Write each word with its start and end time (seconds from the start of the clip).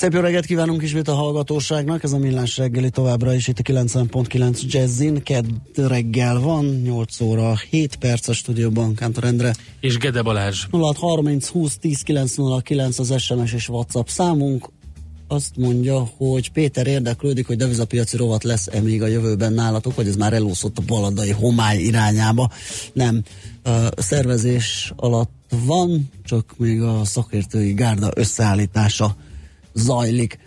Szép 0.00 0.12
jó 0.12 0.20
reggelt 0.20 0.46
kívánunk 0.46 0.82
ismét 0.82 1.08
a 1.08 1.14
hallgatóságnak, 1.14 2.02
ez 2.02 2.12
a 2.12 2.18
Millás 2.18 2.56
reggeli 2.56 2.90
továbbra 2.90 3.34
is 3.34 3.48
itt 3.48 3.58
a 3.58 3.62
90.9 3.62 4.60
Jazzin, 4.60 5.22
kedd 5.22 5.44
reggel 5.74 6.40
van, 6.40 6.64
8 6.64 7.20
óra 7.20 7.56
7 7.70 7.96
perc 7.96 8.28
a 8.28 8.32
stúdióban, 8.32 8.94
Kántor 8.94 9.24
Endre. 9.24 9.54
És 9.80 9.96
Gede 9.96 10.22
Balázs. 10.22 10.66
0630 10.70 11.48
20 11.48 11.76
10 11.78 12.02
909 12.02 12.98
az 12.98 13.20
SMS 13.20 13.52
és 13.52 13.68
WhatsApp 13.68 14.06
számunk, 14.06 14.70
azt 15.28 15.56
mondja, 15.56 16.10
hogy 16.16 16.52
Péter 16.52 16.86
érdeklődik, 16.86 17.46
hogy 17.46 17.56
devizapiaci 17.56 18.16
rovat 18.16 18.44
lesz-e 18.44 18.80
még 18.80 19.02
a 19.02 19.06
jövőben 19.06 19.52
nálatok, 19.52 19.94
vagy 19.94 20.06
ez 20.06 20.16
már 20.16 20.32
elúszott 20.32 20.78
a 20.78 20.82
baladai 20.86 21.30
homály 21.30 21.78
irányába. 21.78 22.50
Nem, 22.92 23.22
a 23.62 24.02
szervezés 24.02 24.92
alatt 24.96 25.30
van, 25.66 26.10
csak 26.24 26.54
még 26.56 26.82
a 26.82 27.04
szakértői 27.04 27.72
gárda 27.72 28.10
összeállítása 28.14 29.16
zajlik. 29.74 30.38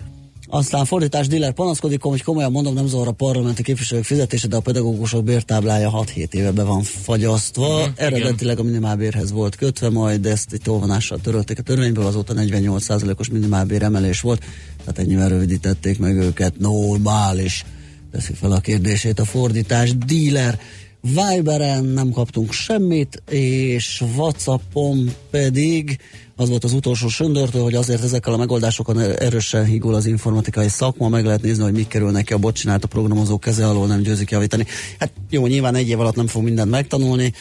Aztán 0.48 0.86
fordítás 0.86 1.28
díler 1.28 1.54
panaszkodik, 1.54 2.02
hogy 2.02 2.24
komolyan 2.24 2.52
mondom, 2.52 2.74
nem 2.74 2.88
zavar 2.88 3.08
a 3.08 3.12
parlamenti 3.12 3.64
képviselők 3.64 4.04
fizetése, 4.04 4.48
de 4.48 4.56
a 4.56 4.60
pedagógusok 4.60 5.24
bértáblája 5.24 6.04
6-7 6.16 6.34
éve 6.34 6.52
be 6.52 6.64
van 6.64 6.82
fagyasztva. 6.82 7.68
Uh-huh, 7.68 7.94
Eredetileg 7.96 8.60
a 8.60 8.64
minimálbérhez 8.64 9.32
volt 9.32 9.56
kötve, 9.56 9.90
majd 9.90 10.26
ezt 10.26 10.54
egy 10.54 10.62
tolvonással 10.62 11.20
törölték 11.20 11.60
a 11.60 11.62
törvényből, 11.62 12.06
azóta 12.06 12.34
48%-os 12.36 13.30
minimálbér 13.30 13.84
emelés 13.84 14.22
volt, 14.22 14.44
tehát 14.78 15.00
ennyivel 15.00 15.30
rövidítették 15.30 16.00
meg 16.00 16.16
őket, 16.16 16.60
normális. 16.60 17.66
Teszi 18.12 18.34
fel 18.34 18.52
a 18.52 18.60
kérdését 18.60 19.20
a 19.20 19.26
fordítás 19.26 19.98
díler. 19.98 20.60
Viberen 21.08 21.86
nem 21.86 22.12
kaptunk 22.12 22.52
semmit, 22.52 23.24
és 23.30 24.04
Whatsappon 24.16 25.14
pedig 25.32 25.98
az 26.36 26.50
volt 26.50 26.64
az 26.64 26.74
utolsó 26.74 27.08
söndörtől, 27.08 27.64
hogy 27.64 27.76
azért 27.76 28.04
ezekkel 28.04 28.34
a 28.34 28.38
megoldásokkal 28.38 29.02
erősen 29.02 29.66
higul 29.66 29.94
az 29.94 30.06
informatikai 30.06 30.68
szakma, 30.68 31.10
meg 31.10 31.26
lehet 31.26 31.42
nézni, 31.42 31.64
hogy 31.64 31.74
mik 31.74 31.88
kerülnek 31.88 32.26
ki 32.26 32.34
a 32.34 32.38
bocsinált 32.38 32.84
a 32.84 32.88
programozó 32.88 33.40
keze 33.40 33.68
alól, 33.68 33.88
nem 33.88 34.02
győzik 34.02 34.32
javítani. 34.32 34.66
Hát 35.00 35.12
jó, 35.30 35.48
nyilván 35.48 35.76
egy 35.76 35.90
év 35.90 36.00
alatt 36.00 36.16
nem 36.16 36.28
fog 36.28 36.44
mindent 36.44 36.70
megtanulni, 36.70 37.34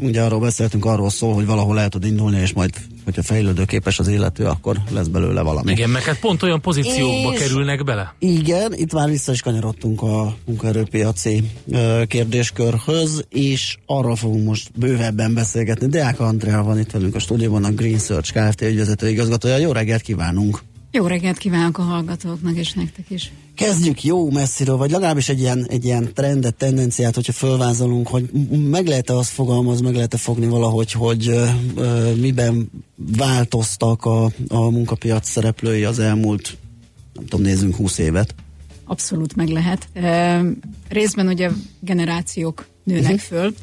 ugye 0.00 0.22
arról 0.22 0.40
beszéltünk, 0.40 0.84
arról 0.84 1.10
szól, 1.10 1.34
hogy 1.34 1.46
valahol 1.46 1.80
el 1.80 1.88
tud 1.88 2.04
indulni, 2.04 2.40
és 2.40 2.52
majd, 2.52 2.70
hogyha 3.04 3.22
fejlődőképes 3.22 3.98
az 3.98 4.08
illető, 4.08 4.44
akkor 4.44 4.76
lesz 4.90 5.06
belőle 5.06 5.42
valami. 5.42 5.72
Igen, 5.72 5.90
meg 5.90 6.02
hát 6.02 6.20
pont 6.20 6.42
olyan 6.42 6.60
pozíciókba 6.60 7.32
és 7.32 7.38
kerülnek 7.38 7.84
bele. 7.84 8.14
Igen, 8.18 8.72
itt 8.74 8.92
már 8.92 9.08
vissza 9.08 9.32
is 9.32 9.40
kanyarodtunk 9.40 10.02
a 10.02 10.36
munkaerőpiaci 10.46 11.50
kérdéskörhöz, 12.06 13.24
és 13.28 13.76
arról 13.86 14.16
fogunk 14.16 14.44
most 14.44 14.70
bővebben 14.78 15.34
beszélgetni. 15.34 15.86
Deák 15.86 16.20
Andrea 16.20 16.62
van 16.62 16.78
itt 16.78 16.90
velünk 16.90 17.14
a 17.14 17.18
stúdióban, 17.18 17.64
a 17.64 17.70
Green 17.70 17.98
Search 17.98 18.32
Kft. 18.32 18.62
ügyvezető 18.62 19.08
igazgatója. 19.08 19.56
Jó 19.56 19.72
reggelt 19.72 20.02
kívánunk! 20.02 20.62
Jó 20.96 21.06
reggelt 21.06 21.38
kívánok 21.38 21.78
a 21.78 21.82
hallgatóknak 21.82 22.56
és 22.56 22.72
nektek 22.72 23.10
is. 23.10 23.32
Kezdjük 23.54 24.04
jó 24.04 24.30
messziről, 24.30 24.76
vagy 24.76 24.90
legalábbis 24.90 25.28
egy 25.28 25.40
ilyen, 25.40 25.66
egy 25.68 25.84
ilyen 25.84 26.12
trendet, 26.12 26.54
tendenciát, 26.54 27.14
hogyha 27.14 27.32
fölvázolunk, 27.32 28.08
hogy 28.08 28.30
meg 28.70 28.86
lehet-e 28.86 29.16
azt 29.16 29.30
fogalmaz, 29.30 29.80
meg 29.80 29.94
lehet-e 29.94 30.16
fogni 30.16 30.46
valahogy, 30.46 30.92
hogy 30.92 31.28
ö, 31.28 31.46
ö, 31.76 32.14
miben 32.14 32.70
változtak 33.16 34.04
a, 34.04 34.24
a 34.48 34.70
munkapiac 34.70 35.28
szereplői 35.28 35.84
az 35.84 35.98
elmúlt, 35.98 36.56
nem 37.14 37.24
tudom, 37.26 37.46
nézzünk 37.46 37.74
20 37.74 37.98
évet. 37.98 38.34
Abszolút 38.84 39.36
meg 39.36 39.48
lehet. 39.48 39.88
E, 39.92 40.42
részben 40.88 41.28
ugye 41.28 41.50
generációk 41.80 42.66
nőnek 42.84 43.02
uh-huh. 43.02 43.18
föl, 43.18 43.54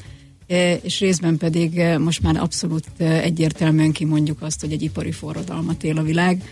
és 0.82 1.00
részben 1.00 1.38
pedig 1.38 1.82
most 2.00 2.22
már 2.22 2.38
abszolút 2.38 2.86
egyértelműen 2.98 3.92
kimondjuk 3.92 4.42
azt, 4.42 4.62
hogy 4.62 4.72
egy 4.72 4.82
ipari 4.82 5.12
forradalmat 5.12 5.84
él 5.84 5.98
a 5.98 6.04
világ, 6.04 6.44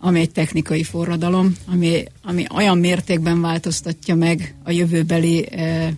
ami 0.00 0.20
egy 0.20 0.30
technikai 0.30 0.82
forradalom, 0.82 1.56
ami, 1.66 2.04
ami 2.22 2.44
olyan 2.54 2.78
mértékben 2.78 3.40
változtatja 3.40 4.14
meg 4.14 4.54
a 4.64 4.70
jövőbeli 4.70 5.46
e, 5.50 5.92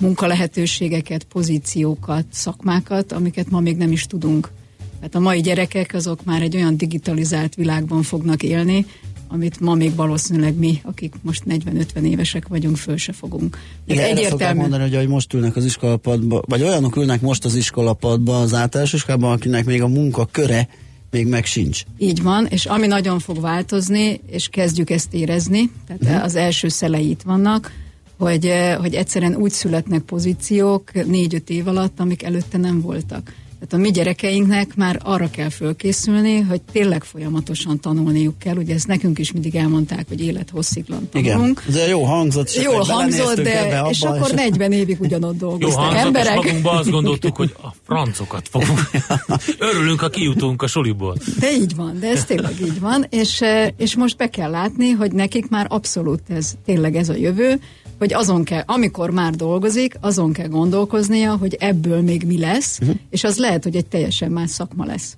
munkalehetőségeket, 0.00 1.24
pozíciókat, 1.24 2.24
szakmákat, 2.30 3.12
amiket 3.12 3.50
ma 3.50 3.60
még 3.60 3.76
nem 3.76 3.92
is 3.92 4.06
tudunk. 4.06 4.50
Tehát 4.96 5.14
a 5.14 5.20
mai 5.20 5.40
gyerekek 5.40 5.94
azok 5.94 6.24
már 6.24 6.42
egy 6.42 6.56
olyan 6.56 6.76
digitalizált 6.76 7.54
világban 7.54 8.02
fognak 8.02 8.42
élni, 8.42 8.86
amit 9.28 9.60
ma 9.60 9.74
még 9.74 9.94
valószínűleg 9.94 10.54
mi, 10.54 10.80
akik 10.82 11.14
most 11.22 11.42
40-50 11.48 12.02
évesek 12.02 12.48
vagyunk, 12.48 12.76
föl 12.76 12.96
se 12.96 13.12
fogunk. 13.12 13.58
Igen, 13.86 14.04
egyértelmű. 14.04 14.60
mondani, 14.60 14.82
hogy 14.82 14.94
ahogy 14.94 15.08
most 15.08 15.32
ülnek 15.32 15.56
az 15.56 15.64
iskolapadba, 15.64 16.42
vagy 16.46 16.62
olyanok 16.62 16.96
ülnek 16.96 17.20
most 17.20 17.44
az 17.44 17.54
iskolapadba 17.54 18.40
az 18.40 18.54
általános 18.54 18.92
iskolában, 18.92 19.32
akinek 19.32 19.64
még 19.64 19.82
a 19.82 19.88
munka 19.88 20.28
köre 20.30 20.68
még 21.14 21.26
meg 21.26 21.44
sincs. 21.44 21.82
Így 21.98 22.22
van, 22.22 22.46
és 22.46 22.66
ami 22.66 22.86
nagyon 22.86 23.18
fog 23.18 23.40
változni, 23.40 24.20
és 24.26 24.48
kezdjük 24.48 24.90
ezt 24.90 25.14
érezni, 25.14 25.70
tehát 25.86 26.02
uh-huh. 26.02 26.24
az 26.24 26.34
első 26.34 26.68
szelei 26.68 27.08
itt 27.08 27.22
vannak, 27.22 27.72
hogy, 28.18 28.46
eh, 28.46 28.76
hogy 28.76 28.94
egyszerűen 28.94 29.34
úgy 29.34 29.50
születnek 29.50 30.00
pozíciók 30.00 31.06
négy-öt 31.06 31.50
év 31.50 31.68
alatt, 31.68 32.00
amik 32.00 32.22
előtte 32.22 32.58
nem 32.58 32.80
voltak. 32.80 33.32
Tehát 33.64 33.84
a 33.84 33.88
mi 33.88 33.90
gyerekeinknek 33.90 34.76
már 34.76 35.00
arra 35.02 35.30
kell 35.30 35.48
fölkészülni, 35.48 36.40
hogy 36.40 36.60
tényleg 36.72 37.04
folyamatosan 37.04 37.80
tanulniuk 37.80 38.38
kell. 38.38 38.56
Ugye 38.56 38.74
ezt 38.74 38.86
nekünk 38.86 39.18
is 39.18 39.32
mindig 39.32 39.54
elmondták, 39.54 40.08
hogy 40.08 40.20
élethossziglan 40.20 41.08
tanulunk. 41.08 41.62
Igen, 41.66 41.80
de 41.80 41.88
jó 41.88 42.04
hangzott. 42.04 42.54
Jó 42.54 42.72
hangzott, 42.72 43.40
de 43.40 43.64
ebbe, 43.64 43.88
és 43.90 44.00
akkor 44.00 44.28
és... 44.28 44.34
40 44.34 44.72
évig 44.72 45.00
ugyanott 45.00 45.38
dolgoztak 45.38 45.92
jó 45.92 45.98
emberek. 45.98 46.38
És 46.38 46.44
magunkban 46.44 46.76
azt 46.76 46.90
gondoltuk, 46.90 47.36
hogy 47.36 47.54
a 47.62 47.68
francokat 47.86 48.48
fogunk. 48.48 48.90
Örülünk, 49.72 50.00
ha 50.00 50.08
kijutunk 50.08 50.62
a 50.62 50.66
soliból. 50.66 51.16
De 51.40 51.52
így 51.52 51.74
van, 51.76 51.96
de 52.00 52.08
ez 52.08 52.24
tényleg 52.24 52.60
így 52.60 52.80
van, 52.80 53.06
és, 53.10 53.40
eh, 53.40 53.68
és 53.76 53.96
most 53.96 54.16
be 54.16 54.30
kell 54.30 54.50
látni, 54.50 54.90
hogy 54.90 55.12
nekik 55.12 55.48
már 55.48 55.66
abszolút 55.68 56.20
ez 56.28 56.54
tényleg 56.64 56.96
ez 56.96 57.08
a 57.08 57.14
jövő, 57.16 57.60
hogy 57.98 58.12
azon 58.12 58.44
kell, 58.44 58.62
amikor 58.66 59.10
már 59.10 59.32
dolgozik, 59.32 59.96
azon 60.00 60.32
kell 60.32 60.48
gondolkoznia, 60.48 61.36
hogy 61.36 61.56
ebből 61.60 62.02
még 62.02 62.24
mi 62.26 62.38
lesz, 62.38 62.78
uh-huh. 62.80 62.96
és 63.10 63.24
az 63.24 63.38
lehet, 63.38 63.62
hogy 63.62 63.76
egy 63.76 63.86
teljesen 63.86 64.30
más 64.30 64.50
szakma 64.50 64.84
lesz. 64.84 65.16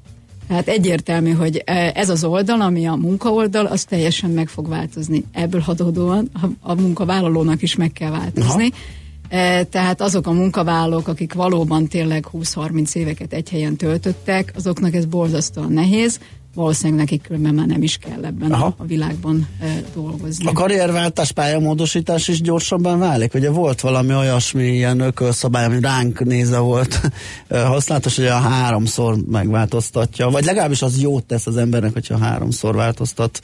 Tehát 0.49 0.69
egyértelmű, 0.69 1.31
hogy 1.31 1.63
e, 1.65 1.93
ez 1.95 2.09
az 2.09 2.25
oldal, 2.25 2.61
ami 2.61 2.87
a 2.87 2.95
munkaoldal, 2.95 3.67
az 3.67 3.85
teljesen 3.85 4.31
meg 4.31 4.49
fog 4.49 4.69
változni. 4.69 5.25
Ebből 5.33 5.63
adódóan 5.67 6.31
a 6.61 6.75
munkavállalónak 6.75 7.63
is 7.63 7.77
meg 7.77 7.93
kell 7.93 8.11
változni. 8.11 8.71
Aha. 8.73 9.65
Tehát 9.71 10.01
azok 10.01 10.27
a 10.27 10.33
munkavállalók, 10.33 11.09
akik 11.09 11.33
valóban 11.33 11.87
tényleg 11.87 12.27
20-30 12.33 12.95
éveket 12.95 13.33
egy 13.33 13.49
helyen 13.49 13.77
töltöttek, 13.77 14.53
azoknak 14.57 14.95
ez 14.95 15.05
borzasztóan 15.05 15.73
nehéz, 15.73 16.21
valószínűleg 16.57 16.99
nekik 16.99 17.23
különben 17.23 17.55
már 17.55 17.67
nem 17.67 17.83
is 17.83 17.97
kell 17.97 18.25
ebben 18.25 18.53
Aha. 18.53 18.75
a 18.77 18.85
világban 18.85 19.49
e, 19.61 19.83
dolgozni. 19.95 20.47
A 20.47 20.53
karrierváltás 20.53 21.33
pályamódosítás 21.33 22.29
is 22.29 22.41
gyorsabban 22.41 22.99
válik? 22.99 23.35
Ugye 23.35 23.51
volt 23.51 23.81
valami 23.81 24.15
olyasmi 24.15 24.65
ilyen 24.65 25.01
ökölszabály, 25.01 25.65
ami 25.65 25.81
ránk 25.81 26.25
nézve 26.25 26.59
volt 26.59 27.01
használatos, 27.49 28.17
hogy 28.17 28.27
a 28.27 28.39
háromszor 28.39 29.17
megváltoztatja, 29.31 30.29
vagy 30.29 30.45
legalábbis 30.45 30.83
az 30.83 31.01
jót 31.01 31.25
tesz 31.25 31.47
az 31.47 31.57
embernek, 31.57 31.93
hogyha 31.93 32.19
háromszor 32.19 32.75
változtat 32.75 33.41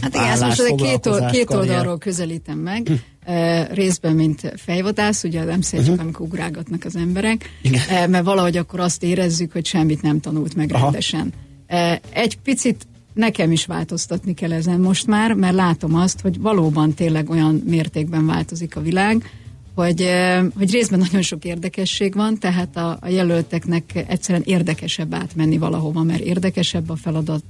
Hát 0.00 0.14
igen, 0.14 0.28
ezt 0.28 0.42
most 0.42 0.74
két, 0.74 1.06
old, 1.06 1.30
két 1.30 1.50
oldalról 1.50 1.98
közelítem 1.98 2.58
meg. 2.58 2.88
Uh, 3.26 3.74
részben, 3.74 4.14
mint 4.14 4.52
fejvadász, 4.56 5.24
ugye 5.24 5.44
nem 5.44 5.60
szeretjük, 5.60 5.94
uh-huh. 5.94 6.04
amikor 6.04 6.26
ugrálgatnak 6.26 6.84
az 6.84 6.96
emberek, 6.96 7.50
uh, 7.64 8.08
mert 8.08 8.24
valahogy 8.24 8.56
akkor 8.56 8.80
azt 8.80 9.02
érezzük, 9.02 9.52
hogy 9.52 9.66
semmit 9.66 10.02
nem 10.02 10.20
tanult 10.20 10.54
meg 10.54 10.72
Aha. 10.72 10.82
rendesen. 10.82 11.32
Egy 12.10 12.38
picit 12.42 12.86
nekem 13.12 13.52
is 13.52 13.66
változtatni 13.66 14.34
kell 14.34 14.52
ezen 14.52 14.80
most 14.80 15.06
már, 15.06 15.32
mert 15.32 15.54
látom 15.54 15.94
azt, 15.94 16.20
hogy 16.20 16.40
valóban 16.40 16.94
tényleg 16.94 17.30
olyan 17.30 17.62
mértékben 17.66 18.26
változik 18.26 18.76
a 18.76 18.80
világ, 18.80 19.30
hogy, 19.74 20.08
hogy 20.56 20.70
részben 20.70 20.98
nagyon 20.98 21.22
sok 21.22 21.44
érdekesség 21.44 22.14
van, 22.14 22.38
tehát 22.38 22.76
a, 22.76 22.98
a 23.00 23.08
jelölteknek 23.08 24.04
egyszerűen 24.08 24.44
érdekesebb 24.46 25.14
átmenni 25.14 25.58
valahova, 25.58 26.02
mert 26.02 26.20
érdekesebb 26.20 26.90
a 26.90 26.96
feladat, 26.96 27.44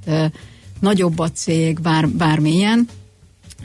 nagyobb 0.80 1.18
a 1.18 1.30
cég, 1.30 1.80
bár, 1.80 2.08
bármilyen 2.08 2.88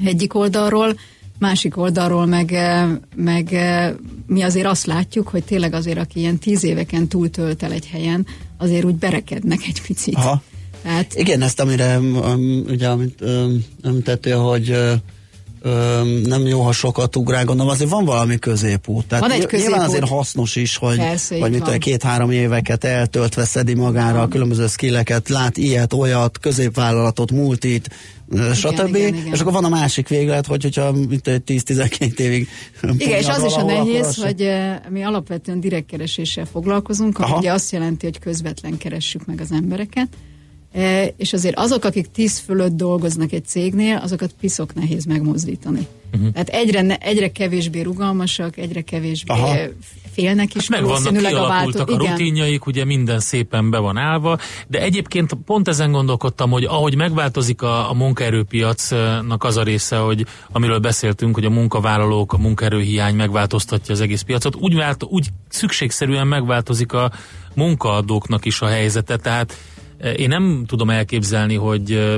egyik 0.03 0.33
oldalról, 0.33 0.95
másik 1.39 1.77
oldalról 1.77 2.25
meg, 2.25 2.57
meg 3.15 3.55
mi 4.27 4.41
azért 4.41 4.67
azt 4.67 4.85
látjuk, 4.85 5.27
hogy 5.27 5.43
tényleg 5.43 5.73
azért, 5.73 5.97
aki 5.97 6.19
ilyen 6.19 6.37
tíz 6.37 6.63
éveken 6.63 7.07
túltölt 7.07 7.63
el 7.63 7.71
egy 7.71 7.87
helyen, 7.87 8.25
azért 8.57 8.83
úgy 8.83 8.95
berekednek 8.95 9.59
egy 9.67 9.81
picit. 9.81 10.15
Aha. 10.15 10.41
Tehát... 10.83 11.13
Igen, 11.15 11.41
ezt 11.41 11.59
amire 11.59 11.99
um, 11.99 12.63
ugye, 12.67 12.89
amit 12.89 13.21
um, 13.21 13.65
említettél, 13.83 14.39
hogy 14.39 14.69
uh, 14.69 14.91
nem 16.23 16.45
jó, 16.45 16.61
ha 16.61 16.71
sokat 16.71 17.15
ugrál, 17.15 17.45
gondolom 17.45 17.71
azért 17.71 17.89
van 17.89 18.05
valami 18.05 18.39
középút. 18.39 19.05
Tehát 19.07 19.23
van 19.23 19.33
egy 19.33 19.45
középút. 19.45 19.67
Nyilván 19.67 19.89
azért 19.89 20.07
hasznos 20.07 20.55
is, 20.55 20.77
hogy, 20.77 20.97
Persze, 20.97 21.39
hogy 21.39 21.51
mit 21.51 21.77
két-három 21.77 22.31
éveket 22.31 22.83
eltöltve 22.83 23.45
szedi 23.45 23.73
magára 23.73 24.21
a 24.21 24.27
különböző 24.27 24.67
skilleket, 24.67 25.29
lát 25.29 25.57
ilyet, 25.57 25.93
olyat, 25.93 26.39
középvállalatot, 26.39 27.31
multit, 27.31 27.89
igen, 28.31 28.53
stb. 28.53 28.95
Igen, 28.95 29.15
igen. 29.15 29.33
És 29.33 29.39
akkor 29.39 29.53
van 29.53 29.63
a 29.65 29.69
másik 29.69 30.07
véglet, 30.07 30.45
hogy, 30.45 30.61
hogyha 30.61 30.93
10-12 30.93 32.19
évig. 32.19 32.47
Igen, 32.97 33.19
és 33.19 33.27
az 33.27 33.43
is 33.43 33.53
a 33.53 33.63
nehéz, 33.63 34.15
hogy 34.15 34.49
mi 34.89 35.03
alapvetően 35.03 35.59
direkt 35.59 35.85
kereséssel 35.85 36.45
foglalkozunk, 36.45 37.19
ami 37.19 37.31
ugye 37.37 37.51
azt 37.51 37.71
jelenti, 37.71 38.05
hogy 38.05 38.19
közvetlen 38.19 38.77
keressük 38.77 39.25
meg 39.25 39.41
az 39.41 39.51
embereket. 39.51 40.07
E, 40.75 41.13
és 41.17 41.33
azért 41.33 41.57
azok, 41.57 41.83
akik 41.83 42.11
tíz 42.11 42.39
fölött 42.39 42.75
dolgoznak 42.75 43.31
egy 43.31 43.45
cégnél, 43.45 43.97
azokat 43.97 44.31
piszok 44.39 44.73
nehéz 44.73 45.05
megmozdítani. 45.05 45.87
Uh-huh. 46.13 46.31
Tehát 46.31 46.49
egyre, 46.49 46.95
egyre 46.95 47.31
kevésbé 47.31 47.81
rugalmasak, 47.81 48.57
egyre 48.57 48.81
kevésbé 48.81 49.33
Aha. 49.33 49.55
félnek 50.13 50.55
is. 50.55 50.67
Hát 50.67 50.81
meg 50.81 50.89
vannak 50.89 51.17
kialakultak 51.17 51.89
a, 51.89 51.93
a 51.93 51.97
rutinjaik, 51.97 52.65
ugye 52.65 52.85
minden 52.85 53.19
szépen 53.19 53.69
be 53.69 53.77
van 53.77 53.97
állva, 53.97 54.37
de 54.67 54.81
egyébként 54.81 55.33
pont 55.45 55.67
ezen 55.67 55.91
gondolkodtam, 55.91 56.49
hogy 56.49 56.63
ahogy 56.63 56.95
megváltozik 56.95 57.61
a, 57.61 57.89
a 57.89 57.93
munkaerőpiacnak 57.93 59.43
az 59.43 59.57
a 59.57 59.63
része, 59.63 59.97
hogy 59.97 60.25
amiről 60.51 60.79
beszéltünk, 60.79 61.35
hogy 61.35 61.45
a 61.45 61.49
munkavállalók, 61.49 62.33
a 62.33 62.37
munkaerőhiány 62.37 63.15
megváltoztatja 63.15 63.93
az 63.93 64.01
egész 64.01 64.21
piacot, 64.21 64.55
úgy, 64.55 64.75
vált, 64.75 65.03
úgy 65.03 65.27
szükségszerűen 65.49 66.27
megváltozik 66.27 66.93
a 66.93 67.11
munkaadóknak 67.53 68.45
is 68.45 68.61
a 68.61 68.67
helyzete, 68.67 69.17
tehát 69.17 69.57
én 70.17 70.27
nem 70.27 70.63
tudom 70.67 70.89
elképzelni, 70.89 71.55
hogy, 71.55 72.17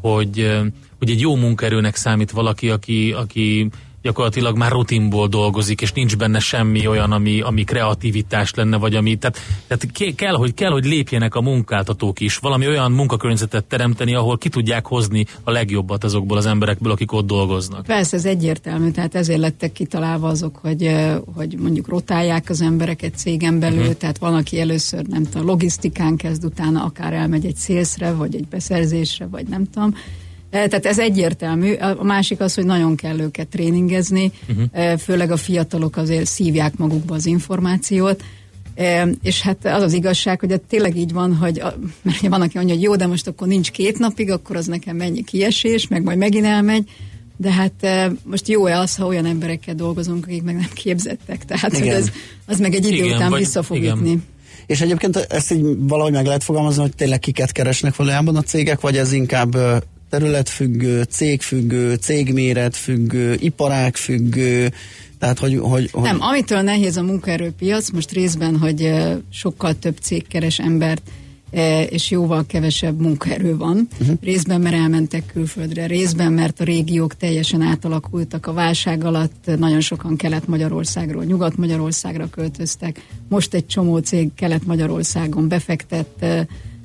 hogy, 0.00 0.58
hogy 0.98 1.10
egy 1.10 1.20
jó 1.20 1.36
munkaerőnek 1.36 1.96
számít 1.96 2.30
valaki, 2.30 2.70
aki, 2.70 3.12
aki 3.12 3.68
gyakorlatilag 4.02 4.56
már 4.56 4.70
rutinból 4.70 5.28
dolgozik, 5.28 5.80
és 5.80 5.92
nincs 5.92 6.16
benne 6.16 6.38
semmi 6.38 6.86
olyan, 6.86 7.12
ami, 7.12 7.40
ami 7.40 7.64
kreativitás 7.64 8.54
lenne, 8.54 8.76
vagy 8.76 8.94
ami, 8.94 9.16
tehát, 9.16 9.38
tehát 9.66 10.14
kell, 10.14 10.34
hogy, 10.34 10.54
kell, 10.54 10.70
hogy 10.70 10.84
lépjenek 10.84 11.34
a 11.34 11.40
munkáltatók 11.40 12.20
is, 12.20 12.36
valami 12.36 12.66
olyan 12.66 12.92
munkakörnyezetet 12.92 13.64
teremteni, 13.64 14.14
ahol 14.14 14.38
ki 14.38 14.48
tudják 14.48 14.86
hozni 14.86 15.26
a 15.42 15.50
legjobbat 15.50 16.04
azokból 16.04 16.36
az 16.36 16.46
emberekből, 16.46 16.92
akik 16.92 17.12
ott 17.12 17.26
dolgoznak. 17.26 17.86
Persze, 17.86 18.16
ez 18.16 18.24
egyértelmű, 18.24 18.90
tehát 18.90 19.14
ezért 19.14 19.40
lettek 19.40 19.72
kitalálva 19.72 20.28
azok, 20.28 20.56
hogy, 20.56 20.90
hogy 21.34 21.56
mondjuk 21.58 21.88
rotálják 21.88 22.50
az 22.50 22.60
embereket 22.60 23.16
cégen 23.16 23.58
belül, 23.58 23.78
uh-huh. 23.78 23.94
tehát 23.94 24.18
van, 24.18 24.34
aki 24.34 24.60
először 24.60 25.06
nem 25.06 25.24
tudom, 25.24 25.46
logisztikán 25.46 26.16
kezd, 26.16 26.44
utána 26.44 26.84
akár 26.84 27.12
elmegy 27.12 27.46
egy 27.46 27.56
szélszre, 27.56 28.12
vagy 28.12 28.34
egy 28.34 28.48
beszerzésre, 28.48 29.26
vagy 29.26 29.46
nem 29.46 29.64
tudom, 29.70 29.94
tehát 30.50 30.86
ez 30.86 30.98
egyértelmű. 30.98 31.72
A 31.72 32.04
másik 32.04 32.40
az, 32.40 32.54
hogy 32.54 32.64
nagyon 32.64 32.96
kell 32.96 33.18
őket 33.18 33.48
tréningezni, 33.48 34.32
uh-huh. 34.48 34.98
főleg 34.98 35.30
a 35.30 35.36
fiatalok 35.36 35.96
azért 35.96 36.26
szívják 36.26 36.76
magukba 36.76 37.14
az 37.14 37.26
információt. 37.26 38.22
Eh, 38.74 39.08
és 39.22 39.40
hát 39.40 39.66
az 39.66 39.82
az 39.82 39.92
igazság, 39.92 40.40
hogy 40.40 40.60
tényleg 40.60 40.96
így 40.96 41.12
van, 41.12 41.36
hogy 41.36 41.62
mert 42.02 42.20
van, 42.20 42.40
aki 42.40 42.56
mondja, 42.56 42.74
hogy 42.74 42.82
jó, 42.82 42.96
de 42.96 43.06
most 43.06 43.26
akkor 43.26 43.46
nincs 43.46 43.70
két 43.70 43.98
napig, 43.98 44.30
akkor 44.30 44.56
az 44.56 44.66
nekem 44.66 44.96
mennyi 44.96 45.24
kiesés, 45.24 45.88
meg 45.88 46.02
majd 46.02 46.18
megint 46.18 46.44
elmegy. 46.44 46.90
De 47.36 47.52
hát 47.52 48.08
most 48.24 48.48
jó-e 48.48 48.78
az, 48.78 48.96
ha 48.96 49.06
olyan 49.06 49.26
emberekkel 49.26 49.74
dolgozunk, 49.74 50.26
akik 50.26 50.42
meg 50.42 50.54
nem 50.54 50.70
képzettek? 50.74 51.44
Tehát 51.44 51.78
hogy 51.78 51.88
ez, 51.88 52.10
az 52.46 52.58
meg 52.58 52.74
egy 52.74 52.86
idő 52.86 53.04
igen, 53.04 53.16
után 53.16 53.30
vagy, 53.30 53.38
vissza 53.38 53.62
fog 53.62 53.76
igen. 53.76 53.96
ütni. 53.96 54.18
És 54.66 54.80
egyébként 54.80 55.16
ezt 55.16 55.52
így 55.52 55.64
valahogy 55.78 56.12
meg 56.12 56.26
lehet 56.26 56.44
fogalmazni, 56.44 56.82
hogy 56.82 56.94
tényleg 56.94 57.18
kiket 57.18 57.52
keresnek 57.52 57.96
valójában 57.96 58.36
a 58.36 58.42
cégek, 58.42 58.80
vagy 58.80 58.96
ez 58.96 59.12
inkább 59.12 59.56
területfüggő, 60.10 61.02
cégfüggő, 61.02 61.94
cégméretfüggő, 61.94 63.36
iparágfüggő, 63.40 64.72
tehát, 65.18 65.38
hogy, 65.38 65.58
hogy, 65.58 65.90
hogy... 65.90 66.02
Nem, 66.02 66.20
amitől 66.20 66.60
nehéz 66.60 66.96
a 66.96 67.02
munkaerőpiac, 67.02 67.90
most 67.90 68.10
részben, 68.10 68.56
hogy 68.56 68.92
sokkal 69.30 69.78
több 69.78 69.96
cég 70.00 70.26
keres 70.26 70.58
embert, 70.58 71.02
és 71.88 72.10
jóval 72.10 72.46
kevesebb 72.46 73.00
munkaerő 73.00 73.56
van. 73.56 73.88
Uh-huh. 74.00 74.16
Részben, 74.22 74.60
mert 74.60 74.74
elmentek 74.74 75.26
külföldre, 75.32 75.86
részben, 75.86 76.32
mert 76.32 76.60
a 76.60 76.64
régiók 76.64 77.16
teljesen 77.16 77.62
átalakultak 77.62 78.46
a 78.46 78.52
válság 78.52 79.04
alatt, 79.04 79.50
nagyon 79.58 79.80
sokan 79.80 80.16
Kelet-Magyarországról, 80.16 81.24
Nyugat-Magyarországra 81.24 82.28
költöztek. 82.30 83.06
Most 83.28 83.54
egy 83.54 83.66
csomó 83.66 83.98
cég 83.98 84.28
Kelet-Magyarországon 84.34 85.48
befektett, 85.48 86.24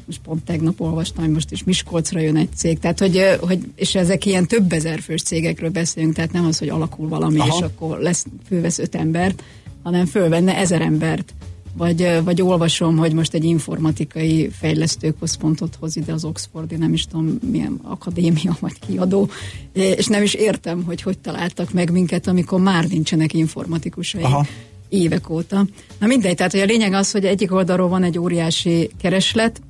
most 0.05 0.19
pont 0.23 0.43
tegnap 0.43 0.81
olvastam, 0.81 1.23
hogy 1.23 1.33
most 1.33 1.51
is 1.51 1.63
Miskolcra 1.63 2.19
jön 2.19 2.35
egy 2.35 2.49
cég, 2.55 2.79
tehát 2.79 2.99
hogy, 2.99 3.21
hogy 3.39 3.59
és 3.75 3.95
ezek 3.95 4.25
ilyen 4.25 4.47
több 4.47 4.71
ezer 4.71 4.99
fős 4.99 5.21
cégekről 5.21 5.69
beszélünk, 5.69 6.13
tehát 6.13 6.31
nem 6.31 6.45
az, 6.45 6.57
hogy 6.57 6.69
alakul 6.69 7.07
valami, 7.07 7.39
Aha. 7.39 7.55
és 7.55 7.61
akkor 7.61 7.97
lesz, 7.97 8.25
fővesz 8.47 8.79
öt 8.79 8.95
embert, 8.95 9.43
hanem 9.83 10.05
fölvenne 10.05 10.57
ezer 10.57 10.81
embert. 10.81 11.33
Vagy, 11.77 12.19
vagy 12.23 12.41
olvasom, 12.41 12.97
hogy 12.97 13.13
most 13.13 13.33
egy 13.33 13.43
informatikai 13.43 14.49
fejlesztőközpontot 14.49 15.77
hoz 15.79 15.95
ide 15.95 16.13
az 16.13 16.25
Oxfordi, 16.25 16.75
nem 16.75 16.93
is 16.93 17.05
tudom 17.05 17.37
milyen 17.51 17.79
akadémia 17.83 18.57
vagy 18.59 18.79
kiadó, 18.87 19.29
és 19.71 20.07
nem 20.07 20.23
is 20.23 20.33
értem, 20.33 20.83
hogy 20.83 21.01
hogy 21.01 21.17
találtak 21.17 21.73
meg 21.73 21.91
minket, 21.91 22.27
amikor 22.27 22.59
már 22.59 22.87
nincsenek 22.87 23.33
informatikusai. 23.33 24.23
Aha 24.23 24.45
évek 24.93 25.29
óta. 25.29 25.65
Na 25.99 26.07
mindegy, 26.07 26.35
tehát 26.35 26.51
hogy 26.51 26.61
a 26.61 26.65
lényeg 26.65 26.93
az, 26.93 27.11
hogy 27.11 27.25
egyik 27.25 27.53
oldalról 27.53 27.87
van 27.87 28.03
egy 28.03 28.19
óriási 28.19 28.89
kereslet, 29.01 29.61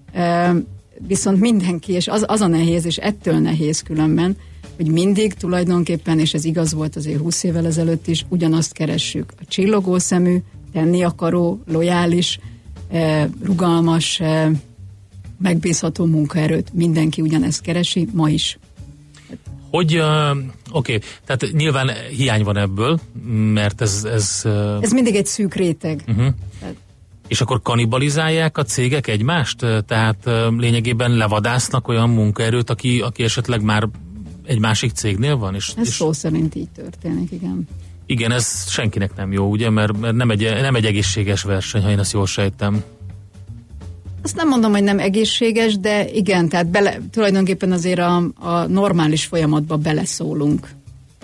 viszont 1.07 1.39
mindenki, 1.39 1.92
és 1.92 2.07
az, 2.07 2.25
az 2.27 2.42
a 2.42 2.48
nehéz, 2.48 2.86
és 2.86 2.98
ettől 2.98 3.38
nehéz 3.38 3.81
különben, 3.81 4.38
hogy 4.75 4.88
mindig 4.88 5.33
tulajdonképpen, 5.33 6.19
és 6.19 6.33
ez 6.33 6.45
igaz 6.45 6.74
volt 6.74 6.95
azért 6.95 7.19
20 7.19 7.44
évvel 7.44 7.65
ezelőtt 7.65 8.07
is, 8.07 8.25
ugyanazt 8.30 8.74
keressük. 8.74 9.33
A 9.39 9.44
csillogó 9.48 9.98
szemű, 9.98 10.38
tenni 10.74 11.04
akaró, 11.04 11.62
lojális, 11.68 12.39
rugalmas, 13.44 14.21
megbízható 15.39 16.06
munkaerőt. 16.06 16.74
Mindenki 16.74 17.21
ugyanezt 17.21 17.62
keresi, 17.62 18.07
ma 18.12 18.30
is. 18.30 18.57
Hogy, 19.69 19.98
uh, 19.98 20.30
oké, 20.71 20.95
okay, 20.95 21.00
tehát 21.25 21.51
nyilván 21.51 21.92
hiány 22.10 22.44
van 22.44 22.57
ebből, 22.57 23.00
mert 23.54 23.81
ez... 23.81 24.04
Ez, 24.04 24.42
uh... 24.45 24.77
ez 24.81 24.92
mindig 24.92 25.15
egy 25.15 25.25
szűk 25.25 25.54
réteg. 25.54 26.04
Uh-huh. 26.07 26.33
Tehát 26.60 26.75
és 27.33 27.41
akkor 27.41 27.62
kanibalizálják 27.62 28.57
a 28.57 28.63
cégek 28.63 29.07
egymást? 29.07 29.65
Tehát 29.88 30.30
lényegében 30.57 31.12
levadásznak 31.12 31.88
olyan 31.88 32.09
munkaerőt, 32.09 32.69
aki, 32.69 33.01
aki 33.01 33.24
esetleg 33.24 33.62
már 33.62 33.89
egy 34.45 34.59
másik 34.59 34.91
cégnél 34.91 35.38
van? 35.38 35.55
És, 35.55 35.74
ez 35.77 35.88
és... 35.88 35.93
szó 35.93 36.12
szerint 36.12 36.55
így 36.55 36.69
történik, 36.69 37.31
igen. 37.31 37.67
Igen, 38.05 38.31
ez 38.31 38.69
senkinek 38.69 39.15
nem 39.15 39.31
jó, 39.31 39.50
ugye? 39.50 39.69
Mert, 39.69 40.00
mert 40.00 40.15
nem, 40.15 40.29
egy, 40.29 40.53
nem 40.62 40.75
egy 40.75 40.86
egészséges 40.86 41.43
verseny, 41.43 41.81
ha 41.81 41.89
én 41.89 42.00
ezt 42.00 42.13
jól 42.13 42.25
sejtem. 42.25 42.84
Azt 44.24 44.36
nem 44.36 44.48
mondom, 44.48 44.72
hogy 44.72 44.84
nem 44.84 45.00
egészséges, 45.00 45.77
de 45.77 46.10
igen, 46.12 46.50
tehát 46.50 46.67
bele, 46.67 47.00
tulajdonképpen 47.12 47.72
azért 47.72 48.00
a, 48.00 48.24
a 48.36 48.65
normális 48.67 49.25
folyamatba 49.25 49.77
beleszólunk. 49.77 50.69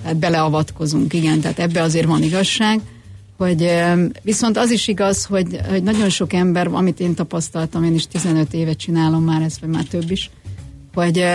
Tehát 0.02 0.18
beleavatkozunk, 0.18 1.14
igen, 1.14 1.40
tehát 1.40 1.60
ebbe 1.60 1.82
azért 1.82 2.08
van 2.08 2.24
igazság 2.24 2.82
hogy 3.40 3.72
viszont 4.22 4.58
az 4.58 4.72
is 4.72 4.88
igaz, 4.88 5.26
hogy, 5.26 5.60
hogy 5.70 5.84
nagyon 5.84 6.10
sok 6.10 6.34
ember, 6.34 6.68
amit 6.68 7.00
én 7.00 7.14
tapasztaltam, 7.14 7.84
én 7.84 7.94
is 7.94 8.08
15 8.08 8.54
évet 8.54 8.78
csinálom 8.78 9.24
már 9.24 9.42
ezt, 9.42 9.60
vagy 9.60 9.70
már 9.70 9.84
több 9.84 10.12
is, 10.12 10.30
hogy, 10.94 11.26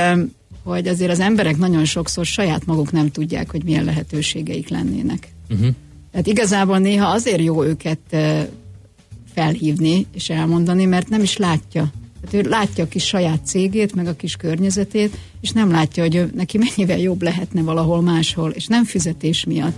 hogy 0.62 0.88
azért 0.88 1.11
az 1.11 1.20
emberek 1.20 1.56
nagyon 1.56 1.84
sokszor 1.84 2.26
saját 2.26 2.66
maguk 2.66 2.92
nem 2.92 3.11
tudják, 3.11 3.50
hogy 3.50 3.64
milyen 3.64 3.84
lehetőségeik 3.84 4.68
lennének. 4.68 5.28
Uh-huh. 5.50 5.68
Tehát 6.11 6.26
igazából 6.26 6.78
néha 6.78 7.06
azért 7.06 7.42
jó 7.42 7.64
őket 7.64 8.16
felhívni 9.34 10.06
és 10.14 10.30
elmondani, 10.30 10.84
mert 10.84 11.08
nem 11.08 11.23
is 11.23 11.37
látja. 11.37 11.92
Tehát 12.25 12.46
ő 12.46 12.49
látja 12.49 12.84
a 12.84 12.88
kis 12.88 13.06
saját 13.06 13.46
cégét, 13.46 13.94
meg 13.94 14.06
a 14.06 14.16
kis 14.16 14.37
környezetét, 14.37 15.16
és 15.40 15.50
nem 15.50 15.70
látja, 15.70 16.02
hogy 16.02 16.14
ő, 16.14 16.30
neki 16.34 16.58
mennyivel 16.58 16.99
jobb 16.99 17.23
lehetne 17.23 17.62
valahol 17.62 18.02
máshol, 18.02 18.50
és 18.50 18.66
nem 18.66 18.84
fizetés 18.84 19.44
miatt, 19.44 19.76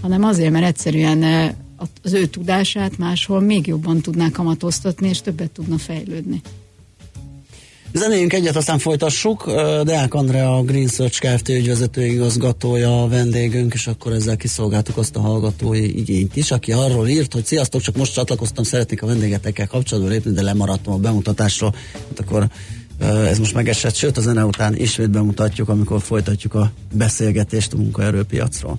hanem 0.00 0.24
azért, 0.24 0.52
mert 0.52 0.66
egyszerűen 0.66 1.54
az 2.02 2.12
ő 2.12 2.26
tudását 2.26 2.98
máshol 2.98 3.40
még 3.40 3.66
jobban 3.66 4.00
tudná 4.00 4.30
kamatoztatni, 4.30 5.08
és 5.08 5.20
többet 5.20 5.50
tudna 5.50 5.78
fejlődni. 5.78 6.40
Zenéljünk 7.92 8.32
egyet, 8.32 8.56
aztán 8.56 8.78
folytassuk. 8.78 9.50
Deák 9.84 10.14
Andrea, 10.14 10.56
a 10.56 10.62
Green 10.62 10.88
Search 10.88 11.20
Kft. 11.20 11.48
ügyvezető 11.48 12.04
igazgatója 12.04 13.02
a 13.02 13.08
vendégünk, 13.08 13.74
és 13.74 13.86
akkor 13.86 14.12
ezzel 14.12 14.36
kiszolgáltuk 14.36 14.96
azt 14.96 15.16
a 15.16 15.20
hallgatói 15.20 15.98
igényt 15.98 16.36
is, 16.36 16.50
aki 16.50 16.72
arról 16.72 17.08
írt, 17.08 17.32
hogy 17.32 17.44
sziasztok, 17.44 17.80
csak 17.80 17.96
most 17.96 18.12
csatlakoztam, 18.12 18.64
szeretnék 18.64 19.02
a 19.02 19.06
vendégetekkel 19.06 19.66
kapcsolatban 19.66 20.12
lépni, 20.12 20.32
de 20.32 20.42
lemaradtam 20.42 20.94
a 20.94 20.98
bemutatásról. 20.98 21.74
Hát 21.92 22.20
akkor 22.20 22.48
ez 23.00 23.38
most 23.38 23.54
megesett, 23.54 23.94
sőt 23.94 24.16
a 24.16 24.20
zene 24.20 24.44
után 24.44 24.76
ismét 24.76 25.10
bemutatjuk, 25.10 25.68
amikor 25.68 26.02
folytatjuk 26.02 26.54
a 26.54 26.72
beszélgetést 26.92 27.72
a 27.72 27.76
munkaerőpiacról. 27.76 28.78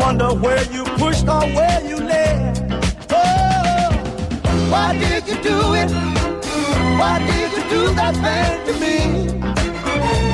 Wonder 0.00 0.32
where 0.34 0.64
you 0.72 0.84
pushed 0.96 1.28
or 1.28 1.44
where 1.56 1.80
you 1.86 1.96
led. 1.96 2.58
Oh, 3.10 3.90
why 4.70 4.96
did 4.98 5.28
you 5.28 5.36
do 5.42 5.74
it? 5.74 5.90
Why 6.98 7.18
did 7.18 7.52
you 7.56 7.62
do 7.68 7.94
that 7.94 8.14
thing 8.24 8.64
to 8.66 8.72
me? 8.80 8.96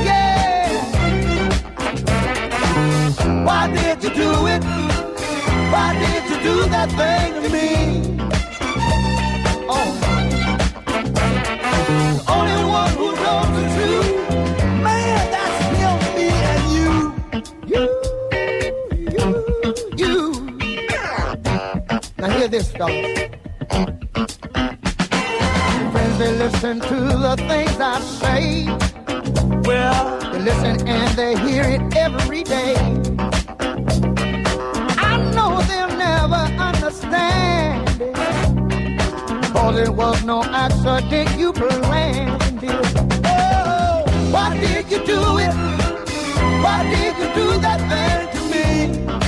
Yeah. 0.09 0.71
Why 3.45 3.63
did 3.77 4.05
you 4.05 4.11
do 4.11 4.47
it? 4.55 4.63
Why 5.73 5.89
did 6.03 6.23
you 6.31 6.39
do 6.49 6.55
that 6.75 6.89
thing 7.01 7.43
to 7.43 7.49
me? 7.57 7.71
Oh, 9.69 9.89
the 11.89 12.33
only 12.33 12.61
one 12.79 12.93
who 12.99 13.06
Hear 22.47 22.61
this, 22.61 22.71
fellas. 22.71 23.19
Friends, 25.91 26.19
they 26.19 26.33
listen 26.39 26.79
to 26.79 26.95
the 27.27 27.35
things 27.49 27.81
I 27.81 27.99
say. 28.21 28.67
Well, 29.65 30.21
they 30.31 30.39
listen 30.39 30.87
and 30.87 31.19
they 31.19 31.37
hear 31.39 31.65
it 31.65 31.97
every 31.97 32.45
day. 32.45 32.77
I 35.11 35.17
know 35.35 35.61
they'll 35.63 35.97
never 35.99 36.43
understand 36.63 38.01
it. 38.01 38.15
Cause 39.53 39.79
it 39.81 39.91
was 39.91 40.23
no 40.23 40.45
accident 40.45 41.37
you 41.37 41.53
planned 41.53 42.63
it. 42.63 42.87
Oh, 43.27 44.05
why 44.31 44.57
did 44.57 44.89
you 44.89 45.05
do 45.05 45.39
it? 45.39 45.53
Why 46.63 46.85
did 46.95 47.19
you 47.19 47.29
do 47.35 47.59
that 47.59 47.81
thing 47.91 48.29
to 48.35 48.41
me? 48.53 49.26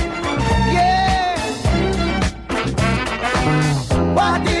Guarde 4.19 4.58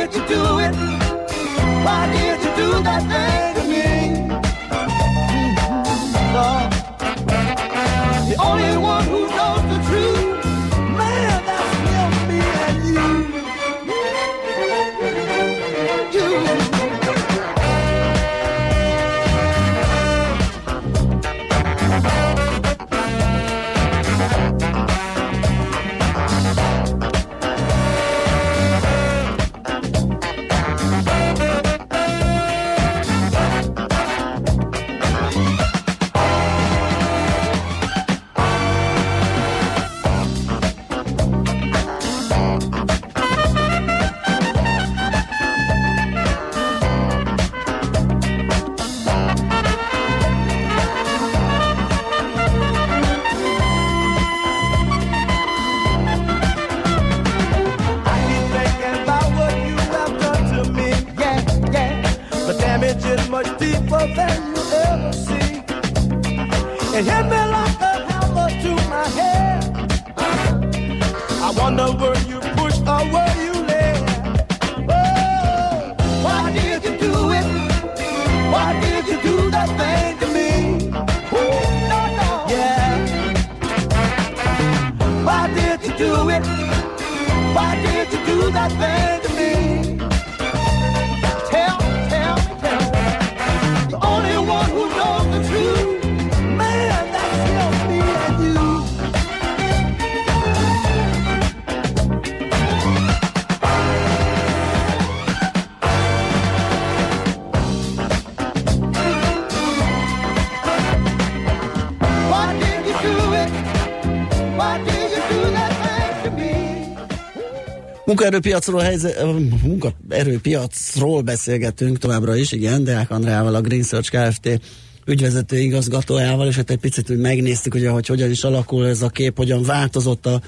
Munkaerőpiacról, 118.19 118.81
helyzet, 118.81 119.23
munkaerőpiacról 119.63 121.21
beszélgetünk 121.21 121.97
továbbra 121.97 122.35
is, 122.35 122.51
igen, 122.51 122.83
Deák 122.83 123.11
Andrával, 123.11 123.55
a 123.55 123.61
Green 123.61 123.83
Search 123.83 124.11
Kft. 124.11 124.59
ügyvezető 125.05 125.57
igazgatójával, 125.57 126.47
és 126.47 126.55
hát 126.55 126.69
egy 126.69 126.77
picit 126.77 127.09
úgy 127.09 127.17
megnéztük, 127.17 127.73
ugye, 127.73 127.89
hogy 127.89 128.07
hogyan 128.07 128.29
is 128.29 128.43
alakul 128.43 128.87
ez 128.87 129.01
a 129.01 129.09
kép, 129.09 129.37
hogyan 129.37 129.63
változott 129.63 130.25
a 130.25 130.41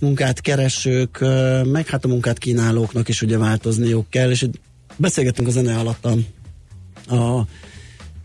munkát 0.00 0.40
keresők, 0.40 1.18
meg 1.64 1.86
hát 1.86 2.04
a 2.04 2.08
munkát 2.08 2.38
kínálóknak 2.38 3.08
is 3.08 3.22
ugye 3.22 3.38
változniuk 3.38 4.10
kell, 4.10 4.30
és 4.30 4.46
beszélgettünk 4.96 5.48
a 5.48 5.50
zene 5.50 5.78
alatt 5.78 6.04
a, 6.04 6.16
a 7.14 7.46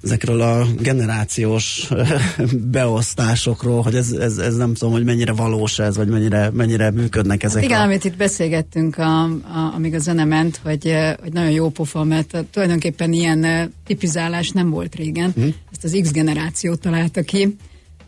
ezekről 0.04 0.42
a 0.42 0.66
generációs 0.80 1.88
beosztásokról, 2.72 3.82
hogy 3.82 3.96
ez, 3.96 4.12
ez, 4.12 4.38
ez 4.38 4.56
nem 4.56 4.74
tudom, 4.74 4.94
hogy 4.94 5.04
mennyire 5.04 5.32
valós 5.32 5.80
ez, 5.80 5.98
vagy 5.98 6.08
mennyire, 6.08 6.50
mennyire 6.54 6.92
működnek 6.92 7.44
ezek. 7.44 7.64
Igen, 7.64 7.80
a... 7.80 7.84
amit 7.84 8.04
itt 8.04 8.18
beszélgettünk, 8.18 8.98
a, 8.98 9.24
a, 9.24 9.74
amíg 9.76 9.94
a 9.94 10.00
zene 10.00 10.26
ment, 10.26 10.60
hogy, 10.64 10.96
hogy 11.22 11.34
nagyon 11.34 11.52
jó 11.52 11.70
pofa, 11.70 12.04
mert 12.04 12.46
tulajdonképpen 12.52 13.14
ilyen 13.14 13.74
tipizálás 13.86 14.50
nem 14.50 14.70
volt 14.70 14.96
régen. 14.96 15.32
Hmm. 15.36 15.54
Ezt 15.72 15.84
az 15.84 16.00
X 16.02 16.12
generáció 16.12 16.76
találta 16.76 17.22
ki. 17.22 17.56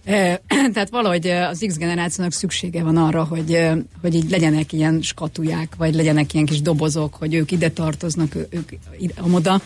Tehát 0.73 0.89
valahogy 0.89 1.27
az 1.27 1.65
X 1.67 1.77
generációnak 1.77 2.33
szüksége 2.33 2.83
van 2.83 2.97
arra, 2.97 3.23
hogy, 3.23 3.59
hogy 4.01 4.15
így 4.15 4.29
legyenek 4.29 4.73
ilyen 4.73 5.01
skatuják, 5.01 5.75
vagy 5.77 5.95
legyenek 5.95 6.33
ilyen 6.33 6.45
kis 6.45 6.61
dobozok, 6.61 7.15
hogy 7.15 7.33
ők 7.33 7.51
ide 7.51 7.69
tartoznak, 7.69 8.35
ők 8.35 8.69
amoda 9.15 9.61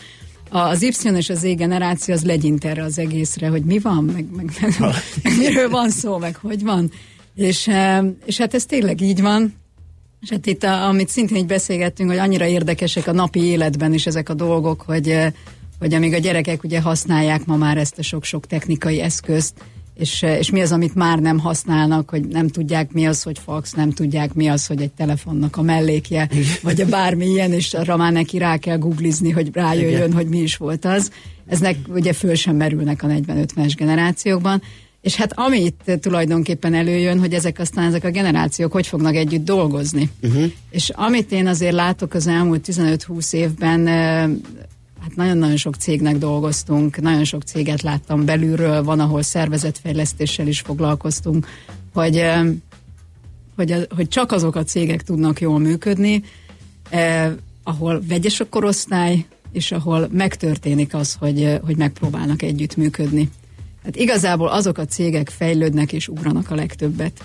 az 0.50 0.82
Y 0.82 1.16
és 1.16 1.28
az 1.28 1.38
Z 1.38 1.54
generáció 1.54 2.14
az 2.14 2.24
legyint 2.24 2.64
erre 2.64 2.82
az 2.82 2.98
egészre, 2.98 3.48
hogy 3.48 3.62
mi 3.62 3.78
van, 3.78 4.04
meg, 4.04 4.26
meg, 4.36 4.50
meg, 4.60 4.74
meg 5.22 5.36
miről 5.38 5.68
van 5.68 5.90
szó, 5.90 6.18
meg 6.18 6.36
hogy 6.36 6.62
van. 6.62 6.90
És, 7.34 7.68
eh, 7.68 8.04
és 8.24 8.38
hát 8.38 8.54
ez 8.54 8.64
tényleg 8.66 9.00
így 9.00 9.20
van. 9.20 9.54
És 10.20 10.30
hát 10.30 10.46
itt, 10.46 10.62
a, 10.62 10.86
amit 10.88 11.08
szintén 11.08 11.36
így 11.36 11.46
beszélgettünk, 11.46 12.10
hogy 12.10 12.18
annyira 12.18 12.46
érdekesek 12.46 13.06
a 13.06 13.12
napi 13.12 13.40
életben 13.40 13.94
is 13.94 14.06
ezek 14.06 14.28
a 14.28 14.34
dolgok, 14.34 14.82
hogy, 14.82 15.08
eh, 15.08 15.32
hogy 15.78 15.94
amíg 15.94 16.12
a 16.12 16.18
gyerekek 16.18 16.64
ugye 16.64 16.80
használják 16.80 17.44
ma 17.44 17.56
már 17.56 17.78
ezt 17.78 17.98
a 17.98 18.02
sok-sok 18.02 18.46
technikai 18.46 19.00
eszközt, 19.00 19.54
és, 19.96 20.22
eh, 20.22 20.38
és 20.38 20.50
mi 20.50 20.60
az, 20.60 20.72
amit 20.72 20.94
már 20.94 21.18
nem 21.18 21.38
használnak, 21.38 22.10
hogy 22.10 22.26
nem 22.26 22.48
tudják 22.48 22.92
mi 22.92 23.06
az, 23.06 23.22
hogy 23.22 23.38
fax, 23.38 23.72
nem 23.72 23.90
tudják 23.90 24.34
mi 24.34 24.48
az, 24.48 24.66
hogy 24.66 24.82
egy 24.82 24.92
telefonnak 24.92 25.56
a 25.56 25.62
mellékje, 25.62 26.28
vagy 26.62 26.80
a 26.80 26.86
bármi 26.86 27.26
ilyen, 27.26 27.52
és 27.52 27.74
arra 27.74 27.96
már 27.96 28.12
neki 28.12 28.38
rá 28.38 28.56
kell 28.56 28.78
googlizni, 28.78 29.30
hogy 29.30 29.50
rájöjjön, 29.52 29.90
Igen. 29.90 30.12
hogy 30.12 30.26
mi 30.26 30.38
is 30.38 30.56
volt 30.56 30.84
az. 30.84 31.10
Eznek 31.46 31.76
ugye 31.88 32.12
föl 32.12 32.34
sem 32.34 32.56
merülnek 32.56 33.02
a 33.02 33.06
40-50-es 33.06 33.72
generációkban. 33.76 34.62
És 35.00 35.14
hát 35.14 35.32
amit 35.34 35.98
tulajdonképpen 36.00 36.74
előjön, 36.74 37.18
hogy 37.18 37.32
ezek 37.32 37.58
aztán 37.58 37.84
ezek 37.84 38.04
a 38.04 38.10
generációk 38.10 38.72
hogy 38.72 38.86
fognak 38.86 39.14
együtt 39.14 39.44
dolgozni. 39.44 40.10
Uh-huh. 40.22 40.52
És 40.70 40.90
amit 40.94 41.32
én 41.32 41.46
azért 41.46 41.74
látok 41.74 42.14
az 42.14 42.26
elmúlt 42.26 42.68
15-20 42.72 43.32
évben, 43.32 43.86
eh, 43.86 44.30
Hát 45.06 45.16
nagyon-nagyon 45.16 45.56
sok 45.56 45.74
cégnek 45.74 46.18
dolgoztunk, 46.18 47.00
nagyon 47.00 47.24
sok 47.24 47.42
céget 47.42 47.82
láttam 47.82 48.24
belülről, 48.24 48.82
van, 48.82 49.00
ahol 49.00 49.22
szervezetfejlesztéssel 49.22 50.46
is 50.46 50.60
foglalkoztunk, 50.60 51.46
hogy, 51.94 52.24
hogy, 53.56 53.86
hogy 53.94 54.08
csak 54.08 54.32
azok 54.32 54.56
a 54.56 54.64
cégek 54.64 55.02
tudnak 55.02 55.40
jól 55.40 55.58
működni, 55.58 56.22
eh, 56.90 57.32
ahol 57.62 58.02
vegyes 58.08 58.40
a 58.40 58.48
korosztály, 58.48 59.26
és 59.52 59.72
ahol 59.72 60.08
megtörténik 60.12 60.94
az, 60.94 61.14
hogy, 61.14 61.58
hogy 61.64 61.76
megpróbálnak 61.76 62.42
együttműködni. 62.42 63.30
Hát 63.84 63.96
igazából 63.96 64.48
azok 64.48 64.78
a 64.78 64.84
cégek 64.84 65.28
fejlődnek 65.28 65.92
és 65.92 66.08
ugranak 66.08 66.50
a 66.50 66.54
legtöbbet. 66.54 67.24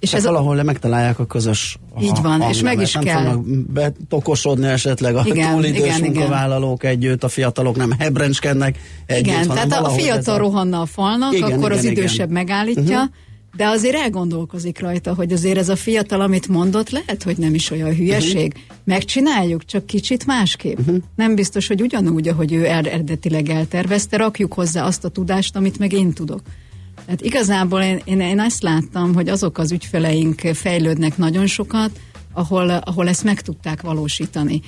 És 0.00 0.12
ez 0.12 0.24
valahol 0.24 0.56
le 0.56 0.62
megtalálják 0.62 1.18
a 1.18 1.26
közös 1.26 1.78
Így 2.00 2.18
van, 2.22 2.42
és 2.42 2.62
meg 2.62 2.80
is 2.80 2.92
nem 2.92 3.02
kell. 3.02 3.22
Nem 3.22 3.66
betokosodni 3.72 4.66
esetleg 4.66 5.16
a 5.16 5.22
igen, 5.24 5.54
túlidős 5.54 5.96
igen, 5.96 6.00
munkavállalók 6.00 6.82
igen. 6.82 6.94
együtt, 6.94 7.24
a 7.24 7.28
fiatalok 7.28 7.76
nem 7.76 7.90
hebrencskednek 7.98 8.78
együtt. 9.06 9.26
Igen, 9.26 9.48
tehát 9.48 9.72
a 9.72 9.88
fiatal 9.88 10.34
a... 10.34 10.38
rohanna 10.38 10.80
a 10.80 10.86
falnak, 10.86 11.34
igen, 11.34 11.52
akkor 11.52 11.70
igen, 11.70 11.78
az 11.78 11.84
idősebb 11.84 12.30
igen. 12.30 12.44
megállítja, 12.44 12.96
uh-huh. 12.96 13.10
de 13.56 13.66
azért 13.66 13.94
elgondolkozik 13.94 14.80
rajta, 14.80 15.14
hogy 15.14 15.32
azért 15.32 15.58
ez 15.58 15.68
a 15.68 15.76
fiatal, 15.76 16.20
amit 16.20 16.48
mondott, 16.48 16.90
lehet, 16.90 17.22
hogy 17.22 17.36
nem 17.38 17.54
is 17.54 17.70
olyan 17.70 17.94
hülyeség. 17.94 18.52
Uh-huh. 18.56 18.76
Megcsináljuk, 18.84 19.64
csak 19.64 19.86
kicsit 19.86 20.26
másképp. 20.26 20.78
Uh-huh. 20.78 20.96
Nem 21.16 21.34
biztos, 21.34 21.66
hogy 21.66 21.80
ugyanúgy, 21.80 22.28
ahogy 22.28 22.52
ő 22.52 22.66
eredetileg 22.66 23.48
eltervezte, 23.48 24.16
rakjuk 24.16 24.52
hozzá 24.52 24.84
azt 24.84 25.04
a 25.04 25.08
tudást, 25.08 25.56
amit 25.56 25.78
meg 25.78 25.92
én 25.92 26.12
tudok. 26.12 26.40
Hát 27.10 27.20
igazából 27.20 27.80
én, 27.80 28.20
én, 28.20 28.40
azt 28.40 28.62
láttam, 28.62 29.14
hogy 29.14 29.28
azok 29.28 29.58
az 29.58 29.72
ügyfeleink 29.72 30.40
fejlődnek 30.40 31.16
nagyon 31.16 31.46
sokat, 31.46 31.90
ahol, 32.32 32.70
ahol 32.70 33.08
ezt 33.08 33.24
meg 33.24 33.40
tudták 33.40 33.80
valósítani. 33.82 34.60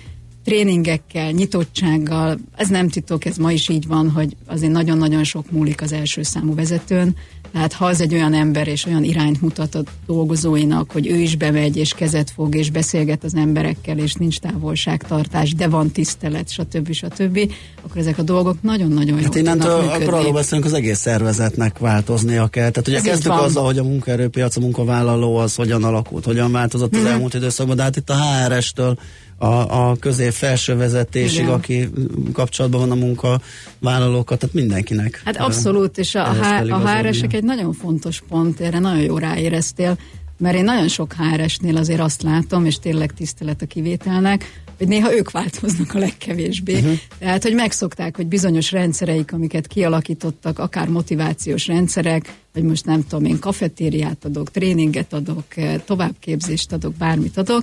Tréningekkel, 0.45 1.31
nyitottsággal, 1.31 2.39
ez 2.57 2.69
nem 2.69 2.89
titok, 2.89 3.25
ez 3.25 3.37
ma 3.37 3.53
is 3.53 3.69
így 3.69 3.87
van, 3.87 4.11
hogy 4.11 4.37
azért 4.47 4.73
nagyon-nagyon 4.73 5.25
sok 5.25 5.51
múlik 5.51 5.83
az 5.83 5.93
első 5.93 6.23
számú 6.23 6.55
vezetőn, 6.55 7.17
tehát 7.53 7.73
ha 7.73 7.87
az 7.87 8.01
egy 8.01 8.15
olyan 8.15 8.35
ember 8.35 8.69
és 8.69 8.87
olyan 8.87 9.05
irányt 9.05 9.41
mutat 9.41 9.75
a 9.75 9.83
dolgozóinak, 10.07 10.91
hogy 10.91 11.07
ő 11.07 11.17
is 11.17 11.37
bemegy 11.37 11.77
és 11.77 11.93
kezet 11.93 12.31
fog 12.31 12.55
és 12.55 12.71
beszélget 12.71 13.25
az 13.25 13.35
emberekkel, 13.35 13.99
és 13.99 14.15
nincs 14.15 14.39
távolságtartás, 14.39 15.55
de 15.55 15.69
van 15.69 15.91
tisztelet, 15.91 16.51
stb. 16.51 16.93
stb., 16.93 17.53
akkor 17.83 17.97
ezek 17.97 18.19
a 18.19 18.23
dolgok 18.23 18.63
nagyon-nagyon 18.63 19.15
hát 19.15 19.25
jól 19.25 19.37
innentől 19.37 19.89
akkor 19.89 20.15
arról 20.15 20.33
beszélünk, 20.33 20.67
az 20.67 20.73
egész 20.73 20.99
szervezetnek 20.99 21.79
változnia 21.79 22.47
kell. 22.47 22.71
Tehát 22.71 22.89
ugye 22.89 22.97
Ez 22.97 23.03
kezdtük 23.03 23.33
azzal, 23.33 23.65
hogy 23.65 23.79
a 23.79 23.83
munkaerőpiac, 23.83 24.57
a 24.57 24.61
munkavállaló 24.61 25.37
az 25.37 25.55
hogyan 25.55 25.85
alakult, 25.85 26.25
hogyan 26.25 26.53
változott 26.53 26.95
az 26.95 27.01
mm-hmm. 27.01 27.11
elmúlt 27.11 27.35
időszakban, 27.35 27.77
de 27.77 27.83
hát 27.83 27.97
itt 27.97 28.11
a 28.11 28.15
HR-estől 28.15 28.99
a, 29.43 29.89
a 29.89 29.97
közép-felső 29.97 30.77
vezetésig, 30.77 31.43
Igen. 31.43 31.53
aki 31.53 31.89
kapcsolatban 32.33 32.81
van 32.81 32.91
a 32.91 32.95
munkavállalókkal, 32.95 34.37
tehát 34.37 34.55
mindenkinek. 34.55 35.23
Hát 35.25 35.37
abszolút, 35.37 35.99
és 35.99 36.15
a, 36.15 36.29
a, 36.29 36.59
a 36.71 36.89
HR-esek 36.89 37.33
egy 37.33 37.45
nagyon 37.45 37.73
fontos 37.73 38.23
pont, 38.29 38.61
erre 38.61 38.79
nagyon 38.79 39.03
jó 39.03 39.19
ráéreztél, 39.19 39.99
mert 40.39 40.57
én 40.57 40.65
nagyon 40.65 40.89
sok 40.89 41.13
HR-esnél 41.13 41.77
azért 41.77 42.01
azt 42.01 42.23
látom, 42.23 42.65
és 42.65 42.79
tényleg 42.79 43.13
tisztelet 43.13 43.63
a 43.63 43.67
kivételnek, 43.67 44.63
hogy 44.79 44.89
néha 44.89 45.15
ők 45.17 45.31
változnak 45.31 45.95
a 45.95 45.99
legkevésbé. 45.99 46.75
Uh-huh. 46.75 46.93
Tehát, 47.19 47.43
hogy 47.43 47.55
megszokták, 47.55 48.17
hogy 48.17 48.27
bizonyos 48.27 48.73
rendszereik, 48.73 49.33
amiket 49.33 49.67
kialakítottak, 49.67 50.59
akár 50.59 50.89
motivációs 50.89 51.67
rendszerek, 51.67 52.35
vagy 52.53 52.63
most 52.63 52.85
nem 52.85 53.07
tudom, 53.09 53.25
én 53.25 53.39
kafetériát 53.39 54.25
adok, 54.25 54.51
tréninget 54.51 55.13
adok, 55.13 55.45
továbbképzést 55.85 56.73
adok, 56.73 56.95
bármit 56.95 57.37
adok, 57.37 57.63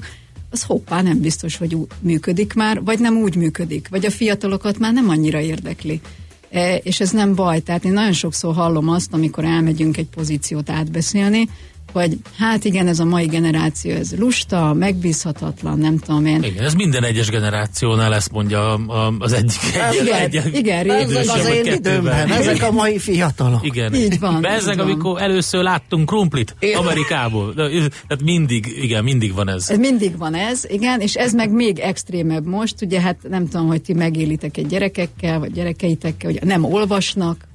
az 0.52 0.64
hoppá, 0.64 1.02
nem 1.02 1.20
biztos, 1.20 1.58
hogy 1.58 1.76
ú- 1.76 1.94
működik 2.00 2.54
már, 2.54 2.84
vagy 2.84 3.00
nem 3.00 3.18
úgy 3.18 3.36
működik, 3.36 3.88
vagy 3.90 4.06
a 4.06 4.12
fiatalokat 4.12 4.80
már 4.80 4.94
nem 4.94 5.10
annyira 5.10 5.40
érdekli. 5.40 6.02
E, 6.50 6.76
és 6.76 7.00
ez 7.00 7.12
nem 7.12 7.36
baj, 7.36 7.60
tehát 7.60 7.86
én 7.86 7.92
nagyon 7.92 8.14
sokszor 8.14 8.54
hallom 8.56 8.90
azt, 8.90 9.14
amikor 9.14 9.44
elmegyünk 9.44 9.98
egy 9.98 10.08
pozíciót 10.08 10.70
átbeszélni, 10.70 11.50
hogy 11.92 12.18
hát 12.38 12.66
igen, 12.66 12.88
ez 12.88 13.00
a 13.00 13.06
mai 13.06 13.26
generáció, 13.26 13.92
ez 13.92 14.16
lusta, 14.18 14.74
megbízhatatlan, 14.74 15.78
nem 15.78 15.98
tudom 15.98 16.26
én. 16.26 16.44
Igen, 16.44 16.64
ez 16.64 16.74
minden 16.74 17.04
egyes 17.04 17.30
generációnál 17.30 18.14
ezt 18.14 18.32
mondja 18.32 18.74
az 19.20 19.34
egyik. 19.34 19.60
Hát 19.60 19.94
egy, 19.94 20.06
igen, 20.06 20.20
egy, 20.40 20.56
igen, 20.56 20.90
ez 20.90 21.28
az, 21.28 21.48
én 21.48 21.74
időmben, 21.74 22.32
ezek 22.32 22.64
a 22.64 22.72
mai 22.72 23.00
fiatalok. 23.00 23.66
Igen. 23.66 23.94
Így 23.94 24.20
van. 24.20 24.42
Bezzeg, 24.42 24.74
így 24.74 24.80
amikor 24.80 25.14
van. 25.14 25.22
először 25.22 25.64
láttunk 25.64 26.06
krumplit 26.06 26.56
igen. 26.60 26.80
Amerikából. 26.80 27.54
Tehát 27.54 28.24
mindig, 28.24 28.78
igen, 28.82 29.04
mindig 29.04 29.34
van 29.34 29.50
ez. 29.50 29.70
ez. 29.70 29.78
Mindig 29.78 30.18
van 30.18 30.34
ez, 30.34 30.66
igen, 30.68 31.00
és 31.00 31.16
ez 31.16 31.34
meg 31.34 31.52
még 31.52 31.80
extrémebb 31.80 32.46
most, 32.46 32.82
ugye 32.82 33.02
hát 33.02 33.18
nem 33.30 33.48
tudom, 33.48 33.68
hogy 33.68 33.82
ti 33.82 33.94
megélitek 33.94 34.58
egy 34.58 34.68
gyerekekkel, 34.68 35.40
vagy 35.40 35.52
gyerekeitekkel, 35.52 36.32
hogy 36.32 36.44
nem 36.44 36.64
olvasnak, 36.64 37.48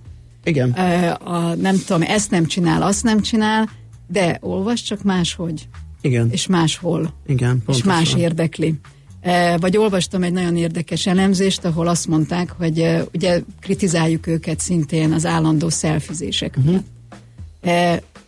igen. 0.44 0.70
A, 0.70 1.54
nem 1.54 1.76
tudom, 1.86 2.02
ezt 2.02 2.30
nem 2.30 2.46
csinál, 2.46 2.82
azt 2.82 3.02
nem 3.02 3.20
csinál, 3.20 3.68
de 4.06 4.38
olvas 4.40 4.82
csak 4.82 5.02
máshogy. 5.02 5.68
Igen. 6.00 6.28
És 6.30 6.46
máshol. 6.46 7.14
Igen, 7.26 7.62
pontosan. 7.64 7.80
És 7.80 7.84
más 7.84 8.14
érdekli. 8.14 8.74
E, 9.20 9.58
vagy 9.58 9.76
olvastam 9.76 10.22
egy 10.22 10.32
nagyon 10.32 10.56
érdekes 10.56 11.06
elemzést, 11.06 11.64
ahol 11.64 11.88
azt 11.88 12.06
mondták, 12.06 12.50
hogy 12.50 12.78
e, 12.78 13.04
ugye 13.12 13.42
kritizáljuk 13.60 14.26
őket 14.26 14.60
szintén 14.60 15.12
az 15.12 15.26
állandó 15.26 15.68
szelfizések 15.68 16.56
uh-huh. 16.56 16.82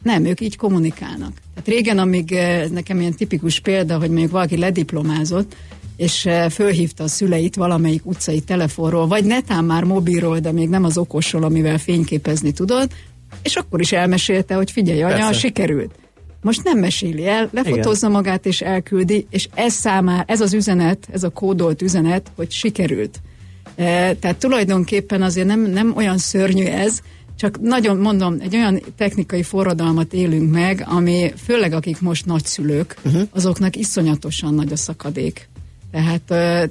Nem, 0.02 0.24
ők 0.24 0.40
így 0.40 0.56
kommunikálnak. 0.56 1.32
Tehát 1.54 1.68
régen, 1.68 1.98
amíg 1.98 2.32
e, 2.32 2.68
nekem 2.68 3.00
ilyen 3.00 3.14
tipikus 3.14 3.60
példa, 3.60 3.98
hogy 3.98 4.08
mondjuk 4.08 4.30
valaki 4.30 4.56
lediplomázott, 4.56 5.56
és 5.96 6.28
fölhívta 6.50 7.04
a 7.04 7.08
szüleit 7.08 7.56
valamelyik 7.56 8.06
utcai 8.06 8.40
telefonról, 8.40 9.06
vagy 9.06 9.24
netán 9.24 9.64
már 9.64 9.84
mobilról, 9.84 10.38
de 10.38 10.52
még 10.52 10.68
nem 10.68 10.84
az 10.84 10.98
okosról, 10.98 11.42
amivel 11.42 11.78
fényképezni 11.78 12.52
tudod, 12.52 12.90
és 13.42 13.56
akkor 13.56 13.80
is 13.80 13.92
elmesélte, 13.92 14.54
hogy 14.54 14.70
figyelj, 14.70 15.02
anya, 15.02 15.14
Persze. 15.14 15.32
sikerült. 15.32 15.94
Most 16.42 16.64
nem 16.64 16.78
meséli 16.78 17.26
el, 17.26 17.48
lefotózza 17.52 18.06
Igen. 18.06 18.10
magát 18.10 18.46
és 18.46 18.60
elküldi, 18.60 19.26
és 19.30 19.48
ez 19.54 19.72
számára, 19.72 20.24
ez 20.26 20.40
az 20.40 20.54
üzenet, 20.54 21.08
ez 21.12 21.22
a 21.22 21.28
kódolt 21.28 21.82
üzenet, 21.82 22.30
hogy 22.36 22.50
sikerült. 22.50 23.20
E, 23.74 24.14
tehát 24.14 24.36
tulajdonképpen 24.36 25.22
azért 25.22 25.46
nem, 25.46 25.60
nem 25.60 25.92
olyan 25.96 26.18
szörnyű 26.18 26.64
ez, 26.64 27.00
csak 27.38 27.60
nagyon 27.60 27.96
mondom, 27.96 28.36
egy 28.40 28.54
olyan 28.56 28.82
technikai 28.96 29.42
forradalmat 29.42 30.12
élünk 30.12 30.50
meg, 30.52 30.84
ami 30.86 31.32
főleg 31.44 31.72
akik 31.72 32.00
most 32.00 32.26
nagyszülők, 32.26 32.96
uh-huh. 33.04 33.22
azoknak 33.30 33.76
iszonyatosan 33.76 34.54
nagy 34.54 34.72
a 34.72 34.76
szakadék. 34.76 35.48
Tehát, 35.90 36.22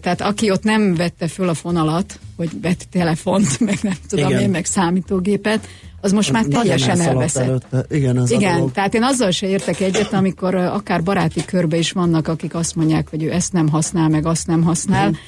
tehát 0.01 0.21
aki 0.21 0.51
ott 0.51 0.63
nem 0.63 0.95
vette 0.95 1.27
föl 1.27 1.49
a 1.49 1.53
fonalat, 1.53 2.19
hogy 2.35 2.49
vett 2.61 2.87
telefont, 2.91 3.59
meg 3.69 3.77
nem 3.81 3.95
tudom 4.07 4.29
Igen. 4.29 4.41
én, 4.41 4.49
meg 4.49 4.65
számítógépet, 4.65 5.67
az 6.05 6.11
most 6.11 6.31
már 6.31 6.45
teljesen 6.45 7.01
elveszett. 7.01 7.75
Igen, 7.89 8.17
az 8.17 8.31
Igen 8.31 8.71
tehát 8.71 8.93
én 8.93 9.03
azzal 9.03 9.31
se 9.31 9.47
értek 9.47 9.79
egyet, 9.79 10.13
amikor 10.13 10.55
akár 10.55 11.03
baráti 11.03 11.45
körbe 11.45 11.77
is 11.77 11.91
vannak, 11.91 12.27
akik 12.27 12.55
azt 12.55 12.75
mondják, 12.75 13.09
hogy 13.09 13.23
ő 13.23 13.31
ezt 13.31 13.53
nem 13.53 13.69
használ, 13.69 14.09
meg 14.09 14.25
azt 14.25 14.47
nem 14.47 14.63
használ. 14.63 15.09
Uh-huh. 15.09 15.23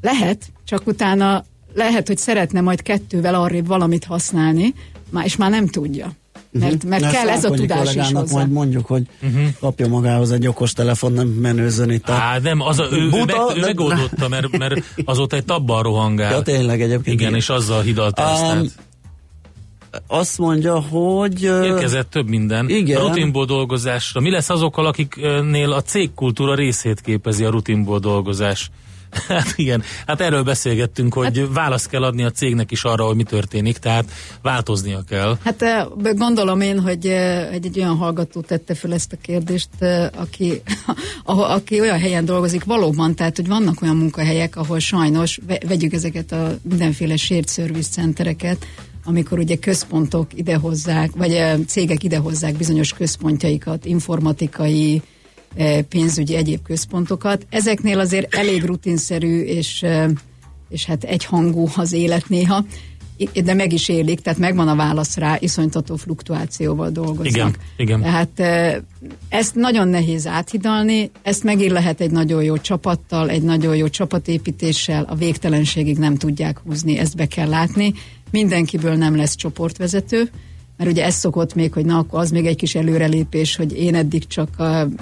Lehet, 0.00 0.44
csak 0.64 0.86
utána 0.86 1.44
lehet, 1.74 2.06
hogy 2.06 2.18
szeretne 2.18 2.60
majd 2.60 2.82
kettővel 2.82 3.34
arrébb 3.34 3.66
valamit 3.66 4.04
használni, 4.04 4.74
és 5.22 5.36
már 5.36 5.50
nem 5.50 5.66
tudja. 5.66 6.12
Mert, 6.50 6.82
mhm. 6.82 6.88
mert 6.88 7.10
kell 7.10 7.28
ez 7.28 7.44
a 7.44 7.50
tudás 7.50 7.94
is 7.94 8.12
hozzá. 8.12 8.36
majd 8.36 8.50
mondjuk, 8.50 8.86
hogy 8.86 9.02
uh-huh. 9.22 9.48
kapja 9.60 9.88
magához 9.88 10.32
egy 10.32 10.46
okos 10.46 10.72
telefon, 10.72 11.12
nem 11.12 11.28
menőzön 11.28 11.90
itt 11.90 12.08
a... 12.08 12.12
Á, 12.12 12.38
nem, 12.38 12.60
az 12.60 12.78
a, 12.78 12.86
ő, 12.90 13.08
Buda, 13.08 13.34
ő, 13.34 13.46
meg, 13.46 13.56
ő 13.56 13.60
megoldotta, 13.60 14.28
mert, 14.28 14.58
mert 14.58 14.82
azóta 15.04 15.36
egy 15.36 15.44
tabban 15.44 15.82
rohangál. 15.82 16.32
Ja, 16.32 16.42
tényleg 16.42 16.80
egyébként. 16.80 17.06
Igen, 17.06 17.28
igen. 17.28 17.34
és 17.34 17.48
azzal 17.48 17.82
hidalta 17.82 18.22
um, 18.22 18.58
ezt. 18.58 18.78
Azt 20.06 20.38
mondja, 20.38 20.80
hogy... 20.80 21.42
Érkezett 21.42 22.10
több 22.10 22.28
minden. 22.28 22.68
Igen. 22.68 23.00
A 23.00 23.06
rutinból 23.06 23.44
dolgozásra. 23.44 24.20
Mi 24.20 24.30
lesz 24.30 24.50
azokkal, 24.50 24.86
akiknél 24.86 25.72
a 25.72 25.82
cégkultúra 25.82 26.54
részét 26.54 27.00
képezi 27.00 27.44
a 27.44 27.50
rutinból 27.50 27.98
dolgozás? 27.98 28.70
Hát 29.28 29.52
igen, 29.56 29.82
hát 30.06 30.20
erről 30.20 30.42
beszélgettünk, 30.42 31.14
hogy 31.14 31.38
hát, 31.38 31.48
választ 31.52 31.88
kell 31.88 32.02
adni 32.02 32.22
a 32.24 32.30
cégnek 32.30 32.70
is 32.70 32.84
arra, 32.84 33.04
hogy 33.04 33.16
mi 33.16 33.22
történik, 33.22 33.78
tehát 33.78 34.10
változnia 34.42 35.02
kell. 35.08 35.38
Hát 35.44 35.64
gondolom 36.16 36.60
én, 36.60 36.80
hogy 36.80 37.06
egy, 37.06 37.64
egy 37.64 37.78
olyan 37.78 37.96
hallgató 37.96 38.40
tette 38.40 38.74
fel 38.74 38.92
ezt 38.92 39.12
a 39.12 39.16
kérdést, 39.22 39.68
aki, 40.14 40.62
aki 41.24 41.80
olyan 41.80 41.98
helyen 41.98 42.24
dolgozik 42.24 42.64
valóban, 42.64 43.14
tehát 43.14 43.36
hogy 43.36 43.46
vannak 43.46 43.82
olyan 43.82 43.96
munkahelyek, 43.96 44.56
ahol 44.56 44.78
sajnos 44.78 45.38
vegyük 45.66 45.92
ezeket 45.92 46.32
a 46.32 46.56
mindenféle 46.62 47.16
shared 47.16 47.48
service 47.48 47.90
centereket, 47.90 48.66
amikor 49.08 49.38
ugye 49.38 49.56
központok 49.56 50.26
idehozzák, 50.34 51.10
vagy 51.16 51.42
cégek 51.66 52.04
idehozzák 52.04 52.56
bizonyos 52.56 52.92
központjaikat, 52.92 53.84
informatikai, 53.84 55.02
pénzügyi 55.88 56.34
egyéb 56.34 56.62
központokat. 56.62 57.46
Ezeknél 57.50 57.98
azért 57.98 58.34
elég 58.34 58.64
rutinszerű 58.64 59.40
és, 59.40 59.86
és 60.68 60.84
hát 60.84 61.04
egyhangú 61.04 61.68
az 61.76 61.92
élet 61.92 62.28
néha, 62.28 62.64
de 63.44 63.54
meg 63.54 63.72
is 63.72 63.88
élik, 63.88 64.20
tehát 64.20 64.38
megvan 64.38 64.68
a 64.68 64.76
válasz 64.76 65.16
rá, 65.16 65.36
iszonytató 65.40 65.96
fluktuációval 65.96 66.90
dolgoznak. 66.90 67.26
Igen, 67.26 67.54
igen. 67.76 68.00
Tehát 68.00 68.40
ezt 69.28 69.54
nagyon 69.54 69.88
nehéz 69.88 70.26
áthidalni, 70.26 71.10
ezt 71.22 71.44
megint 71.44 71.72
lehet 71.72 72.00
egy 72.00 72.10
nagyon 72.10 72.42
jó 72.42 72.58
csapattal, 72.58 73.30
egy 73.30 73.42
nagyon 73.42 73.76
jó 73.76 73.88
csapatépítéssel, 73.88 75.04
a 75.08 75.14
végtelenségig 75.14 75.98
nem 75.98 76.16
tudják 76.16 76.58
húzni, 76.58 76.98
ezt 76.98 77.16
be 77.16 77.26
kell 77.26 77.48
látni. 77.48 77.92
Mindenkiből 78.30 78.94
nem 78.94 79.16
lesz 79.16 79.34
csoportvezető, 79.34 80.30
mert 80.76 80.90
ugye 80.90 81.04
ez 81.04 81.14
szokott 81.14 81.54
még, 81.54 81.72
hogy 81.72 81.84
na, 81.84 81.98
akkor 81.98 82.20
az 82.20 82.30
még 82.30 82.46
egy 82.46 82.56
kis 82.56 82.74
előrelépés, 82.74 83.56
hogy 83.56 83.76
én 83.76 83.94
eddig 83.94 84.26
csak 84.26 84.48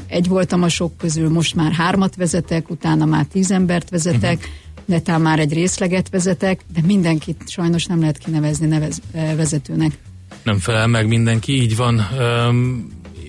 egy 0.07 0.29
voltam 0.29 0.63
a 0.63 0.69
sok 0.69 0.97
közül, 0.97 1.29
most 1.29 1.55
már 1.55 1.73
hármat 1.73 2.17
vezetek, 2.17 2.71
utána 2.71 3.05
már 3.05 3.25
tíz 3.25 3.51
embert 3.51 3.91
vezetek, 3.91 4.37
uh-huh. 4.37 4.53
netán 4.85 5.21
már 5.21 5.39
egy 5.39 5.53
részleget 5.53 6.09
vezetek, 6.09 6.61
de 6.75 6.81
mindenkit 6.87 7.43
sajnos 7.47 7.87
nem 7.87 8.01
lehet 8.01 8.19
kinevezni 8.19 8.67
nevez, 8.67 9.01
vezetőnek. 9.13 9.99
Nem 10.43 10.59
felel 10.59 10.87
meg 10.87 11.07
mindenki, 11.09 11.53
így 11.53 11.77
van. 11.77 12.09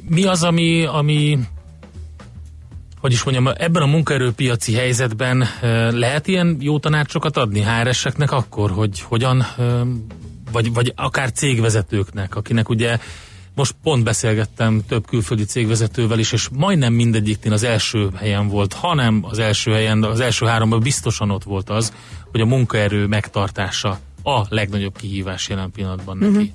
Mi 0.10 0.24
az, 0.24 0.44
ami, 0.44 0.86
ami 0.86 1.38
hogy 3.00 3.12
is 3.12 3.24
mondjam, 3.24 3.54
ebben 3.58 3.82
a 3.82 3.86
munkaerőpiaci 3.86 4.74
helyzetben 4.74 5.48
lehet 5.92 6.28
ilyen 6.28 6.58
jó 6.60 6.80
tanácsokat 6.80 7.38
adni 7.38 7.62
HR-eseknek 7.62 8.32
akkor, 8.32 8.72
hogy 8.72 9.00
hogyan, 9.00 9.46
vagy, 10.52 10.74
vagy 10.74 10.94
akár 10.96 11.32
cégvezetőknek, 11.32 12.36
akinek 12.36 12.70
ugye 12.70 12.98
most 13.56 13.76
pont 13.84 14.04
beszélgettem 14.04 14.82
több 14.88 15.08
külföldi 15.08 15.44
cégvezetővel 15.44 16.20
is, 16.20 16.32
és 16.32 16.50
majdnem 16.54 16.94
mindegyiknél 16.94 17.54
az 17.54 17.64
első 17.64 18.10
helyen 18.16 18.48
volt, 18.48 18.74
hanem 18.74 19.20
az 19.22 19.40
első 19.40 19.72
helyen, 19.72 20.04
az 20.04 20.20
első 20.20 20.46
háromban 20.46 20.80
biztosan 20.80 21.32
ott 21.32 21.44
volt 21.44 21.70
az, 21.70 21.94
hogy 22.32 22.42
a 22.42 22.46
munkaerő 22.46 23.06
megtartása 23.08 24.00
a 24.24 24.46
legnagyobb 24.50 24.98
kihívás 24.98 25.50
jelen 25.50 25.72
pillanatban 25.72 26.18
neki. 26.18 26.32
Uh-huh. 26.32 26.48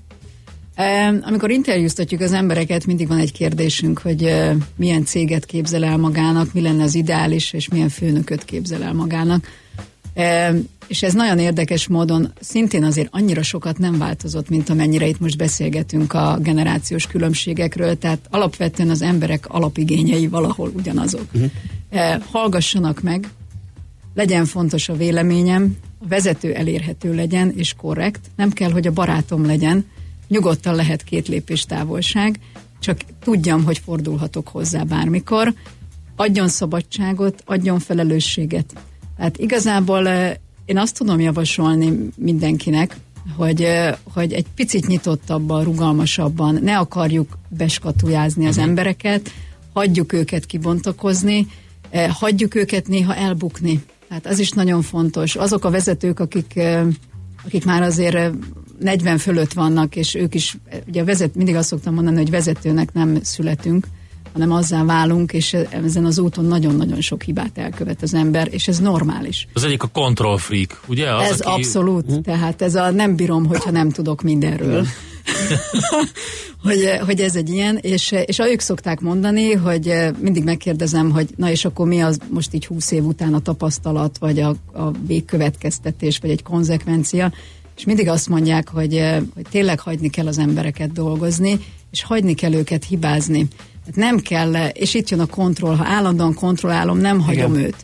Amikor 1.23 1.51
interjúztatjuk 1.51 2.21
az 2.21 2.33
embereket, 2.33 2.87
mindig 2.87 3.09
van 3.09 3.19
egy 3.19 3.33
kérdésünk, 3.33 3.99
hogy 3.99 4.35
milyen 4.77 5.05
céget 5.05 5.45
képzel 5.45 5.85
el 5.85 5.97
magának, 5.97 6.53
mi 6.53 6.61
lenne 6.61 6.83
az 6.83 6.95
ideális, 6.95 7.53
és 7.53 7.69
milyen 7.69 7.89
főnököt 7.89 8.45
képzel 8.45 8.83
el 8.83 8.93
magának. 8.93 9.47
És 10.87 11.03
ez 11.03 11.13
nagyon 11.13 11.39
érdekes 11.39 11.89
módon 11.89 12.33
szintén 12.41 12.85
azért 12.85 13.09
annyira 13.11 13.43
sokat 13.43 13.79
nem 13.79 13.99
változott, 13.99 14.49
mint 14.49 14.69
amennyire 14.69 15.07
itt 15.07 15.21
most 15.21 15.37
beszélgetünk 15.37 16.13
a 16.13 16.39
generációs 16.43 17.07
különbségekről, 17.07 17.99
tehát 17.99 18.19
alapvetően 18.31 18.91
az 18.91 19.03
emberek 19.03 19.49
alapigényei 19.49 20.29
valahol 20.29 20.73
ugyanazok. 20.77 21.27
Uh-huh. 21.33 21.51
Hallgassanak 22.31 23.03
meg, 23.03 23.29
legyen 24.15 24.45
fontos 24.45 24.89
a 24.89 24.97
véleményem, 24.97 25.77
a 25.99 26.09
vezető 26.09 26.53
elérhető 26.55 27.15
legyen 27.15 27.53
és 27.57 27.75
korrekt, 27.75 28.21
nem 28.37 28.51
kell, 28.51 28.71
hogy 28.71 28.87
a 28.87 28.93
barátom 28.93 29.47
legyen, 29.47 29.87
nyugodtan 30.33 30.75
lehet 30.75 31.03
két 31.03 31.29
lépés 31.29 31.64
távolság, 31.64 32.38
csak 32.81 33.01
tudjam, 33.25 33.64
hogy 33.64 33.79
fordulhatok 33.79 34.49
hozzá 34.49 34.83
bármikor, 34.83 35.55
adjon 36.16 36.49
szabadságot, 36.49 37.42
adjon 37.47 37.79
felelősséget. 37.79 38.73
Tehát 39.16 39.38
igazából 39.38 40.07
én 40.64 40.79
azt 40.79 40.97
tudom 40.97 41.21
javasolni 41.21 42.09
mindenkinek, 42.16 42.97
hogy, 43.37 43.68
hogy 44.12 44.33
egy 44.33 44.47
picit 44.55 44.87
nyitottabban, 44.87 45.64
rugalmasabban 45.64 46.59
ne 46.62 46.79
akarjuk 46.79 47.38
beskatujázni 47.49 48.47
az 48.47 48.57
mhm. 48.57 48.68
embereket, 48.68 49.31
hagyjuk 49.73 50.12
őket 50.12 50.47
kibontakozni, 50.47 51.47
hagyjuk 52.09 52.55
őket 52.55 52.88
néha 52.88 53.14
elbukni. 53.14 53.83
Tehát 54.09 54.27
az 54.27 54.38
is 54.38 54.51
nagyon 54.51 54.83
fontos. 54.83 55.37
Azok 55.37 55.64
a 55.64 55.71
vezetők, 55.71 56.21
akik, 56.21 56.61
akik 57.45 57.64
már 57.64 57.83
azért 57.83 58.35
40 58.83 59.18
fölött 59.18 59.53
vannak, 59.53 59.97
és 59.97 60.14
ők 60.14 60.35
is, 60.35 60.57
ugye 60.88 61.05
vezet, 61.05 61.35
mindig 61.35 61.55
azt 61.55 61.68
szoktam 61.68 61.95
mondani, 61.95 62.16
hogy 62.16 62.31
vezetőnek 62.31 62.92
nem 62.92 63.18
születünk, 63.23 63.87
hanem 64.33 64.53
azzá 64.53 64.85
válunk, 64.85 65.33
és 65.33 65.57
ezen 65.71 66.05
az 66.05 66.18
úton 66.18 66.45
nagyon-nagyon 66.45 67.01
sok 67.01 67.23
hibát 67.23 67.59
elkövet 67.59 68.03
az 68.03 68.14
ember, 68.14 68.49
és 68.51 68.68
ez 68.68 68.79
normális. 68.79 69.49
Az 69.53 69.64
egyik 69.64 69.83
a 69.83 69.87
control 69.87 70.38
freak, 70.38 70.83
ugye? 70.87 71.14
Az, 71.14 71.31
ez 71.31 71.40
aki... 71.40 71.61
abszolút, 71.61 72.07
hm? 72.07 72.21
tehát 72.21 72.62
ez 72.62 72.75
a 72.75 72.90
nem 72.90 73.16
bírom, 73.16 73.47
hogyha 73.47 73.71
nem 73.71 73.90
tudok 73.90 74.23
mindenről. 74.23 74.87
hogy, 76.62 76.99
hogy 77.07 77.21
ez 77.21 77.37
egy 77.37 77.49
ilyen, 77.49 77.77
és, 77.81 78.14
és 78.25 78.38
ők 78.38 78.61
szokták 78.61 79.01
mondani, 79.01 79.53
hogy 79.53 79.95
mindig 80.21 80.45
megkérdezem, 80.45 81.11
hogy 81.11 81.29
na 81.37 81.51
és 81.51 81.64
akkor 81.64 81.87
mi 81.87 82.01
az 82.01 82.18
most 82.29 82.55
így 82.55 82.66
húsz 82.66 82.90
év 82.90 83.05
után 83.05 83.35
a 83.35 83.40
tapasztalat, 83.40 84.18
vagy 84.18 84.40
a, 84.40 84.49
a 84.73 84.90
végkövetkeztetés, 85.07 86.18
vagy 86.18 86.31
egy 86.31 86.42
konzekvencia, 86.42 87.33
és 87.77 87.85
mindig 87.85 88.09
azt 88.09 88.29
mondják, 88.29 88.69
hogy, 88.69 89.05
hogy 89.35 89.47
tényleg 89.51 89.81
hagyni 89.81 90.11
kell 90.11 90.27
az 90.27 90.39
embereket 90.39 90.93
dolgozni, 90.93 91.59
és 91.91 92.03
hagyni 92.03 92.35
kell 92.35 92.53
őket 92.53 92.85
hibázni. 92.85 93.49
Tehát 93.85 94.11
nem 94.11 94.19
kell, 94.19 94.67
és 94.67 94.95
itt 94.95 95.09
jön 95.09 95.21
a 95.21 95.27
kontroll, 95.27 95.77
ha 95.77 95.85
állandóan 95.87 96.35
kontrollálom, 96.35 96.99
nem 96.99 97.21
hagyom 97.21 97.53
Igen. 97.55 97.65
őt. 97.65 97.77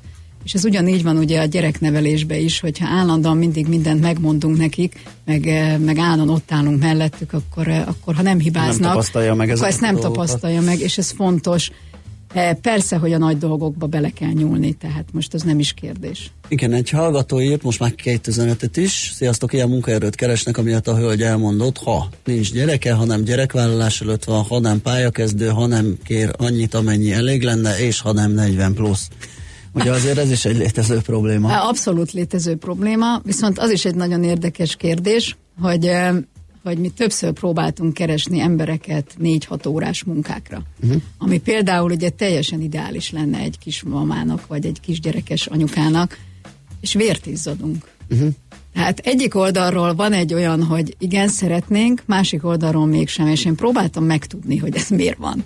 És 0.44 0.54
ez 0.54 0.64
ugyanígy 0.64 1.02
van 1.02 1.16
ugye 1.16 1.40
a 1.40 1.44
gyereknevelésbe 1.44 2.38
is, 2.38 2.60
hogyha 2.60 2.88
állandóan 2.88 3.36
mindig 3.36 3.66
mindent 3.66 4.00
megmondunk 4.00 4.56
nekik, 4.58 5.02
meg, 5.24 5.44
meg 5.84 5.98
állandóan 5.98 6.28
ott 6.28 6.52
állunk 6.52 6.80
mellettük, 6.80 7.32
akkor, 7.32 7.68
akkor 7.68 8.14
ha 8.14 8.22
nem 8.22 8.38
hibáznak, 8.38 8.80
nem 8.80 8.90
tapasztalja 8.90 9.34
meg 9.34 9.50
akkor 9.50 9.66
ezt 9.66 9.80
nem 9.80 9.94
dolgokat. 9.94 10.16
tapasztalja 10.16 10.60
meg, 10.60 10.80
és 10.80 10.98
ez 10.98 11.10
fontos. 11.10 11.70
E, 12.34 12.54
persze, 12.54 12.96
hogy 12.96 13.12
a 13.12 13.18
nagy 13.18 13.38
dolgokba 13.38 13.86
bele 13.86 14.10
kell 14.10 14.30
nyúlni, 14.30 14.72
tehát 14.72 15.04
most 15.12 15.34
az 15.34 15.42
nem 15.42 15.58
is 15.58 15.72
kérdés. 15.72 16.30
Igen, 16.48 16.72
egy 16.72 16.90
hallgató 16.90 17.40
írt 17.40 17.62
most 17.62 17.80
már 17.80 17.94
két 17.94 18.26
üzenetet 18.26 18.76
is. 18.76 19.12
Sziasztok, 19.14 19.52
ilyen 19.52 19.68
munkaerőt 19.68 20.14
keresnek, 20.14 20.58
amiatt 20.58 20.88
a 20.88 20.96
hölgy 20.96 21.22
elmondott, 21.22 21.78
ha 21.78 22.08
nincs 22.24 22.52
gyereke, 22.52 22.92
hanem 22.92 23.22
gyerekvállalás 23.24 24.00
előtt 24.00 24.24
van, 24.24 24.42
ha 24.42 24.58
nem 24.58 24.82
pályakezdő, 24.82 25.48
ha 25.48 25.66
nem 25.66 25.98
kér 26.04 26.30
annyit, 26.36 26.74
amennyi 26.74 27.12
elég 27.12 27.42
lenne, 27.42 27.78
és 27.78 28.00
ha 28.00 28.12
nem 28.12 28.32
40 28.32 28.74
plusz. 28.74 29.08
Ugye 29.72 29.90
azért 29.90 30.18
ez 30.18 30.30
is 30.30 30.44
egy 30.44 30.56
létező 30.56 31.00
probléma. 31.00 31.68
Abszolút 31.68 32.12
létező 32.12 32.56
probléma, 32.56 33.20
viszont 33.24 33.58
az 33.58 33.70
is 33.70 33.84
egy 33.84 33.94
nagyon 33.94 34.24
érdekes 34.24 34.76
kérdés, 34.76 35.36
hogy 35.60 35.90
hogy 36.68 36.78
mi 36.78 36.88
többször 36.88 37.32
próbáltunk 37.32 37.94
keresni 37.94 38.40
embereket 38.40 39.14
négy-hat 39.18 39.66
órás 39.66 40.04
munkákra. 40.04 40.62
Uh-huh. 40.82 41.02
Ami 41.18 41.38
például 41.38 41.90
ugye 41.90 42.08
teljesen 42.08 42.60
ideális 42.60 43.10
lenne 43.10 43.38
egy 43.38 43.58
kismamának, 43.58 44.46
vagy 44.46 44.66
egy 44.66 44.80
kisgyerekes 44.80 45.46
anyukának, 45.46 46.18
és 46.80 46.94
vért 46.94 47.26
izzadunk. 47.26 47.88
Uh-huh. 48.10 48.28
Tehát 48.74 48.98
egyik 48.98 49.34
oldalról 49.34 49.94
van 49.94 50.12
egy 50.12 50.34
olyan, 50.34 50.62
hogy 50.62 50.96
igen, 50.98 51.28
szeretnénk, 51.28 52.02
másik 52.06 52.44
oldalról 52.44 52.86
mégsem, 52.86 53.26
és 53.26 53.44
én 53.44 53.54
próbáltam 53.54 54.04
megtudni, 54.04 54.56
hogy 54.56 54.76
ez 54.76 54.88
miért 54.88 55.18
van. 55.18 55.44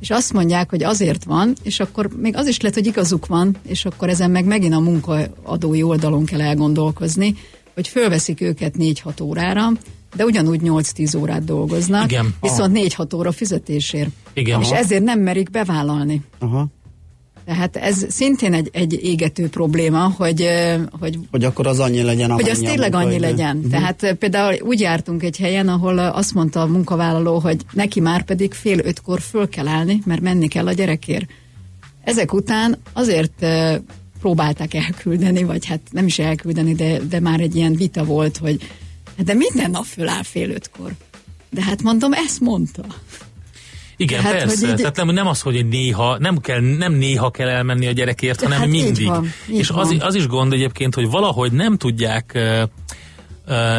És 0.00 0.10
azt 0.10 0.32
mondják, 0.32 0.70
hogy 0.70 0.82
azért 0.82 1.24
van, 1.24 1.52
és 1.62 1.80
akkor 1.80 2.08
még 2.16 2.36
az 2.36 2.46
is 2.46 2.60
lehet, 2.60 2.76
hogy 2.76 2.86
igazuk 2.86 3.26
van, 3.26 3.56
és 3.62 3.84
akkor 3.84 4.08
ezen 4.08 4.30
meg 4.30 4.44
megint 4.44 4.74
a 4.74 4.80
munkaadói 4.80 5.82
oldalon 5.82 6.24
kell 6.24 6.40
elgondolkozni, 6.40 7.34
hogy 7.74 7.88
fölveszik 7.88 8.40
őket 8.40 8.74
4-6 8.78 9.22
órára, 9.22 9.72
de 10.16 10.24
ugyanúgy 10.24 10.60
8-10 10.64 11.18
órát 11.18 11.44
dolgoznak, 11.44 12.10
Igen. 12.10 12.34
viszont 12.40 12.78
4-6 12.78 13.16
óra 13.16 13.32
fizetésért. 13.32 14.10
Igen. 14.32 14.60
És 14.60 14.66
aha. 14.70 14.76
ezért 14.76 15.02
nem 15.02 15.20
merik 15.20 15.50
bevállalni. 15.50 16.22
Aha. 16.38 16.66
Tehát 17.44 17.76
ez 17.76 18.06
szintén 18.08 18.52
egy, 18.52 18.70
egy 18.72 18.92
égető 19.02 19.48
probléma, 19.48 20.14
hogy, 20.16 20.46
hogy... 21.00 21.18
Hogy 21.30 21.44
akkor 21.44 21.66
az 21.66 21.78
annyi 21.78 22.02
legyen, 22.02 22.30
Hogy 22.30 22.48
az 22.48 22.58
tényleg 22.58 22.94
annyi 22.94 23.18
legyen. 23.18 23.30
legyen. 23.30 23.56
Uh-huh. 23.56 23.70
Tehát 23.70 24.16
például 24.18 24.56
úgy 24.62 24.80
jártunk 24.80 25.22
egy 25.22 25.36
helyen, 25.36 25.68
ahol 25.68 25.98
azt 25.98 26.34
mondta 26.34 26.60
a 26.60 26.66
munkavállaló, 26.66 27.38
hogy 27.38 27.60
neki 27.72 28.00
már 28.00 28.22
pedig 28.24 28.52
fél 28.52 28.78
ötkor 28.78 29.20
föl 29.20 29.48
kell 29.48 29.68
állni, 29.68 30.02
mert 30.04 30.20
menni 30.20 30.48
kell 30.48 30.66
a 30.66 30.72
gyerekért. 30.72 31.30
Ezek 32.04 32.32
után 32.32 32.78
azért 32.92 33.46
próbálták 34.20 34.74
elküldeni, 34.74 35.42
vagy 35.44 35.66
hát 35.66 35.80
nem 35.90 36.06
is 36.06 36.18
elküldeni, 36.18 36.74
de, 36.74 36.98
de 36.98 37.20
már 37.20 37.40
egy 37.40 37.56
ilyen 37.56 37.74
vita 37.74 38.04
volt, 38.04 38.36
hogy 38.36 38.58
de 39.24 39.34
minden 39.34 39.70
nap 39.70 39.84
föláll 39.84 40.22
fél 40.22 40.50
ötkor. 40.50 40.90
De 41.50 41.62
hát 41.62 41.82
mondom, 41.82 42.12
ezt 42.12 42.40
mondta. 42.40 42.84
Igen, 43.96 44.20
hát, 44.20 44.32
persze. 44.32 44.68
Így... 44.68 44.74
Tehát 44.74 44.96
nem, 44.96 45.08
nem 45.10 45.26
az, 45.26 45.40
hogy 45.40 45.68
néha, 45.68 46.18
nem, 46.18 46.38
kell, 46.38 46.60
nem 46.60 46.92
néha 46.92 47.30
kell 47.30 47.48
elmenni 47.48 47.86
a 47.86 47.92
gyerekért, 47.92 48.42
hanem 48.42 48.58
hát 48.58 48.68
mindig. 48.68 49.00
Így 49.00 49.06
van, 49.06 49.32
így 49.50 49.58
És 49.58 49.68
van. 49.68 49.78
Az, 49.78 49.96
az 50.00 50.14
is 50.14 50.26
gond 50.26 50.52
egyébként, 50.52 50.94
hogy 50.94 51.10
valahogy 51.10 51.52
nem 51.52 51.76
tudják 51.76 52.38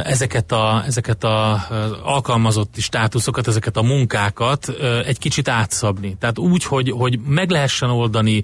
ezeket 0.03 0.51
a, 0.51 0.83
ezeket 0.85 1.23
a 1.23 1.67
alkalmazotti 2.03 2.81
státuszokat, 2.81 3.47
ezeket 3.47 3.77
a 3.77 3.81
munkákat 3.81 4.69
egy 5.05 5.19
kicsit 5.19 5.47
átszabni. 5.47 6.15
Tehát 6.19 6.37
úgy, 6.37 6.63
hogy, 6.63 6.89
hogy 6.97 7.19
meg 7.25 7.49
lehessen 7.49 7.89
oldani 7.89 8.41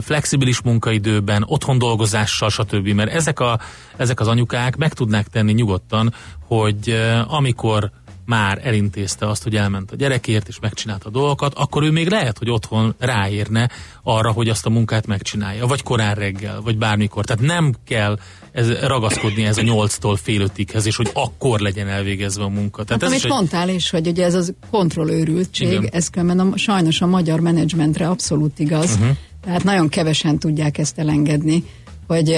flexibilis 0.00 0.62
munkaidőben, 0.62 1.44
otthon 1.46 1.78
dolgozással, 1.78 2.50
stb. 2.50 2.88
Mert 2.88 3.10
ezek, 3.10 3.40
a, 3.40 3.60
ezek 3.96 4.20
az 4.20 4.28
anyukák 4.28 4.76
meg 4.76 4.92
tudnák 4.92 5.26
tenni 5.26 5.52
nyugodtan, 5.52 6.14
hogy 6.46 7.02
amikor 7.26 7.90
már 8.26 8.60
elintézte 8.62 9.28
azt, 9.28 9.42
hogy 9.42 9.56
elment 9.56 9.90
a 9.90 9.96
gyerekért, 9.96 10.48
és 10.48 10.58
megcsinálta 10.60 11.08
a 11.08 11.10
dolgokat, 11.10 11.54
akkor 11.54 11.82
ő 11.82 11.90
még 11.90 12.08
lehet, 12.08 12.38
hogy 12.38 12.50
otthon 12.50 12.94
ráérne 12.98 13.70
arra, 14.02 14.32
hogy 14.32 14.48
azt 14.48 14.66
a 14.66 14.70
munkát 14.70 15.06
megcsinálja, 15.06 15.66
vagy 15.66 15.82
korán 15.82 16.14
reggel, 16.14 16.60
vagy 16.60 16.78
bármikor. 16.78 17.24
Tehát 17.24 17.42
nem 17.42 17.74
kell 17.84 18.18
ez, 18.52 18.80
ragaszkodni 18.80 19.44
ez 19.44 19.58
a 19.58 19.62
nyolctól 19.62 20.16
fél 20.16 20.40
ötighez, 20.40 20.86
és 20.86 20.96
hogy 20.96 21.10
akkor 21.12 21.60
legyen 21.60 21.88
elvégezve 21.88 22.44
a 22.44 22.48
munka. 22.48 22.84
Tehát 22.84 23.02
hát, 23.02 23.10
ez 23.10 23.16
amit 23.16 23.24
egy... 23.24 23.30
mondtál 23.30 23.68
is, 23.68 23.90
hogy 23.90 24.06
ugye 24.06 24.24
ez 24.24 24.34
az 24.34 24.54
kontrollőrültség, 24.70 25.68
Igen. 25.68 25.88
ez 25.92 26.08
különben 26.08 26.38
a, 26.40 26.56
sajnos 26.56 27.00
a 27.00 27.06
magyar 27.06 27.40
menedzsmentre 27.40 28.08
abszolút 28.08 28.58
igaz, 28.58 28.90
uh-huh. 28.92 29.16
tehát 29.44 29.64
nagyon 29.64 29.88
kevesen 29.88 30.38
tudják 30.38 30.78
ezt 30.78 30.98
elengedni, 30.98 31.64
hogy, 32.06 32.36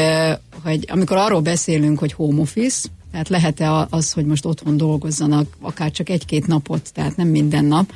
hogy 0.63 0.85
amikor 0.89 1.17
arról 1.17 1.41
beszélünk, 1.41 1.99
hogy 1.99 2.13
home 2.13 2.41
office, 2.41 2.89
Tehát 3.11 3.29
lehet-e 3.29 3.87
az, 3.91 4.13
hogy 4.13 4.25
most 4.25 4.45
otthon 4.45 4.77
dolgozzanak, 4.77 5.57
akár 5.61 5.91
csak 5.91 6.09
egy-két 6.09 6.47
napot, 6.47 6.93
tehát 6.93 7.17
nem 7.17 7.29
minden 7.29 7.65
nap. 7.65 7.93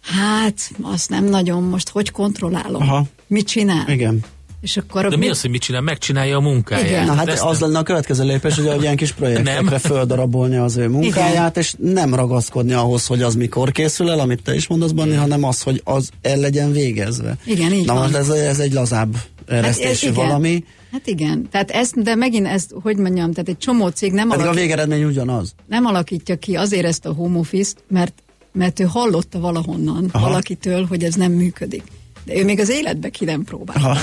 Hát, 0.00 0.70
azt 0.82 1.08
nem 1.10 1.24
nagyon, 1.24 1.62
most 1.62 1.88
hogy 1.88 2.10
kontrollálom? 2.10 2.82
Aha. 2.82 3.04
Mit 3.26 3.46
csinál? 3.46 3.88
Igen. 3.88 4.24
És 4.64 4.76
akkor 4.76 5.08
De 5.08 5.16
mi 5.16 5.28
az, 5.28 5.40
hogy 5.40 5.50
mit 5.50 5.60
csinál? 5.60 5.80
Megcsinálja 5.80 6.36
a 6.36 6.40
munkáját. 6.40 6.86
Igen. 6.86 7.04
Na 7.04 7.14
hát 7.14 7.28
Ezt 7.28 7.42
az 7.42 7.58
nem... 7.58 7.68
lenne 7.68 7.80
a 7.80 7.82
következő 7.82 8.24
lépés, 8.24 8.54
hogy 8.54 8.82
ilyen 8.82 8.96
kis 8.96 9.12
projektekre 9.12 9.78
földarabolni 9.78 10.56
az 10.56 10.76
ő 10.76 10.88
munkáját, 10.88 11.50
Igen. 11.50 11.62
és 11.62 11.74
nem 11.78 12.14
ragaszkodni 12.14 12.72
ahhoz, 12.72 13.06
hogy 13.06 13.22
az 13.22 13.34
mikor 13.34 13.72
készül 13.72 14.10
el, 14.10 14.20
amit 14.20 14.42
te 14.42 14.54
is 14.54 14.66
mondasz, 14.66 14.90
Banni, 14.90 15.14
hanem 15.14 15.44
az, 15.44 15.62
hogy 15.62 15.80
az 15.84 16.10
el 16.22 16.36
legyen 16.36 16.72
végezve. 16.72 17.36
Igen, 17.44 17.72
így 17.72 17.86
Na 17.86 17.94
van. 17.94 18.02
most 18.02 18.14
ez, 18.14 18.28
ez 18.28 18.58
egy 18.58 18.72
lazább 18.72 19.16
eresztésű 19.46 20.06
hát, 20.06 20.14
valami. 20.16 20.64
Hát 20.94 21.06
igen, 21.06 21.48
tehát 21.50 21.70
ezt, 21.70 22.02
de 22.02 22.14
megint 22.14 22.46
ezt, 22.46 22.74
hogy 22.82 22.96
mondjam, 22.96 23.32
tehát 23.32 23.48
egy 23.48 23.58
csomó 23.58 23.88
cég 23.88 24.12
nem 24.12 24.28
Pedig 24.28 24.44
alakít, 24.44 24.60
a 24.60 24.64
végeredmény 24.64 25.04
ugyanaz. 25.04 25.54
Nem 25.66 25.84
alakítja 25.84 26.36
ki 26.36 26.56
azért 26.56 26.84
ezt 26.84 27.06
a 27.06 27.12
home 27.12 27.38
office-t, 27.38 27.84
mert, 27.88 28.22
mert 28.52 28.80
ő 28.80 28.84
hallotta 28.84 29.40
valahonnan, 29.40 30.08
Aha. 30.12 30.28
valakitől, 30.28 30.86
hogy 30.86 31.04
ez 31.04 31.14
nem 31.14 31.32
működik 31.32 31.82
de 32.24 32.36
ő 32.36 32.44
még 32.44 32.60
az 32.60 32.68
életbe 32.68 33.08
ki 33.08 33.24
nem 33.24 33.44
próbál. 33.44 33.76
Aha. 33.76 33.98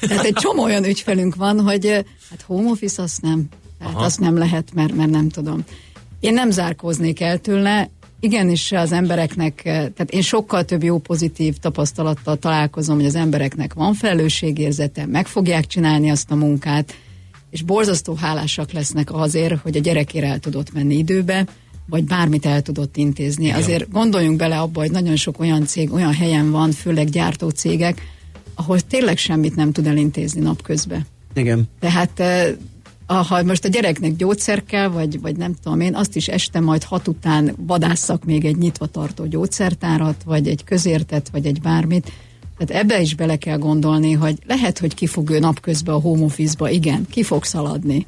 Tehát 0.00 0.24
egy 0.24 0.34
csomó 0.34 0.62
olyan 0.62 0.84
ügyfelünk 0.84 1.34
van, 1.34 1.60
hogy 1.60 1.86
hát 2.30 2.42
home 2.46 2.70
office 2.70 3.02
azt 3.02 3.22
nem, 3.22 3.48
tehát 3.78 3.94
Aha. 3.94 4.04
azt 4.04 4.20
nem 4.20 4.38
lehet, 4.38 4.74
mert, 4.74 4.94
mert 4.94 5.10
nem 5.10 5.28
tudom. 5.28 5.64
Én 6.20 6.32
nem 6.32 6.50
zárkóznék 6.50 7.20
el 7.20 7.38
tőle, 7.38 7.90
igenis 8.20 8.72
az 8.72 8.92
embereknek, 8.92 9.62
tehát 9.62 10.10
én 10.10 10.22
sokkal 10.22 10.64
több 10.64 10.82
jó 10.82 10.98
pozitív 10.98 11.56
tapasztalattal 11.56 12.36
találkozom, 12.36 12.96
hogy 12.96 13.06
az 13.06 13.14
embereknek 13.14 13.74
van 13.74 13.94
felelősségérzete, 13.94 15.06
meg 15.06 15.26
fogják 15.26 15.66
csinálni 15.66 16.10
azt 16.10 16.30
a 16.30 16.34
munkát, 16.34 16.94
és 17.50 17.62
borzasztó 17.62 18.14
hálásak 18.14 18.72
lesznek 18.72 19.12
azért, 19.12 19.60
hogy 19.60 19.76
a 19.76 19.80
gyerekére 19.80 20.26
el 20.26 20.38
tudott 20.38 20.72
menni 20.72 20.96
időbe, 20.96 21.46
vagy 21.88 22.04
bármit 22.04 22.46
el 22.46 22.62
tudott 22.62 22.96
intézni. 22.96 23.44
Igen. 23.44 23.56
Azért 23.56 23.90
gondoljunk 23.90 24.36
bele 24.36 24.58
abba, 24.58 24.80
hogy 24.80 24.90
nagyon 24.90 25.16
sok 25.16 25.40
olyan 25.40 25.66
cég, 25.66 25.92
olyan 25.92 26.14
helyen 26.14 26.50
van, 26.50 26.72
főleg 26.72 27.08
gyártó 27.08 27.48
cégek, 27.48 28.02
ahol 28.54 28.80
tényleg 28.80 29.18
semmit 29.18 29.56
nem 29.56 29.72
tud 29.72 29.86
elintézni 29.86 30.40
napközben. 30.40 31.06
Igen. 31.34 31.64
Tehát 31.80 32.20
eh, 32.20 32.54
ha 33.06 33.42
most 33.42 33.64
a 33.64 33.68
gyereknek 33.68 34.16
gyógyszer 34.16 34.64
kell, 34.64 34.88
vagy, 34.88 35.20
vagy 35.20 35.36
nem 35.36 35.54
tudom 35.62 35.80
én, 35.80 35.94
azt 35.94 36.16
is 36.16 36.28
este 36.28 36.60
majd 36.60 36.84
hat 36.84 37.08
után 37.08 37.54
vadásszak 37.56 38.24
még 38.24 38.44
egy 38.44 38.56
nyitva 38.56 38.86
tartó 38.86 39.26
gyógyszertárat, 39.26 40.22
vagy 40.22 40.48
egy 40.48 40.64
közértet, 40.64 41.28
vagy 41.32 41.46
egy 41.46 41.60
bármit. 41.60 42.12
Tehát 42.58 42.82
ebbe 42.82 43.00
is 43.00 43.14
bele 43.14 43.36
kell 43.36 43.58
gondolni, 43.58 44.12
hogy 44.12 44.38
lehet, 44.46 44.78
hogy 44.78 44.94
ki 44.94 45.06
fog 45.06 45.30
ő 45.30 45.38
napközben 45.38 45.94
a 45.94 46.00
home 46.00 46.24
office-ba, 46.24 46.70
igen, 46.70 47.06
ki 47.10 47.22
fog 47.22 47.44
szaladni 47.44 48.06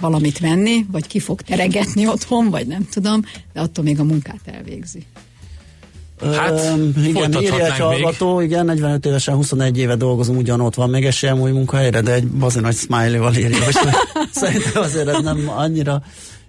valamit 0.00 0.38
venni, 0.38 0.86
vagy 0.90 1.06
ki 1.06 1.18
fog 1.18 1.40
teregetni 1.42 2.06
otthon, 2.06 2.50
vagy 2.50 2.66
nem 2.66 2.88
tudom, 2.90 3.22
de 3.52 3.60
attól 3.60 3.84
még 3.84 4.00
a 4.00 4.04
munkát 4.04 4.40
elvégzi. 4.44 5.02
Hát, 6.32 6.72
um, 6.74 6.92
igen, 7.04 7.32
írja 7.32 7.64
egy 7.64 7.78
hallgató, 7.78 8.40
igen, 8.40 8.64
45 8.64 9.06
évesen, 9.06 9.34
21 9.34 9.78
éve 9.78 9.96
dolgozom, 9.96 10.36
ugyanott 10.36 10.74
van 10.74 10.90
még 10.90 11.04
esélyem 11.04 11.40
új 11.40 11.50
munkahelyre, 11.50 12.00
de 12.00 12.12
egy 12.12 12.26
bazen 12.26 12.62
nagy 12.62 12.76
smiley-val 12.76 13.34
írja, 13.34 13.64
hogy 13.64 13.74
szerintem 14.32 14.82
azért 14.82 15.08
ez 15.08 15.22
nem 15.22 15.52
annyira 15.56 16.02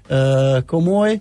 uh, 0.10 0.66
komoly 0.66 1.20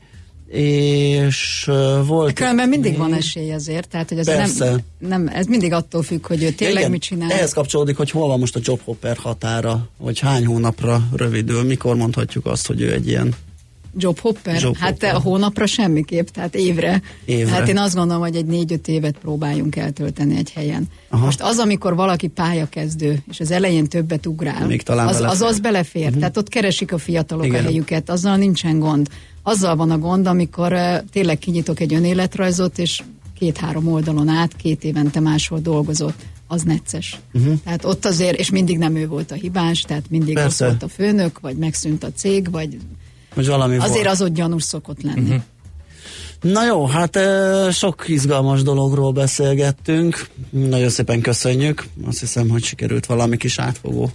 és 0.54 1.66
uh, 1.68 2.06
volt... 2.06 2.32
Különben 2.32 2.68
mindig 2.68 2.96
van 2.96 3.14
esély 3.14 3.52
azért, 3.52 3.88
tehát 3.88 4.08
hogy 4.08 4.18
ez 4.18 4.58
nem, 4.58 4.80
nem, 4.98 5.28
ez 5.28 5.46
mindig 5.46 5.72
attól 5.72 6.02
függ, 6.02 6.26
hogy 6.26 6.42
ő 6.42 6.50
tényleg 6.50 6.78
Igen, 6.78 6.90
mit 6.90 7.02
csinál. 7.02 7.30
Ehhez 7.30 7.52
kapcsolódik, 7.52 7.96
hogy 7.96 8.10
hol 8.10 8.28
van 8.28 8.38
most 8.38 8.56
a 8.56 8.60
jobhopper 8.62 9.16
határa, 9.16 9.88
hogy 9.98 10.18
hány 10.18 10.46
hónapra 10.46 11.02
rövidül, 11.16 11.62
mikor 11.62 11.96
mondhatjuk 11.96 12.46
azt, 12.46 12.66
hogy 12.66 12.80
ő 12.80 12.92
egy 12.92 13.08
ilyen 13.08 13.34
Jobhopper? 13.96 14.62
Job 14.62 14.76
hát 14.76 14.90
hopper. 14.90 15.14
a 15.14 15.20
hónapra 15.20 15.66
semmiképp, 15.66 16.26
tehát 16.26 16.54
évre. 16.54 17.02
évre. 17.24 17.50
Hát 17.50 17.68
én 17.68 17.78
azt 17.78 17.94
gondolom, 17.94 18.22
hogy 18.22 18.36
egy 18.36 18.46
négy-öt 18.46 18.88
évet 18.88 19.16
próbáljunk 19.18 19.76
eltölteni 19.76 20.36
egy 20.36 20.52
helyen. 20.52 20.88
Aha. 21.08 21.24
Most 21.24 21.40
az, 21.40 21.58
amikor 21.58 21.94
valaki 21.94 22.26
pályakezdő, 22.26 23.22
és 23.30 23.40
az 23.40 23.50
elején 23.50 23.86
többet 23.86 24.26
ugrál, 24.26 24.66
Még 24.66 24.82
talán 24.82 25.06
az, 25.06 25.16
belefér. 25.16 25.42
az 25.42 25.48
az 25.50 25.60
belefér. 25.60 26.04
Uh-huh. 26.04 26.18
Tehát 26.18 26.36
ott 26.36 26.48
keresik 26.48 26.92
a 26.92 26.98
fiatalok 26.98 27.44
Igen. 27.44 27.60
a 27.60 27.62
helyüket, 27.62 28.10
azzal 28.10 28.36
nincsen 28.36 28.78
gond. 28.78 29.08
Azzal 29.42 29.76
van 29.76 29.90
a 29.90 29.98
gond, 29.98 30.26
amikor 30.26 30.72
uh, 30.72 30.96
tényleg 31.12 31.38
kinyitok 31.38 31.80
egy 31.80 31.94
önéletrajzot, 31.94 32.78
és 32.78 33.02
két-három 33.38 33.92
oldalon 33.92 34.28
át, 34.28 34.56
két 34.56 34.84
évente 34.84 35.20
máshol 35.20 35.58
dolgozott 35.60 36.22
az 36.46 36.62
necces. 36.62 37.20
Uh-huh. 37.32 37.54
Tehát 37.64 37.84
ott 37.84 38.04
azért, 38.04 38.38
és 38.38 38.50
mindig 38.50 38.78
nem 38.78 38.96
ő 38.96 39.08
volt 39.08 39.30
a 39.30 39.34
hibás, 39.34 39.80
tehát 39.80 40.04
mindig 40.10 40.34
Persze. 40.34 40.64
ott 40.64 40.70
volt 40.70 40.82
a 40.82 40.88
főnök, 40.88 41.40
vagy 41.40 41.56
megszűnt 41.56 42.04
a 42.04 42.12
cég, 42.14 42.50
vagy 42.50 42.78
hogy 43.34 43.46
valami 43.46 43.76
Azért 43.76 43.94
volt. 43.94 44.06
az 44.06 44.22
ott 44.22 44.34
gyanús 44.34 44.62
szokott 44.62 45.02
lenni. 45.02 45.20
Uh-huh. 45.20 45.42
Na 46.40 46.66
jó, 46.66 46.86
hát 46.86 47.18
sok 47.72 48.08
izgalmas 48.08 48.62
dologról 48.62 49.12
beszélgettünk. 49.12 50.26
Nagyon 50.50 50.88
szépen 50.88 51.20
köszönjük. 51.20 51.86
Azt 52.06 52.20
hiszem, 52.20 52.48
hogy 52.48 52.62
sikerült 52.64 53.06
valami 53.06 53.36
kis 53.36 53.58
átfogó 53.58 54.10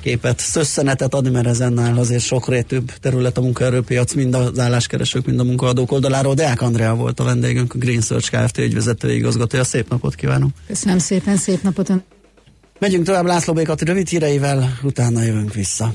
képet, 0.00 0.38
szösszenetet 0.38 1.14
adni, 1.14 1.30
mert 1.30 1.46
ezen 1.46 1.78
áll 1.78 1.98
azért 1.98 2.22
sokrétűbb 2.22 2.92
terület 3.00 3.38
a 3.38 3.40
munkaerőpiac, 3.40 4.14
mind 4.14 4.34
az 4.34 4.58
álláskeresők, 4.58 5.26
mind 5.26 5.40
a 5.40 5.44
munkaadók 5.44 5.92
oldaláról. 5.92 6.34
Deák 6.34 6.60
Andrea 6.60 6.94
volt 6.94 7.20
a 7.20 7.24
vendégünk, 7.24 7.74
a 7.74 7.78
Green 7.78 8.00
Search 8.00 8.30
Kft. 8.30 8.58
ügyvezető 8.58 9.12
igazgatója. 9.14 9.64
Szép 9.64 9.90
napot 9.90 10.14
kívánunk! 10.14 10.52
Köszönöm 10.66 10.98
szépen, 10.98 11.36
szép 11.36 11.62
napot! 11.62 11.92
Megyünk 12.78 13.04
tovább 13.04 13.24
László 13.24 13.52
Békati 13.52 13.84
rövid 13.84 14.08
híreivel, 14.08 14.78
utána 14.82 15.22
jövünk 15.22 15.54
vissza. 15.54 15.94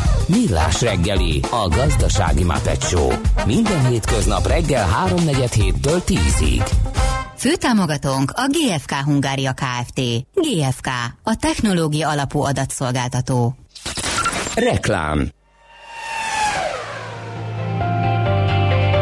Millás 0.31 0.81
reggeli, 0.81 1.39
a 1.51 1.67
gazdasági 1.67 2.43
mapetsó. 2.43 3.11
Minden 3.45 3.85
hétköznap 3.85 4.47
reggel 4.47 4.87
3.47 5.07 5.51
héttől 5.53 6.01
10-ig. 6.05 6.71
Főtámogatónk 7.35 8.31
a 8.35 8.47
GFK 8.47 8.91
Hungária 8.91 9.53
Kft. 9.53 10.01
GFK, 10.33 10.87
a 11.23 11.35
technológia 11.35 12.09
alapú 12.09 12.41
adatszolgáltató. 12.41 13.55
Reklám 14.55 15.29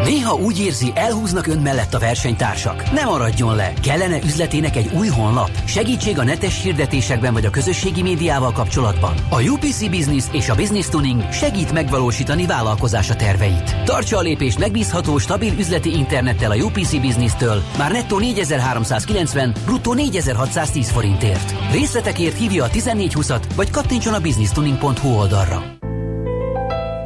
Néha 0.10 0.34
úgy 0.34 0.60
érzi, 0.60 0.92
elhúznak 0.96 1.48
ön 1.48 1.60
mellett 1.60 1.94
a 1.94 2.00
versenytársak. 2.00 2.92
Ne 2.92 3.04
maradjon 3.04 3.56
le! 3.56 3.74
Kellene 3.82 4.18
üzletének 4.24 4.76
egy 4.76 4.92
új 4.98 5.08
honlap? 5.08 5.52
Segítség 5.66 6.20
a 6.20 6.24
netes 6.24 6.62
hirdetésekben 6.62 7.34
vagy 7.34 7.46
a 7.46 7.50
közösségi 7.50 8.02
médiával 8.02 8.52
kapcsolatban? 8.52 9.14
A 9.30 9.42
UPC 9.42 9.90
Business 9.90 10.26
és 10.32 10.50
a 10.50 10.56
Business 10.56 10.88
Tuning 10.88 11.32
segít 11.32 11.72
megvalósítani 11.72 12.46
vállalkozása 12.46 13.16
terveit. 13.16 13.84
Tartsa 13.84 14.18
a 14.18 14.22
lépést 14.22 14.60
megbízható, 14.60 15.18
stabil 15.18 15.54
üzleti 15.60 15.94
internettel 15.94 16.52
a 16.52 16.56
UPC 16.56 17.02
Business-től 17.02 17.64
már 17.78 17.92
nettó 17.92 18.20
4390, 18.20 19.54
bruttó 19.66 19.94
4610 19.94 20.90
forintért. 20.90 21.72
Részletekért 21.72 22.38
hívja 22.38 22.64
a 22.64 22.70
1420-at, 22.70 23.44
vagy 23.56 23.70
kattintson 23.70 24.14
a 24.14 24.20
businesstuning.hu 24.20 25.10
oldalra. 25.10 25.64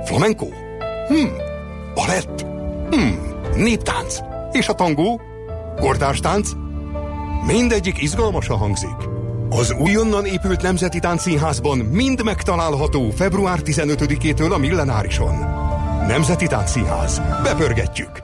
Flamenco? 0.05 0.47
Hmm. 1.07 1.31
Balett? 1.93 2.52
Hmm, 2.93 3.19
néptánc. 3.55 4.17
És 4.51 4.67
a 4.67 4.73
tangó? 4.73 5.21
Kortárs 5.79 6.19
Mindegyik 7.45 8.01
izgalmasan 8.01 8.57
hangzik. 8.57 8.95
Az 9.49 9.71
újonnan 9.71 10.25
épült 10.25 10.61
Nemzeti 10.61 10.99
Táncszínházban 10.99 11.77
mind 11.77 12.23
megtalálható 12.23 13.09
február 13.09 13.59
15-től 13.63 14.51
a 14.51 14.57
Millenárison. 14.57 15.35
Nemzeti 16.07 16.47
Táncszínház. 16.47 17.21
Bepörgetjük! 17.43 18.23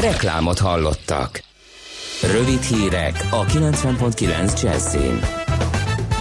Reklámot 0.00 0.58
hallottak. 0.58 1.42
Rövid 2.32 2.62
hírek 2.62 3.26
a 3.30 3.44
90.9 3.44 4.62
Jazzin. 4.62 5.39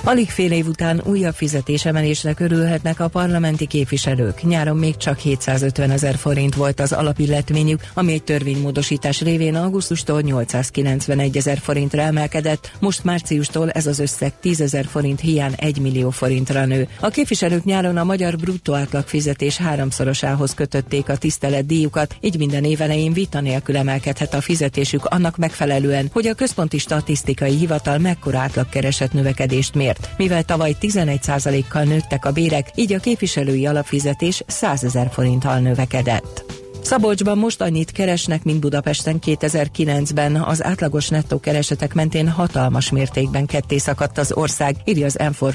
Alig 0.03 0.29
fél 0.29 0.51
év 0.51 0.67
után 0.67 1.01
újabb 1.05 1.33
fizetésemelésnek 1.33 2.39
örülhetnek 2.39 2.99
a 2.99 3.07
parlamenti 3.07 3.65
képviselők. 3.65 4.43
Nyáron 4.43 4.77
még 4.77 4.97
csak 4.97 5.17
750 5.17 5.91
ezer 5.91 6.15
forint 6.15 6.55
volt 6.55 6.79
az 6.79 6.91
alapilletményük, 6.91 7.81
ami 7.93 8.13
egy 8.13 8.23
törvénymódosítás 8.23 9.21
révén 9.21 9.55
augusztustól 9.55 10.21
891 10.21 11.37
ezer 11.37 11.57
forintra 11.57 12.01
emelkedett, 12.01 12.71
most 12.79 13.03
márciustól 13.03 13.69
ez 13.69 13.87
az 13.87 13.99
összeg 13.99 14.33
10 14.39 14.61
ezer 14.61 14.85
forint 14.85 15.19
hiány 15.19 15.53
1 15.55 15.79
millió 15.79 16.09
forintra 16.09 16.65
nő. 16.65 16.87
A 16.99 17.09
képviselők 17.09 17.63
nyáron 17.63 17.97
a 17.97 18.03
magyar 18.03 18.35
bruttó 18.35 18.73
átlag 18.73 19.07
fizetés 19.07 19.57
háromszorosához 19.57 20.53
kötötték 20.53 21.09
a 21.09 21.17
díjukat, 21.65 22.15
így 22.21 22.37
minden 22.37 22.63
évelején 22.63 23.13
vita 23.13 23.41
nélkül 23.41 23.77
emelkedhet 23.77 24.33
a 24.33 24.41
fizetésük 24.41 25.05
annak 25.05 25.37
megfelelően, 25.37 26.09
hogy 26.13 26.27
a 26.27 26.33
központi 26.33 26.77
statisztikai 26.77 27.55
hivatal 27.55 27.97
mekkora 27.97 28.39
átlagkereset 28.39 29.13
növekedést 29.13 29.75
mér 29.75 29.88
bért. 29.89 30.17
Mivel 30.17 30.43
tavaly 30.43 30.75
11%-kal 30.81 31.83
nőttek 31.83 32.25
a 32.25 32.31
bérek, 32.31 32.71
így 32.75 32.93
a 32.93 32.99
képviselői 32.99 33.65
alapfizetés 33.65 34.43
100 34.47 34.83
ezer 34.83 35.09
forinttal 35.11 35.59
növekedett. 35.59 36.43
Szabolcsban 36.81 37.37
most 37.37 37.61
annyit 37.61 37.91
keresnek, 37.91 38.43
mint 38.43 38.59
Budapesten 38.59 39.19
2009-ben. 39.25 40.35
Az 40.35 40.63
átlagos 40.63 41.07
nettó 41.09 41.39
keresetek 41.39 41.93
mentén 41.93 42.29
hatalmas 42.29 42.91
mértékben 42.91 43.45
ketté 43.45 43.77
szakadt 43.77 44.17
az 44.17 44.31
ország, 44.33 44.75
írja 44.85 45.05
az 45.05 45.19
m 45.39 45.45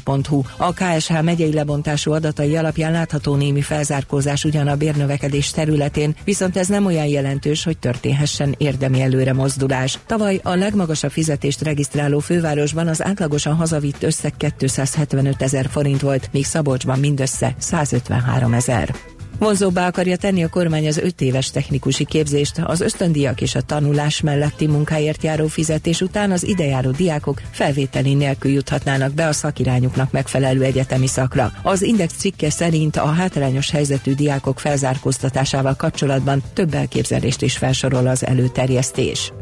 A 0.56 0.72
KSH 0.72 1.22
megyei 1.22 1.52
lebontású 1.52 2.12
adatai 2.12 2.56
alapján 2.56 2.92
látható 2.92 3.34
némi 3.34 3.60
felzárkózás 3.60 4.44
ugyan 4.44 4.68
a 4.68 4.76
bérnövekedés 4.76 5.50
területén, 5.50 6.16
viszont 6.24 6.56
ez 6.56 6.68
nem 6.68 6.86
olyan 6.86 7.06
jelentős, 7.06 7.64
hogy 7.64 7.78
történhessen 7.78 8.54
érdemi 8.58 9.00
előre 9.00 9.32
mozdulás. 9.32 9.98
Tavaly 10.06 10.40
a 10.42 10.54
legmagasabb 10.54 11.10
fizetést 11.10 11.62
regisztráló 11.62 12.18
fővárosban 12.18 12.88
az 12.88 13.04
átlagosan 13.04 13.54
hazavitt 13.54 14.02
összeg 14.02 14.32
275 14.58 15.42
ezer 15.42 15.68
forint 15.70 16.00
volt, 16.00 16.28
míg 16.32 16.44
Szabolcsban 16.44 16.98
mindössze 16.98 17.54
153 17.58 18.52
ezer. 18.52 18.94
Vonzóbbá 19.38 19.86
akarja 19.86 20.16
tenni 20.16 20.44
a 20.44 20.48
kormány 20.48 20.86
az 20.86 20.98
öt 20.98 21.20
éves 21.20 21.50
technikusi 21.50 22.04
képzést, 22.04 22.58
az 22.64 22.80
ösztöndiak 22.80 23.40
és 23.40 23.54
a 23.54 23.60
tanulás 23.60 24.20
melletti 24.20 24.66
munkáért 24.66 25.22
járó 25.22 25.46
fizetés 25.46 26.00
után 26.00 26.30
az 26.30 26.46
idejáró 26.46 26.90
diákok 26.90 27.42
felvételi 27.50 28.14
nélkül 28.14 28.50
juthatnának 28.50 29.12
be 29.12 29.26
a 29.26 29.32
szakirányuknak 29.32 30.12
megfelelő 30.12 30.62
egyetemi 30.62 31.06
szakra. 31.06 31.52
Az 31.62 31.82
Index 31.82 32.14
cikke 32.14 32.50
szerint 32.50 32.96
a 32.96 33.06
hátrányos 33.06 33.70
helyzetű 33.70 34.14
diákok 34.14 34.60
felzárkóztatásával 34.60 35.74
kapcsolatban 35.74 36.42
több 36.52 36.74
elképzelést 36.74 37.42
is 37.42 37.56
felsorol 37.56 38.06
az 38.06 38.26
előterjesztés. 38.26 39.32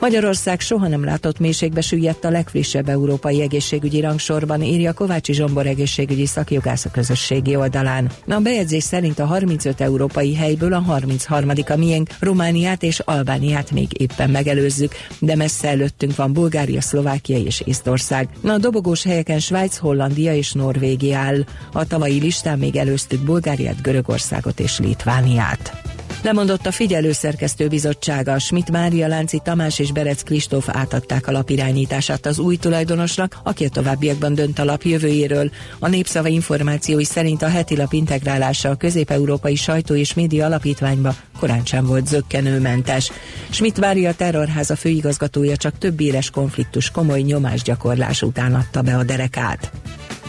Magyarország 0.00 0.60
soha 0.60 0.88
nem 0.88 1.04
látott 1.04 1.38
mélységbe 1.38 1.80
süllyedt 1.80 2.24
a 2.24 2.30
legfrissebb 2.30 2.88
európai 2.88 3.42
egészségügyi 3.42 4.00
rangsorban, 4.00 4.62
írja 4.62 4.92
Kovácsi 4.92 5.32
Zsombor 5.32 5.66
egészségügyi 5.66 6.26
szakjogász 6.26 6.84
a 6.84 6.90
közösségi 6.90 7.56
oldalán. 7.56 8.10
A 8.28 8.38
bejegyzés 8.38 8.82
szerint 8.82 9.18
a 9.18 9.24
35 9.24 9.80
európai 9.80 10.34
helyből 10.34 10.72
a 10.72 10.80
33. 10.80 11.50
a 11.68 11.76
miénk, 11.76 12.08
Romániát 12.20 12.82
és 12.82 12.98
Albániát 12.98 13.70
még 13.70 14.00
éppen 14.00 14.30
megelőzzük, 14.30 14.92
de 15.18 15.36
messze 15.36 15.68
előttünk 15.68 16.16
van 16.16 16.32
Bulgária, 16.32 16.80
Szlovákia 16.80 17.38
és 17.38 17.62
Észtország. 17.64 18.28
A 18.42 18.58
dobogós 18.58 19.02
helyeken 19.02 19.38
Svájc, 19.38 19.76
Hollandia 19.76 20.34
és 20.34 20.52
Norvégia 20.52 21.18
áll. 21.18 21.44
A 21.72 21.86
tavalyi 21.86 22.20
listán 22.20 22.58
még 22.58 22.76
előztük 22.76 23.20
Bulgáriát, 23.20 23.82
Görögországot 23.82 24.60
és 24.60 24.78
Litvániát. 24.78 25.89
Lemondott 26.22 26.66
a 26.66 26.70
figyelőszerkesztő 26.70 27.68
bizottsága, 27.68 28.38
Schmidt 28.38 28.70
Mária 28.70 29.06
Lánci 29.06 29.40
Tamás 29.44 29.78
és 29.78 29.92
Berec 29.92 30.22
Kristóf 30.22 30.68
átadták 30.68 31.26
a 31.26 31.32
lapirányítását 31.32 32.26
az 32.26 32.38
új 32.38 32.56
tulajdonosnak, 32.56 33.38
aki 33.42 33.64
a 33.64 33.68
továbbiakban 33.68 34.34
dönt 34.34 34.58
a 34.58 34.64
lap 34.64 34.82
jövőjéről. 34.82 35.50
A 35.78 35.88
népszava 35.88 36.28
információi 36.28 37.04
szerint 37.04 37.42
a 37.42 37.48
heti 37.48 37.76
lap 37.76 37.92
integrálása 37.92 38.70
a 38.70 38.74
közép-európai 38.74 39.54
sajtó 39.54 39.94
és 39.94 40.14
média 40.14 40.46
alapítványba 40.46 41.14
korán 41.38 41.64
sem 41.64 41.86
volt 41.86 42.06
zöggenőmentes. 42.06 43.10
Schmidt 43.50 43.80
Mária 43.80 44.14
terrorháza 44.14 44.76
főigazgatója 44.76 45.56
csak 45.56 45.78
több 45.78 46.00
éles 46.00 46.30
konfliktus 46.30 46.90
komoly 46.90 47.20
nyomásgyakorlás 47.20 48.22
után 48.22 48.54
adta 48.54 48.82
be 48.82 48.96
a 48.96 49.04
derekát. 49.04 49.70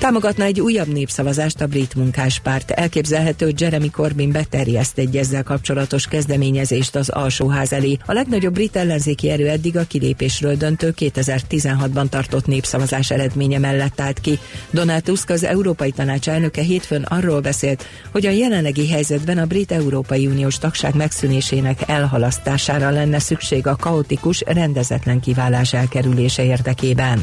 Támogatna 0.02 0.44
egy 0.44 0.62
újabb 0.62 0.88
népszavazást 0.88 1.62
a 1.62 1.68
brit 1.68 1.96
munkáspárt. 1.96 2.72
Elképzelhető, 2.72 3.46
hogy 3.46 3.62
Jeremy 3.62 3.90
Corbyn 3.90 4.32
beterjeszt 4.32 4.98
egy 4.98 5.18
ezzel 5.18 5.44
kapcsolatos 5.44 6.08
kezdeményezést 6.08 6.96
az 6.96 7.10
alsóház 7.10 7.74
elé. 7.74 7.98
A 8.06 8.14
legnagyobb 8.14 8.54
brit 8.54 8.76
ellenzéki 8.76 9.30
erő 9.30 9.48
eddig 9.48 9.78
a 9.78 9.84
kilépésről 9.84 10.56
döntő 10.56 10.94
2016-ban 10.98 12.10
tartott 12.10 12.46
népszavazás 12.46 13.12
eredménye 13.12 13.58
mellett 13.58 14.00
állt 14.00 14.20
ki. 14.20 14.40
Donald 14.72 15.04
Tusk 15.04 15.30
az 15.30 15.44
Európai 15.44 15.92
Tanács 15.92 16.30
elnöke 16.30 16.62
hétfőn 16.62 17.04
arról 17.04 17.40
beszélt, 17.40 17.86
hogy 18.12 18.26
a 18.26 18.30
jelenlegi 18.30 18.90
helyzetben 18.90 19.38
a 19.38 19.46
brit 19.46 19.72
Európai 19.72 20.28
Uniós 20.28 20.58
tagság 20.58 20.96
megszűnésének 20.96 21.80
elhalasztására 21.88 22.90
lenne 22.90 23.20
szükség 23.20 23.68
a 23.68 23.76
kaotikus, 23.76 24.44
rendezetlen 24.46 25.20
kiválás 25.20 25.74
elkerülése 25.74 26.44
érdekében. 26.44 27.20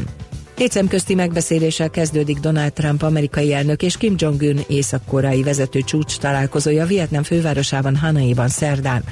Két 0.59 0.71
szemközti 0.71 1.15
megbeszéléssel 1.15 1.89
kezdődik 1.89 2.37
Donald 2.37 2.73
Trump 2.73 3.01
amerikai 3.01 3.53
elnök 3.53 3.81
és 3.81 3.97
Kim 3.97 4.13
Jong-un 4.17 4.59
észak-koreai 4.67 5.43
vezető 5.43 5.81
csúcs 5.81 6.17
találkozója 6.17 6.85
Vietnam 6.85 7.23
fővárosában 7.23 7.95
Hanaiban 7.95 8.47
szerdán. 8.47 9.03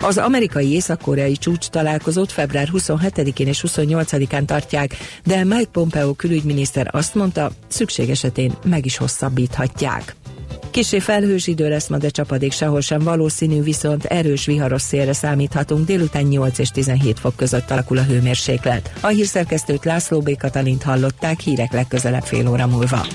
Az 0.00 0.18
amerikai 0.18 0.72
észak-koreai 0.72 1.36
csúcs 1.36 1.66
találkozót 1.66 2.32
február 2.32 2.68
27-én 2.72 3.46
és 3.46 3.64
28-án 3.68 4.44
tartják, 4.44 4.96
de 5.24 5.44
Mike 5.44 5.70
Pompeo 5.72 6.12
külügyminiszter 6.12 6.88
azt 6.92 7.14
mondta, 7.14 7.50
szükség 7.68 8.10
esetén 8.10 8.52
meg 8.64 8.84
is 8.84 8.96
hosszabbíthatják. 8.96 10.16
Kisé 10.70 10.98
felhős 10.98 11.46
idő 11.46 11.68
lesz 11.68 11.88
ma, 11.88 11.98
de 11.98 12.08
csapadék 12.08 12.52
sehol 12.52 12.80
sem 12.80 13.00
valószínű, 13.00 13.62
viszont 13.62 14.04
erős 14.04 14.44
viharos 14.44 14.82
szélre 14.82 15.12
számíthatunk. 15.12 15.86
Délután 15.86 16.22
8 16.22 16.58
és 16.58 16.68
17 16.68 17.18
fok 17.18 17.36
között 17.36 17.70
alakul 17.70 17.98
a 17.98 18.02
hőmérséklet. 18.02 18.92
A 19.00 19.06
hírszerkesztőt 19.06 19.84
László 19.84 20.20
B. 20.20 20.36
Katalint 20.36 20.82
hallották, 20.82 21.40
hírek 21.40 21.72
legközelebb 21.72 22.24
fél 22.24 22.48
óra 22.48 22.66
múlva. 22.66 23.06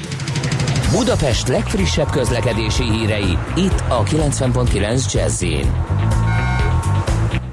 Budapest 0.92 1.48
legfrissebb 1.48 2.10
közlekedési 2.10 2.84
hírei, 2.84 3.38
itt 3.56 3.84
a 3.88 4.04
90.9 4.04 5.14
jazz 5.14 5.44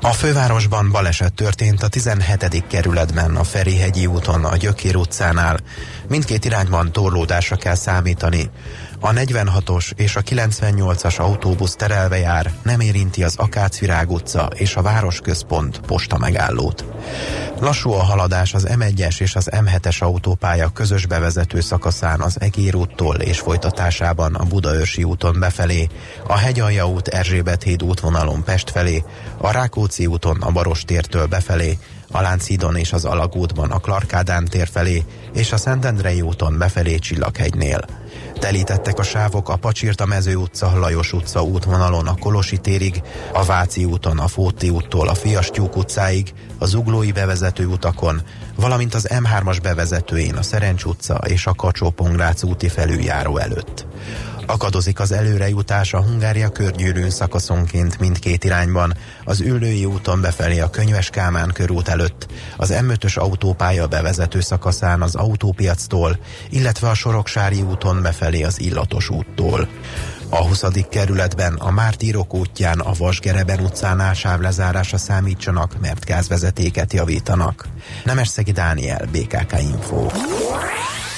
a 0.04 0.12
fővárosban 0.12 0.90
baleset 0.90 1.34
történt 1.34 1.82
a 1.82 1.88
17. 1.88 2.64
kerületben 2.66 3.36
a 3.36 3.44
Ferihegyi 3.44 4.06
úton 4.06 4.44
a 4.44 4.56
Gyökér 4.56 4.96
utcánál. 4.96 5.58
Mindkét 6.08 6.44
irányban 6.44 6.92
torlódásra 6.92 7.56
kell 7.56 7.74
számítani. 7.74 8.50
A 9.06 9.12
46-os 9.12 9.90
és 9.96 10.16
a 10.16 10.20
98-as 10.22 11.16
autóbusz 11.16 11.74
terelve 11.74 12.18
jár, 12.18 12.52
nem 12.62 12.80
érinti 12.80 13.24
az 13.24 13.36
Akácvirág 13.36 14.10
utca 14.10 14.50
és 14.54 14.76
a 14.76 14.82
Városközpont 14.82 15.80
posta 15.80 16.18
megállót. 16.18 16.84
Lassú 17.60 17.90
a 17.90 18.02
haladás 18.02 18.54
az 18.54 18.66
M1-es 18.68 19.20
és 19.20 19.34
az 19.34 19.48
M7-es 19.50 20.02
autópálya 20.02 20.68
közös 20.68 21.06
bevezető 21.06 21.60
szakaszán 21.60 22.20
az 22.20 22.40
Egér 22.40 22.74
úttól 22.74 23.16
és 23.16 23.38
folytatásában 23.38 24.34
a 24.34 24.44
Budaörsi 24.44 25.02
úton 25.02 25.36
befelé, 25.40 25.88
a 26.26 26.38
Hegyalja 26.38 26.88
út 26.88 27.08
Erzsébet 27.08 27.62
híd 27.62 27.82
útvonalon 27.82 28.44
Pest 28.44 28.70
felé, 28.70 29.04
a 29.36 29.50
Rákóczi 29.50 30.06
úton 30.06 30.36
a 30.40 30.50
Barostértől 30.50 31.26
befelé, 31.26 31.78
a 32.10 32.20
Lánchídon 32.20 32.76
és 32.76 32.92
az 32.92 33.04
Alagútban 33.04 33.70
a 33.70 33.78
Klarkádán 33.78 34.44
tér 34.44 34.68
felé, 34.72 35.04
és 35.34 35.52
a 35.52 35.56
Szentendrei 35.56 36.20
úton 36.20 36.58
befelé 36.58 36.98
Csillaghegynél. 36.98 38.03
Telítettek 38.38 38.98
a 38.98 39.02
sávok 39.02 39.48
a 39.48 39.56
Pacsirta 39.56 40.06
mező 40.06 40.36
utca, 40.36 40.78
Lajos 40.78 41.12
utca 41.12 41.42
útvonalon 41.42 42.06
a 42.06 42.16
Kolosi 42.18 42.58
térig, 42.58 43.02
a 43.32 43.44
Váci 43.44 43.84
úton 43.84 44.18
a 44.18 44.28
Fóti 44.28 44.68
úttól 44.68 45.08
a 45.08 45.14
Fiastyúk 45.14 45.76
utcáig, 45.76 46.32
a 46.58 46.66
Zuglói 46.66 47.12
bevezető 47.12 47.66
utakon, 47.66 48.22
valamint 48.56 48.94
az 48.94 49.08
M3-as 49.10 49.58
bevezetőjén 49.62 50.34
a 50.34 50.42
Szerencs 50.42 50.84
utca 50.84 51.14
és 51.14 51.46
a 51.46 51.54
kacsó 51.54 51.94
úti 52.42 52.68
felüljáró 52.68 53.36
előtt. 53.36 53.86
Akadozik 54.46 55.00
az 55.00 55.12
előrejutás 55.12 55.92
a 55.92 56.02
Hungária 56.02 56.48
körgyűrűn 56.48 57.10
szakaszonként 57.10 57.98
mindkét 57.98 58.44
irányban, 58.44 58.94
az 59.24 59.40
Üllői 59.40 59.84
úton 59.84 60.20
befelé 60.20 60.60
a 60.60 60.70
Könyves 60.70 61.10
Kálmán 61.10 61.50
körút 61.52 61.88
előtt, 61.88 62.26
az 62.56 62.72
M5-ös 62.72 63.18
autópálya 63.18 63.86
bevezető 63.86 64.40
szakaszán 64.40 65.02
az 65.02 65.14
autópiactól, 65.14 66.18
illetve 66.50 66.88
a 66.88 66.94
Soroksári 66.94 67.62
úton 67.62 68.02
befelé 68.02 68.42
az 68.42 68.60
Illatos 68.60 69.10
úttól. 69.10 69.68
A 70.28 70.46
20. 70.46 70.64
kerületben 70.90 71.54
a 71.54 71.70
Mártírok 71.70 72.34
útján 72.34 72.80
a 72.80 72.92
Vasgereben 72.98 73.60
utcánál 73.60 74.14
sávlezárása 74.14 74.98
számítsanak, 74.98 75.80
mert 75.80 76.04
gázvezetéket 76.04 76.92
javítanak. 76.92 77.68
Nemesszegi 78.04 78.52
Dániel, 78.52 79.08
BKK 79.12 79.52
Info. 79.60 80.06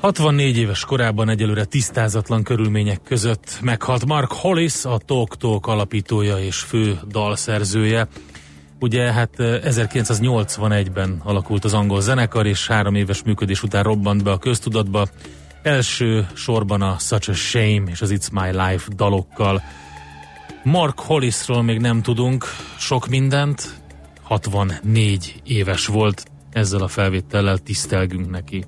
64 0.00 0.56
éves 0.56 0.84
korában 0.84 1.28
egyelőre 1.28 1.64
tisztázatlan 1.64 2.42
körülmények 2.42 3.02
között 3.02 3.58
meghalt 3.62 4.06
Mark 4.06 4.32
Hollis, 4.32 4.84
a 4.84 4.98
Talk 4.98 5.36
Talk 5.36 5.66
alapítója 5.66 6.38
és 6.38 6.56
fő 6.56 6.98
dalszerzője. 7.08 8.08
Ugye 8.78 9.12
hát 9.12 9.30
1981-ben 9.38 11.20
alakult 11.24 11.64
az 11.64 11.74
angol 11.74 12.00
zenekar, 12.00 12.46
és 12.46 12.66
három 12.66 12.94
éves 12.94 13.22
működés 13.22 13.62
után 13.62 13.82
robbant 13.82 14.24
be 14.24 14.30
a 14.30 14.38
köztudatba. 14.38 15.08
Első 15.62 16.26
sorban 16.34 16.82
a 16.82 16.96
Such 16.98 17.30
a 17.30 17.34
Shame 17.34 17.90
és 17.90 18.00
az 18.00 18.14
It's 18.14 18.32
My 18.32 18.62
Life 18.62 18.88
dalokkal. 18.96 19.62
Mark 20.62 21.00
Hollisról 21.00 21.62
még 21.62 21.78
nem 21.78 22.02
tudunk 22.02 22.44
sok 22.78 23.08
mindent, 23.08 23.82
64 24.22 25.40
éves 25.44 25.86
volt, 25.86 26.24
ezzel 26.52 26.82
a 26.82 26.88
felvétellel 26.88 27.58
tisztelgünk 27.58 28.30
neki. 28.30 28.64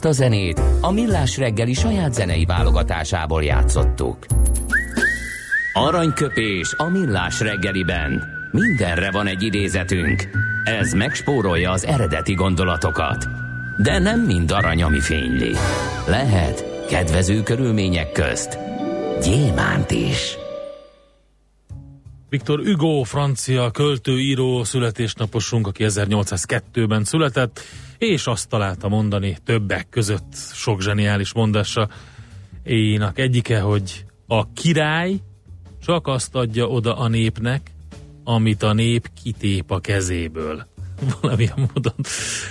Ezt 0.00 0.18
a 0.18 0.22
zenét 0.22 0.60
a 0.80 0.92
Millás 0.92 1.36
reggeli 1.36 1.72
saját 1.72 2.14
zenei 2.14 2.44
válogatásából 2.44 3.44
játszottuk. 3.44 4.26
Aranyköpés 5.72 6.74
a 6.76 6.84
Millás 6.84 7.40
reggeliben. 7.40 8.24
Mindenre 8.50 9.10
van 9.10 9.26
egy 9.26 9.42
idézetünk. 9.42 10.28
Ez 10.64 10.92
megspórolja 10.92 11.70
az 11.70 11.84
eredeti 11.84 12.34
gondolatokat. 12.34 13.26
De 13.82 13.98
nem 13.98 14.20
mind 14.20 14.50
arany, 14.50 14.82
ami 14.82 15.00
fényli. 15.00 15.52
Lehet 16.06 16.86
kedvező 16.88 17.42
körülmények 17.42 18.12
közt 18.12 18.58
gyémánt 19.22 19.90
is. 19.90 20.36
Viktor 22.28 22.60
Hugo, 22.64 23.02
francia 23.02 23.70
költőíró, 23.70 24.64
születésnaposunk, 24.64 25.66
aki 25.66 25.84
1802-ben 25.88 27.04
született, 27.04 27.60
és 28.00 28.26
azt 28.26 28.48
találta 28.48 28.88
mondani 28.88 29.36
többek 29.44 29.88
között 29.88 30.34
sok 30.52 30.82
zseniális 30.82 31.32
mondása 31.32 31.88
énak 32.62 33.18
egyike, 33.18 33.60
hogy 33.60 34.04
a 34.26 34.52
király 34.52 35.16
csak 35.84 36.06
azt 36.06 36.34
adja 36.34 36.66
oda 36.66 36.96
a 36.96 37.08
népnek, 37.08 37.70
amit 38.24 38.62
a 38.62 38.72
nép 38.72 39.08
kitép 39.22 39.70
a 39.70 39.80
kezéből. 39.80 40.66
Valamilyen 41.20 41.70
módon. 41.74 41.94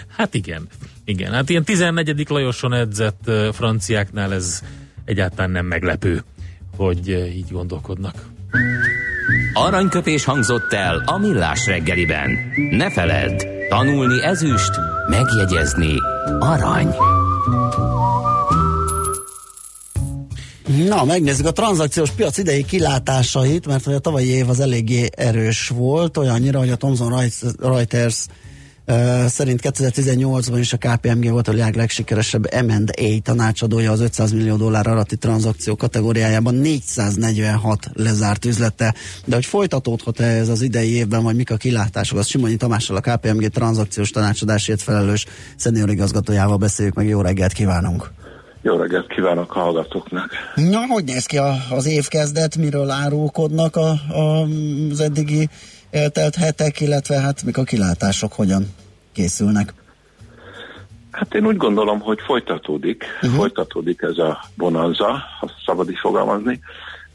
Hát 0.08 0.34
igen. 0.34 0.68
Igen, 1.06 1.32
hát 1.32 1.50
ilyen 1.50 1.64
14. 1.64 2.30
Lajoson 2.30 2.74
edzett 2.74 3.32
franciáknál 3.52 4.34
ez 4.34 4.64
egyáltalán 5.06 5.52
nem 5.52 5.66
meglepő, 5.66 6.24
hogy 6.76 7.08
így 7.36 7.52
gondolkodnak. 7.52 8.26
Aranyköpés 9.54 10.24
hangzott 10.24 10.74
el 10.74 11.04
a 11.06 11.18
millás 11.18 11.66
reggeliben. 11.66 12.32
Ne 12.72 12.92
feledd, 12.92 13.46
tanulni 13.70 14.24
ezüst, 14.24 14.72
megjegyezni 15.10 15.96
arany. 16.40 16.96
Na, 20.88 21.04
megnézzük 21.04 21.46
a 21.46 21.52
tranzakciós 21.52 22.10
piac 22.12 22.38
idei 22.38 22.66
kilátásait, 22.66 23.68
mert 23.68 23.84
hogy 23.84 23.94
a 23.94 24.00
tavalyi 24.00 24.28
év 24.28 24.50
az 24.50 24.60
eléggé 24.60 25.10
erős 25.16 25.68
volt, 25.68 26.18
olyannyira, 26.18 26.60
hogy 26.60 26.70
a 26.70 26.76
Thomson 26.76 27.30
Reuters 27.60 28.26
Uh, 28.90 29.26
szerint 29.26 29.60
2018-ban 29.64 30.58
is 30.60 30.74
a 30.74 30.78
KPMG 30.78 31.32
volt 31.32 31.48
a 31.48 31.52
világ 31.52 31.76
legsikeresebb 31.76 32.48
M&A 32.66 33.20
tanácsadója 33.24 33.92
az 33.92 34.00
500 34.02 34.32
millió 34.32 34.56
dollár 34.56 34.88
alatti 34.88 35.18
tranzakció 35.18 35.76
kategóriájában 35.76 36.56
446 36.56 37.90
lezárt 37.94 38.46
üzlete. 38.46 38.94
De 39.26 39.36
hogy 39.36 39.46
folytatódhat-e 39.46 40.24
ez 40.24 40.50
az 40.50 40.62
idei 40.62 40.96
évben, 40.96 41.24
vagy 41.24 41.36
mik 41.36 41.52
a 41.52 41.56
kilátások, 41.56 42.18
az 42.18 42.28
Simonyi 42.28 42.56
Tamással 42.56 42.96
a 42.96 43.00
KPMG 43.00 43.48
tranzakciós 43.48 44.10
tanácsadásért 44.10 44.82
felelős 44.82 45.26
szenior 45.56 45.90
igazgatójával 45.90 46.58
beszéljük 46.58 46.96
meg. 46.96 47.08
Jó 47.08 47.22
reggelt 47.22 47.54
kívánunk! 47.54 48.12
Jó 48.62 48.76
reggelt 48.76 49.08
kívánok 49.08 49.56
a 49.56 49.60
hallgatóknak! 49.60 50.30
Na, 50.56 50.80
hogy 50.88 51.04
néz 51.04 51.26
ki 51.26 51.38
a, 51.38 51.54
az 51.70 51.86
évkezdet, 51.86 52.58
miről 52.58 52.90
árulkodnak 52.90 53.76
a, 53.76 53.90
a, 54.14 54.48
az 54.92 55.00
eddigi 55.00 55.50
eltelt 55.92 56.36
hetek, 56.36 56.80
illetve 56.80 57.20
hát 57.20 57.44
mik 57.44 57.58
a 57.58 57.64
kilátások, 57.64 58.34
hogyan 58.34 58.68
készülnek? 59.12 59.74
Hát 61.12 61.34
én 61.34 61.46
úgy 61.46 61.58
gondolom, 61.58 62.00
hogy 62.00 62.20
folytatódik, 62.26 63.04
uh-huh. 63.22 63.40
folytatódik 63.40 64.02
ez 64.02 64.18
a 64.18 64.44
bonanza, 64.56 65.24
ha 65.40 65.52
szabad 65.66 65.90
is 65.90 66.00
fogalmazni. 66.00 66.60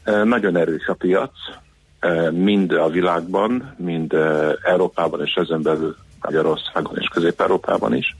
E, 0.03 0.23
nagyon 0.23 0.57
erős 0.57 0.87
a 0.87 0.93
piac, 0.93 1.31
e, 1.99 2.31
mind 2.31 2.71
a 2.71 2.89
világban, 2.89 3.75
mind 3.77 4.13
e, 4.13 4.57
Európában 4.63 5.21
és 5.21 5.33
ezen 5.33 5.61
belül 5.61 5.95
Magyarországon 6.21 6.97
és 6.97 7.07
Közép-Európában 7.07 7.95
is. 7.95 8.15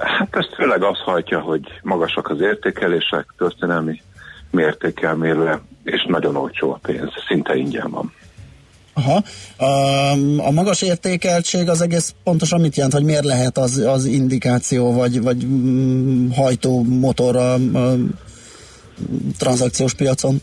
Hát 0.00 0.36
ezt 0.36 0.54
főleg 0.54 0.82
az 0.82 0.98
hajtja, 0.98 1.40
hogy 1.40 1.62
magasak 1.82 2.28
az 2.28 2.40
értékelések, 2.40 3.34
történelmi 3.36 4.02
mértékkel 4.50 5.14
mérve, 5.14 5.60
és 5.82 6.06
nagyon 6.08 6.36
olcsó 6.36 6.72
a 6.72 6.78
pénz, 6.82 7.10
szinte 7.28 7.56
ingyen 7.56 7.90
van. 7.90 8.12
Aha. 8.98 9.22
A, 10.48 10.50
magas 10.50 10.82
értékeltség 10.82 11.68
az 11.68 11.80
egész 11.80 12.14
pontosan 12.24 12.60
mit 12.60 12.76
jelent, 12.76 12.94
hogy 12.94 13.04
miért 13.04 13.24
lehet 13.24 13.58
az, 13.58 13.76
az 13.76 14.04
indikáció, 14.04 14.92
vagy, 14.92 15.22
vagy 15.22 15.46
mm, 15.46 16.30
hajtó 16.30 16.82
motor 16.82 17.36
a, 17.36 17.54
a 17.54 17.94
tranzakciós 19.38 19.94
piacon? 19.94 20.42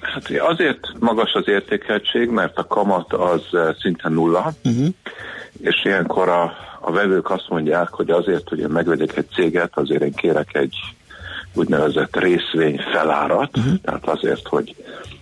Hát 0.00 0.30
azért 0.38 0.80
magas 0.98 1.32
az 1.32 1.48
értékeltség, 1.48 2.28
mert 2.28 2.58
a 2.58 2.66
kamat 2.66 3.12
az 3.12 3.42
szinte 3.80 4.08
nulla, 4.08 4.52
uh-huh. 4.64 4.86
és 5.60 5.84
ilyenkor 5.84 6.28
a, 6.28 6.52
a 6.80 6.92
vevők 6.92 7.30
azt 7.30 7.48
mondják, 7.48 7.88
hogy 7.88 8.10
azért, 8.10 8.48
hogy 8.48 8.58
én 8.58 8.68
megvegyek 8.68 9.16
egy 9.16 9.28
céget, 9.34 9.70
azért 9.74 10.02
én 10.02 10.12
kérek 10.12 10.54
egy 10.54 10.76
úgynevezett 11.54 12.16
részvény 12.16 12.80
felárat, 12.92 13.56
uh-huh. 13.56 13.74
tehát 13.82 14.08
azért, 14.08 14.48
hogy 14.48 14.76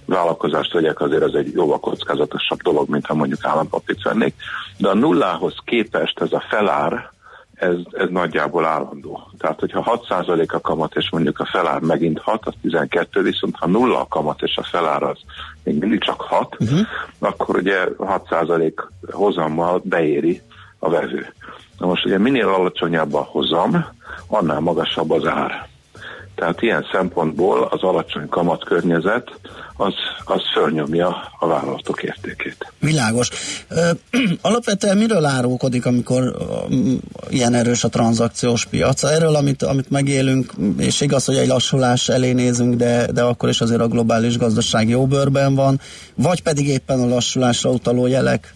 vállalkozást 0.05 0.73
vegyek, 0.73 1.01
azért 1.01 1.23
ez 1.23 1.35
egy 1.35 1.53
jóval 1.55 1.81
kockázatosabb 1.81 2.63
dolog, 2.63 2.89
mint 2.89 3.07
ha 3.07 3.15
mondjuk 3.15 3.45
állampapírt 3.45 4.03
vennék. 4.03 4.35
De 4.77 4.89
a 4.89 4.95
nullához 4.95 5.55
képest 5.65 6.21
ez 6.21 6.33
a 6.33 6.45
felár, 6.49 7.11
ez, 7.55 7.77
ez 7.91 8.09
nagyjából 8.11 8.65
állandó. 8.65 9.31
Tehát, 9.39 9.61
hogyha 9.61 10.01
6% 10.09 10.53
a 10.53 10.61
kamat, 10.61 10.97
és 10.97 11.11
mondjuk 11.11 11.39
a 11.39 11.49
felár 11.53 11.81
megint 11.81 12.19
6, 12.19 12.47
az 12.47 12.55
12, 12.61 13.23
viszont 13.23 13.57
ha 13.57 13.67
nulla 13.67 14.01
a 14.01 14.07
kamat, 14.07 14.43
és 14.43 14.57
a 14.57 14.63
felár 14.63 15.03
az 15.03 15.19
még 15.65 15.79
mindig 15.79 16.01
csak 16.01 16.21
6, 16.21 16.57
uh-huh. 16.61 16.79
Mhm. 16.79 16.87
akkor 17.19 17.57
ugye 17.57 17.85
6% 17.99 18.73
hozammal 19.11 19.81
beéri 19.85 20.43
a 20.79 20.91
vevő. 20.91 21.35
Na 21.79 21.87
most 21.87 22.05
ugye 22.05 22.19
minél 22.19 22.49
alacsonyabb 22.49 23.15
a 23.15 23.29
hozam, 23.31 23.85
annál 24.27 24.61
magasabb 24.61 25.11
az 25.11 25.27
ár. 25.27 25.71
Tehát 26.35 26.63
ilyen 26.63 26.87
szempontból 26.93 27.69
az 27.71 27.83
alacsony 27.83 28.29
kamat 28.29 28.65
környezet 28.65 29.31
az, 29.77 29.95
az 30.25 30.41
fölnyomja 30.55 31.33
a 31.39 31.47
vállalatok 31.47 32.03
értékét. 32.03 32.73
Világos. 32.79 33.31
Ö, 33.69 33.91
alapvetően 34.41 34.97
miről 34.97 35.25
árulkodik, 35.25 35.87
amikor 35.87 36.37
ilyen 37.29 37.55
erős 37.55 37.85
a 37.85 37.89
tranzakciós 37.89 38.67
piac? 38.67 39.03
Erről, 39.03 39.35
amit, 39.35 39.63
amit 39.63 39.91
megélünk, 39.91 40.53
és 40.79 41.01
igaz, 41.01 41.25
hogy 41.25 41.37
egy 41.37 41.49
lassulás 41.49 42.09
elé 42.09 42.33
nézünk, 42.33 42.75
de, 42.75 43.13
de 43.13 43.23
akkor 43.23 43.49
is 43.49 43.61
azért 43.61 43.81
a 43.81 43.89
globális 43.89 44.39
gazdaság 44.39 44.89
jó 44.89 45.07
bőrben 45.07 45.55
van, 45.55 45.81
vagy 46.15 46.43
pedig 46.43 46.69
éppen 46.69 47.01
a 47.01 47.07
lassulásra 47.07 47.71
utaló 47.71 48.07
jelek 48.07 48.55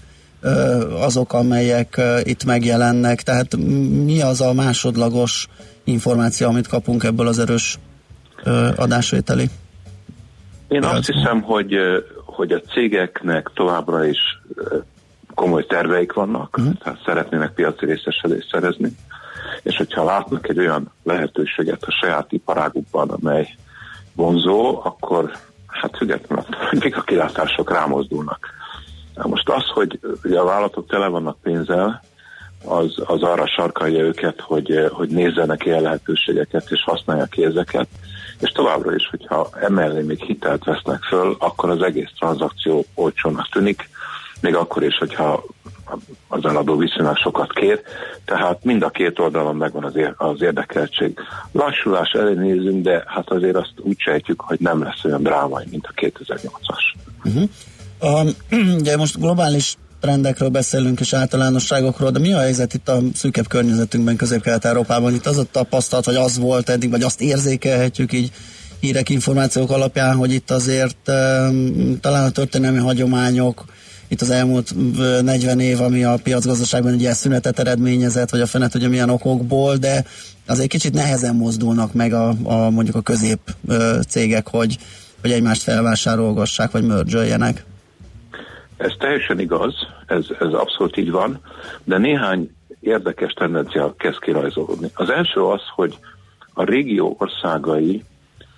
azok, 1.01 1.33
amelyek 1.33 2.01
itt 2.23 2.45
megjelennek. 2.45 3.23
Tehát 3.23 3.57
mi 4.05 4.21
az 4.23 4.41
a 4.41 4.53
másodlagos 4.53 5.49
információ, 5.85 6.49
amit 6.49 6.69
kapunk 6.69 7.05
ebből 7.05 7.27
az 7.27 7.39
erős 7.39 7.79
adásvételi? 8.77 9.51
Én 10.69 10.83
azt 10.83 11.07
hiszem, 11.07 11.43
hogy, 11.43 11.75
hogy 12.25 12.53
a 12.53 12.61
cégeknek 12.61 13.51
továbbra 13.55 14.05
is 14.05 14.19
komoly 15.35 15.67
terveik 15.67 16.13
vannak, 16.13 16.57
uh-huh. 16.59 16.75
tehát 16.75 17.03
szeretnének 17.05 17.53
piaci 17.53 17.85
részesedést 17.85 18.49
szerezni, 18.51 18.97
és 19.63 19.77
hogyha 19.77 20.05
látnak 20.05 20.49
egy 20.49 20.59
olyan 20.59 20.93
lehetőséget 21.03 21.83
a 21.83 21.97
saját 22.01 22.33
iparágukban, 22.33 23.11
amely 23.11 23.49
vonzó, 24.15 24.81
akkor 24.85 25.33
hát 25.67 25.97
függetlenül, 25.97 26.45
mik 26.71 26.97
a 26.97 27.03
kilátások 27.03 27.73
rámozdulnak. 27.73 28.55
Na 29.17 29.27
most 29.27 29.49
az, 29.49 29.65
hogy 29.75 29.99
ugye 30.25 30.39
a 30.39 30.45
vállalatok 30.45 30.89
tele 30.89 31.07
vannak 31.07 31.37
pénzzel, 31.43 32.03
az, 32.65 32.95
az 33.05 33.23
arra 33.23 33.47
sarkalja 33.47 34.05
őket, 34.05 34.41
hogy, 34.41 34.89
hogy 34.93 35.09
nézzenek 35.09 35.65
ilyen 35.65 35.83
lehetőségeket, 35.83 36.71
és 36.71 36.83
használják 36.83 37.29
ki 37.29 37.45
ezeket, 37.45 37.89
és 38.41 38.51
továbbra 38.51 38.95
is, 38.95 39.09
hogyha 39.11 39.49
emellé 39.61 40.03
még 40.03 40.23
hitelt 40.23 40.65
vesznek 40.65 41.03
föl, 41.03 41.37
akkor 41.39 41.71
az 41.71 41.83
egész 41.83 42.11
tranzakció 42.19 42.85
olcsónak 42.95 43.49
tűnik, 43.49 43.89
még 44.41 44.55
akkor 44.55 44.83
is, 44.83 44.99
hogyha 44.99 45.45
az 46.29 46.45
eladó 46.45 46.77
viszonylag 46.77 47.17
sokat 47.17 47.53
kér, 47.53 47.83
tehát 48.25 48.65
mind 48.65 48.83
a 48.83 48.91
két 48.91 49.19
oldalon 49.19 49.57
megvan 49.57 49.85
az, 49.85 49.97
ér- 49.97 50.15
az 50.17 50.43
érdekeltség. 50.43 51.19
Lassulás 51.53 52.11
elé 52.11 52.35
nézünk, 52.35 52.83
de 52.83 53.03
hát 53.07 53.31
azért 53.31 53.57
azt 53.57 53.73
úgy 53.77 53.99
sejtjük, 53.99 54.41
hogy 54.41 54.61
nem 54.61 54.83
lesz 54.83 55.05
olyan 55.05 55.23
drámai, 55.23 55.65
mint 55.71 55.87
a 55.87 55.93
2008-as. 56.01 56.95
Uh-huh. 57.25 57.51
Um, 58.01 58.29
ugye 58.79 58.97
most 58.97 59.19
globális 59.19 59.77
trendekről 60.01 60.49
beszélünk 60.49 61.01
és 61.01 61.13
általánosságokról, 61.13 62.11
de 62.11 62.19
mi 62.19 62.33
a 62.33 62.39
helyzet 62.39 62.75
itt 62.75 62.89
a 62.89 63.01
szűkebb 63.15 63.49
környezetünkben, 63.49 64.17
Közép-Kelet-Európában? 64.17 65.15
Itt 65.15 65.27
az 65.27 65.39
a 65.39 65.47
tapasztalat, 65.51 66.05
vagy 66.05 66.15
az 66.15 66.39
volt 66.39 66.69
eddig, 66.69 66.91
vagy 66.91 67.03
azt 67.03 67.21
érzékelhetjük 67.21 68.13
így 68.13 68.33
hírek, 68.81 69.09
információk 69.09 69.71
alapján, 69.71 70.17
hogy 70.17 70.33
itt 70.33 70.51
azért 70.51 70.97
talán 72.01 72.25
a 72.25 72.31
történelmi 72.31 72.79
hagyományok, 72.79 73.65
itt 74.09 74.21
az 74.21 74.31
elmúlt 74.31 74.75
40 75.23 75.61
év, 75.61 75.81
ami 75.81 76.05
a 76.05 76.19
piacgazdaságban 76.23 76.95
ugye 76.95 77.13
szünetet 77.13 77.59
eredményezett, 77.59 78.31
vagy 78.31 78.41
a 78.41 78.47
fenet 78.47 78.75
ugye 78.75 78.89
milyen 78.89 79.11
okokból, 79.11 79.77
de 79.77 80.05
azért 80.47 80.69
kicsit 80.69 80.95
nehezen 80.95 81.35
mozdulnak 81.35 81.93
meg 81.93 82.13
a, 82.13 82.35
a 82.43 82.71
mondjuk 82.71 82.97
a 82.97 83.01
közép 83.01 83.39
cégek, 84.09 84.49
hogy, 84.49 84.79
hogy 85.21 85.33
egymást 85.33 85.63
felvásárolgassák, 85.63 86.71
vagy 86.71 86.85
mördzsöljenek. 86.85 87.65
Ez 88.77 88.93
teljesen 88.99 89.41
igaz, 89.41 89.75
ez, 90.07 90.27
ez 90.41 90.53
abszolút 90.53 90.97
így 90.97 91.11
van, 91.11 91.41
de 91.85 91.99
néhány 91.99 92.51
érdekes 92.81 93.33
tendencia 93.33 93.95
kezd 93.99 94.19
kirajzolódni. 94.19 94.91
Az 94.95 95.11
első 95.11 95.41
az, 95.41 95.61
hogy 95.75 95.99
a 96.55 96.65
régió 96.65 97.17
országai 97.19 98.05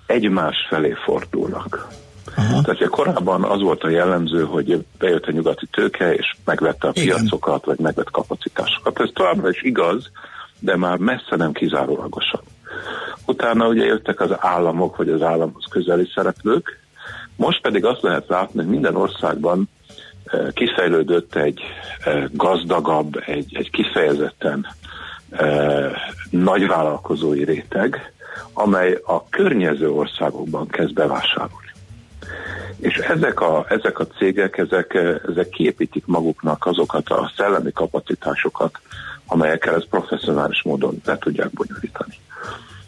egymás 0.06 0.56
felé 0.68 0.94
fordulnak. 1.04 1.88
Aha. 2.36 2.62
Tehát 2.62 2.88
korábban 2.88 3.42
az 3.42 3.60
volt 3.60 3.82
a 3.82 3.88
jellemző, 3.88 4.44
hogy 4.44 4.84
bejött 4.98 5.26
a 5.26 5.32
nyugati 5.32 5.66
tőke, 5.66 6.14
és 6.14 6.36
megvette 6.44 6.88
a 6.88 6.92
Igen. 6.94 7.16
piacokat, 7.16 7.64
vagy 7.64 7.78
megvett 7.78 8.10
kapacitásokat. 8.10 9.00
Ez 9.00 9.08
továbbra 9.12 9.48
is 9.48 9.62
igaz, 9.62 10.10
de 10.58 10.76
már 10.76 10.98
messze 10.98 11.36
nem 11.36 11.52
kizárólagosan. 11.52 12.40
Utána 13.26 13.68
ugye 13.68 13.84
jöttek 13.84 14.20
az 14.20 14.30
államok, 14.36 14.96
vagy 14.96 15.08
az 15.08 15.22
államhoz 15.22 15.64
közeli 15.70 16.10
szereplők, 16.14 16.78
most 17.36 17.60
pedig 17.60 17.84
azt 17.84 18.02
lehet 18.02 18.28
látni, 18.28 18.60
hogy 18.60 18.68
minden 18.68 18.96
országban 18.96 19.68
kifejlődött 20.52 21.34
egy 21.34 21.60
gazdagabb, 22.30 23.22
egy, 23.26 23.56
egy 23.56 23.70
kifejezetten 23.70 24.66
nagyvállalkozói 26.30 27.44
réteg, 27.44 28.12
amely 28.52 28.98
a 29.06 29.28
környező 29.28 29.90
országokban 29.90 30.68
kezd 30.68 30.92
bevásárolni. 30.92 31.66
És 32.80 32.96
ezek 32.96 33.40
a, 33.40 33.66
ezek 33.68 33.98
a 33.98 34.06
cégek, 34.06 34.58
ezek, 34.58 34.94
ezek 35.28 35.48
kiépítik 35.48 36.06
maguknak 36.06 36.66
azokat 36.66 37.08
a 37.08 37.32
szellemi 37.36 37.72
kapacitásokat, 37.72 38.80
amelyekkel 39.26 39.74
ez 39.74 39.88
professzionális 39.90 40.62
módon 40.62 41.00
le 41.04 41.18
tudják 41.18 41.50
bonyolítani. 41.50 42.14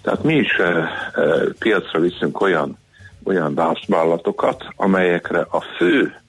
Tehát 0.02 0.22
mi 0.22 0.34
is 0.34 0.58
e, 0.58 0.64
e, 0.64 0.88
piacra 1.58 2.00
viszünk 2.00 2.40
olyan, 2.40 2.78
olyan 3.24 3.78
vállalatokat, 3.86 4.64
amelyekre 4.76 5.46
a 5.50 5.60
fő 5.60 6.04
e, 6.04 6.22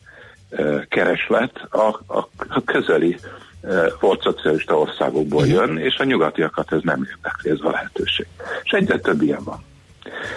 kereslet 0.89 1.67
a, 1.69 1.87
a, 2.07 2.29
közeli 2.65 3.17
volt 3.99 4.21
szocialista 4.21 4.77
országokból 4.77 5.45
jön, 5.45 5.77
és 5.77 5.97
a 5.97 6.03
nyugatiakat 6.03 6.73
ez 6.73 6.79
nem 6.83 7.07
érdekli, 7.09 7.49
ez 7.49 7.59
a 7.61 7.69
lehetőség. 7.69 8.27
És 8.63 8.71
egyre 8.71 8.99
több 8.99 9.21
ilyen 9.21 9.43
van. 9.43 9.63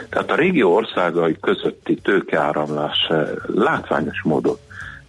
Tehát 0.09 0.31
a 0.31 0.35
régió 0.35 0.75
országai 0.75 1.37
közötti 1.41 1.95
tőkeáramlás 1.95 3.11
látványos 3.47 4.23
módon 4.23 4.57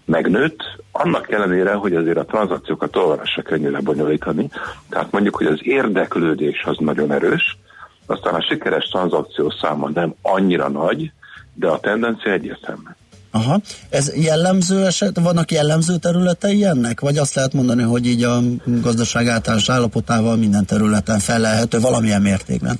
megnőtt, 0.05 0.63
annak 0.91 1.31
ellenére, 1.31 1.73
hogy 1.73 1.95
azért 1.95 2.17
a 2.17 2.25
tranzakciókat 2.25 2.91
továbbra 2.91 3.25
se 3.25 3.41
könnyű 3.41 3.69
lebonyolítani. 3.69 4.49
Tehát 4.89 5.11
mondjuk, 5.11 5.35
hogy 5.35 5.45
az 5.45 5.59
érdeklődés 5.61 6.63
az 6.65 6.77
nagyon 6.79 7.11
erős, 7.11 7.57
aztán 8.05 8.33
a 8.33 8.41
sikeres 8.41 8.85
tranzakció 8.85 9.49
száma 9.49 9.89
nem 9.89 10.15
annyira 10.21 10.69
nagy, 10.69 11.11
de 11.53 11.67
a 11.67 11.79
tendencia 11.79 12.31
egyértelmű. 12.31 12.89
Aha. 13.35 13.59
Ez 13.89 14.15
jellemző 14.15 14.85
eset, 14.85 15.19
vannak 15.19 15.51
jellemző 15.51 15.97
területei 15.97 16.65
ennek? 16.65 16.99
Vagy 16.99 17.17
azt 17.17 17.35
lehet 17.35 17.53
mondani, 17.53 17.83
hogy 17.83 18.05
így 18.05 18.23
a 18.23 18.39
gazdaság 18.65 19.27
általános 19.27 19.69
állapotával 19.69 20.35
minden 20.35 20.65
területen 20.65 21.19
felelhető 21.19 21.79
valamilyen 21.79 22.21
mértékben? 22.21 22.79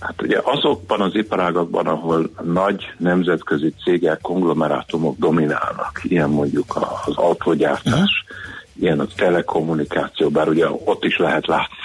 Hát 0.00 0.22
ugye 0.22 0.40
azokban 0.44 1.00
az 1.00 1.14
iparágakban, 1.14 1.86
ahol 1.86 2.30
nagy 2.42 2.82
nemzetközi 2.98 3.74
cégek, 3.84 4.20
konglomerátumok 4.20 5.18
dominálnak, 5.18 6.00
ilyen 6.02 6.30
mondjuk 6.30 6.76
az 7.06 7.16
autógyártás, 7.16 7.92
uh-huh. 7.92 8.61
Ilyen 8.80 9.00
a 9.00 9.06
telekommunikáció, 9.16 10.28
bár 10.28 10.48
ugye 10.48 10.70
ott 10.84 11.04
is 11.04 11.16
lehet 11.16 11.46
látni, 11.46 11.76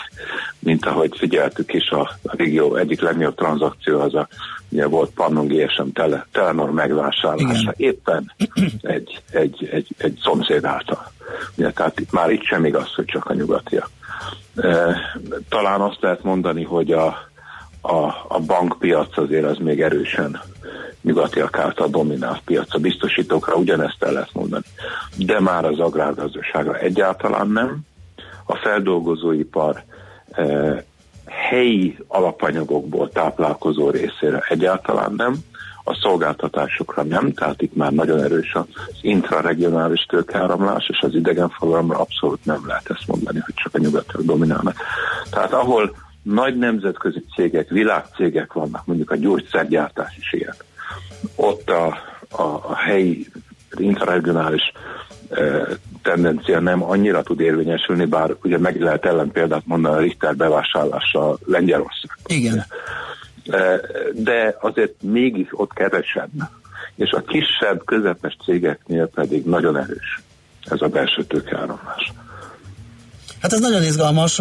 mint 0.60 0.86
ahogy 0.86 1.18
figyeltük 1.18 1.74
is, 1.74 1.90
a, 1.90 2.00
a 2.24 2.36
régió 2.36 2.76
egyik 2.76 3.02
legnagyobb 3.02 3.36
tranzakció 3.36 4.00
az 4.00 4.16
a 4.16 4.28
ugye 4.70 4.88
volt 4.88 5.10
Pannon 5.10 5.48
GSM 5.48 5.88
tele, 5.94 6.28
Telenor 6.32 6.72
megvásárlása 6.72 7.74
Igen. 7.76 7.76
éppen 7.78 8.32
egy, 8.82 9.22
egy, 9.32 9.70
egy, 9.72 9.88
egy 9.98 10.20
szomszéd 10.24 10.66
által. 10.66 11.12
Ugye, 11.56 11.72
tehát 11.72 12.00
itt 12.00 12.12
már 12.12 12.30
itt 12.30 12.44
sem 12.44 12.66
igaz, 12.66 12.94
hogy 12.94 13.06
csak 13.06 13.26
a 13.26 13.34
nyugatiak. 13.34 13.90
E, 14.56 14.98
talán 15.50 15.82
azt 15.82 16.02
lehet 16.02 16.24
mondani, 16.24 16.64
hogy 16.64 16.92
a 16.92 17.28
a, 17.82 18.26
a 18.28 18.40
bankpiac 18.46 19.18
azért 19.18 19.46
az 19.46 19.58
még 19.58 19.82
erősen 19.82 20.42
nyugatiak 21.08 21.58
által 21.58 21.88
dominált 21.88 22.42
piac. 22.46 22.74
A 22.74 22.80
biztosítókra 22.80 23.56
ugyanezt 23.56 24.04
el 24.04 24.12
lehet 24.12 24.34
mondani. 24.34 24.64
De 25.18 25.40
már 25.40 25.66
az 25.66 25.80
agrárgazdaságra 25.80 26.78
egyáltalán 26.78 27.50
nem. 27.50 27.80
A 28.46 28.56
feldolgozóipar 28.56 29.84
e, 30.32 30.84
helyi 31.26 31.98
alapanyagokból 32.08 33.10
táplálkozó 33.10 33.90
részére 33.90 34.44
egyáltalán 34.50 35.14
nem. 35.18 35.36
A 35.84 35.94
szolgáltatásokra 36.02 37.04
nem, 37.04 37.34
tehát 37.34 37.62
itt 37.62 37.76
már 37.76 37.92
nagyon 37.92 38.24
erős 38.24 38.54
az 38.54 38.66
intraregionális 39.02 40.06
tőkeáramlás, 40.06 40.90
és 40.90 41.00
az 41.02 41.16
idegenforgalomra 41.16 42.00
abszolút 42.00 42.46
nem 42.46 42.68
lehet 42.68 42.90
ezt 42.90 43.08
mondani, 43.08 43.40
hogy 43.40 43.54
csak 43.54 43.76
a 43.76 43.80
nyugatiak 43.80 44.24
dominálnak. 44.24 44.76
Tehát 45.30 45.54
ahol 45.54 45.96
nagy 46.22 46.58
nemzetközi 46.58 47.24
cégek, 47.36 47.70
világcégek 47.70 48.54
vannak, 48.54 48.86
mondjuk 48.86 49.12
a 49.12 49.16
gyógyszergyártás 49.16 50.18
is 50.18 50.34
ilyen. 50.34 50.56
Ott 51.36 51.70
a, 51.70 51.86
a, 52.30 52.42
a 52.42 52.76
helyi 52.76 53.28
interregionális 53.78 54.72
e, 55.30 55.68
tendencia 56.02 56.60
nem 56.60 56.84
annyira 56.84 57.24
tud 57.24 57.40
érvényesülni, 57.40 58.06
bár 58.06 58.36
ugye 58.44 58.58
meg 58.58 58.82
lehet 58.82 59.06
ellen 59.06 59.32
példát 59.32 59.66
mondani 59.66 59.96
a 59.96 60.00
Richter 60.00 60.36
bevásárlása 60.36 61.38
Lengyelország. 61.46 62.18
Igen. 62.26 62.66
E, 63.46 63.80
de 64.14 64.58
azért 64.60 65.02
mégis 65.02 65.48
ott 65.52 65.74
kevesebb. 65.74 66.32
És 66.96 67.12
a 67.12 67.22
kisebb, 67.22 67.86
közepes 67.86 68.38
cégeknél 68.46 69.08
pedig 69.08 69.46
nagyon 69.46 69.78
erős 69.78 70.22
ez 70.70 70.82
a 70.82 70.88
belső 70.88 71.24
tőkeáramlás. 71.24 72.14
Hát 73.42 73.54
ez 73.54 73.60
nagyon 73.60 73.84
izgalmas. 73.84 74.32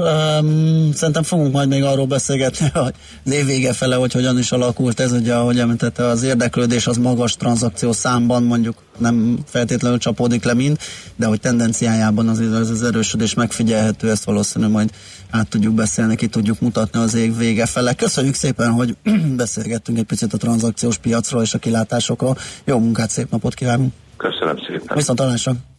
Szerintem 0.92 1.22
fogunk 1.22 1.52
majd 1.52 1.68
még 1.68 1.84
arról 1.84 2.06
beszélgetni, 2.06 2.70
hogy 2.74 2.94
az 3.24 3.32
év 3.32 3.46
vége 3.46 3.72
fele, 3.72 3.94
hogy 3.94 4.12
hogyan 4.12 4.38
is 4.38 4.52
alakult 4.52 5.00
ez. 5.00 5.12
Ugye, 5.12 5.34
ahogy 5.34 5.58
említette, 5.58 6.06
az 6.06 6.22
érdeklődés 6.22 6.86
az 6.86 6.96
magas 6.96 7.36
tranzakció 7.36 7.92
számban 7.92 8.42
mondjuk 8.42 8.76
nem 8.98 9.38
feltétlenül 9.46 9.98
csapódik 9.98 10.44
le 10.44 10.54
mind, 10.54 10.78
de 11.16 11.26
hogy 11.26 11.40
tendenciájában 11.40 12.28
az, 12.28 12.38
az, 12.38 12.70
az 12.70 12.82
erősödés 12.82 13.34
megfigyelhető, 13.34 14.10
ezt 14.10 14.24
valószínűleg 14.24 14.74
majd 14.74 14.90
át 15.30 15.48
tudjuk 15.48 15.74
beszélni, 15.74 16.16
ki 16.16 16.26
tudjuk 16.26 16.60
mutatni 16.60 17.00
az 17.00 17.14
év 17.14 17.36
vége 17.36 17.66
fele. 17.66 17.94
Köszönjük 17.94 18.34
szépen, 18.34 18.70
hogy 18.70 18.96
beszélgettünk 19.36 19.98
egy 19.98 20.04
picit 20.04 20.32
a 20.32 20.36
tranzakciós 20.36 20.98
piacról 20.98 21.42
és 21.42 21.54
a 21.54 21.58
kilátásokról. 21.58 22.36
Jó 22.64 22.78
munkát, 22.78 23.10
szép 23.10 23.30
napot 23.30 23.54
kívánunk! 23.54 23.92
Köszönöm 24.16 24.56
szépen! 24.66 24.96
Viszont 24.96 25.18
találásra! 25.18 25.75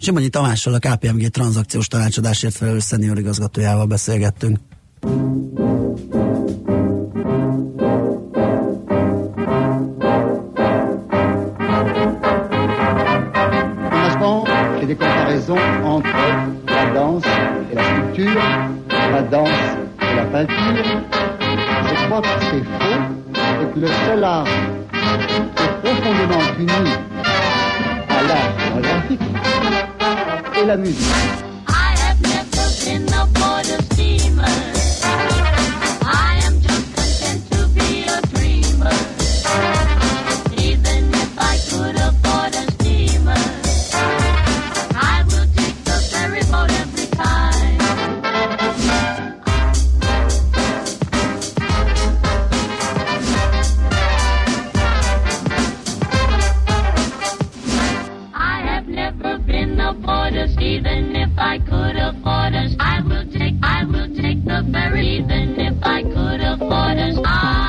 Simonyi 0.00 0.28
Tamással, 0.28 0.74
a 0.74 0.78
KPMG 0.78 1.28
tranzakciós 1.28 1.86
tanácsadásért 1.86 2.54
felelős 2.54 2.82
szenior 2.82 3.18
igazgatójával 3.18 3.86
beszélgettünk. 3.86 4.58
entre 15.96 16.12
la 16.66 16.92
danse 16.94 17.26
et 17.70 17.74
la 17.74 17.82
sculpture, 17.82 18.42
la 19.12 19.22
danse 19.22 19.76
et 20.00 20.14
la 20.16 20.24
peinture. 20.24 20.84
Je 21.88 21.94
crois 22.06 22.22
que 22.22 22.28
c'est 22.48 22.64
faux 22.78 23.00
et 23.62 23.74
que 23.74 23.80
le 23.80 23.86
seul 24.06 24.24
art 24.24 24.46
est 24.46 25.74
profondément 25.82 26.44
uni 26.58 26.90
à 28.08 28.22
l'art 28.22 28.80
graphique 28.82 29.20
et 30.60 30.66
la 30.66 30.76
musique. 30.76 31.40
orders. 62.50 62.74
I 62.78 63.00
will 63.02 63.24
take, 63.30 63.54
I 63.62 63.84
will 63.84 64.08
take 64.14 64.44
the 64.44 64.68
ferry, 64.72 65.18
even 65.18 65.58
if 65.58 65.76
I 65.82 66.02
could 66.02 66.40
afford 66.40 66.98
us. 66.98 67.18
I 67.24 67.59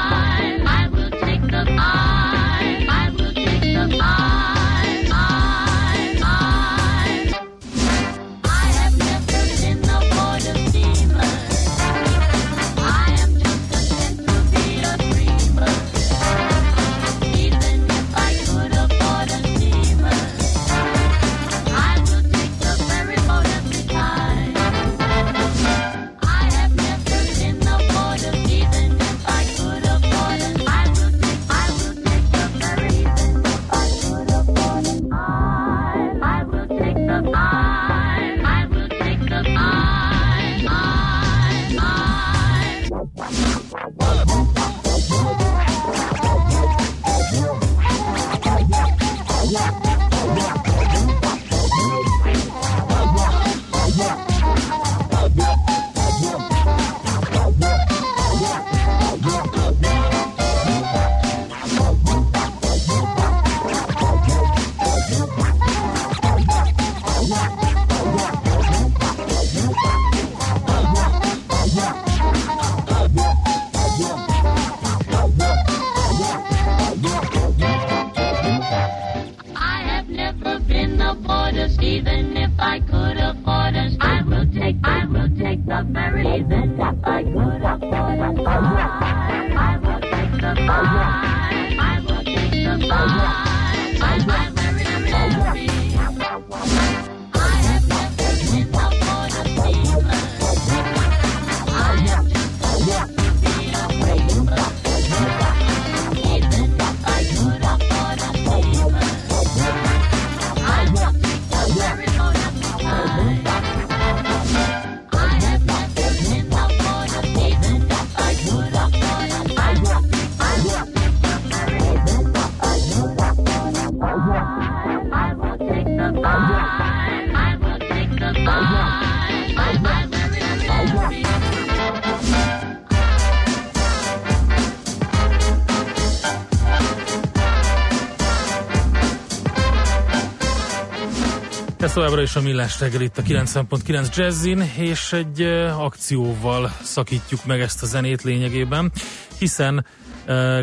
továbbra 142.11 142.29
is 142.29 142.43
a 142.43 142.47
Millás 142.47 142.79
reggel 142.79 143.01
itt 143.01 143.17
a 143.17 143.21
90.9 143.21 144.15
Jazzin, 144.15 144.61
és 144.77 145.13
egy 145.13 145.41
akcióval 145.77 146.69
szakítjuk 146.81 147.45
meg 147.45 147.59
ezt 147.59 147.83
a 147.83 147.85
zenét 147.85 148.21
lényegében, 148.21 148.91
hiszen 149.39 149.85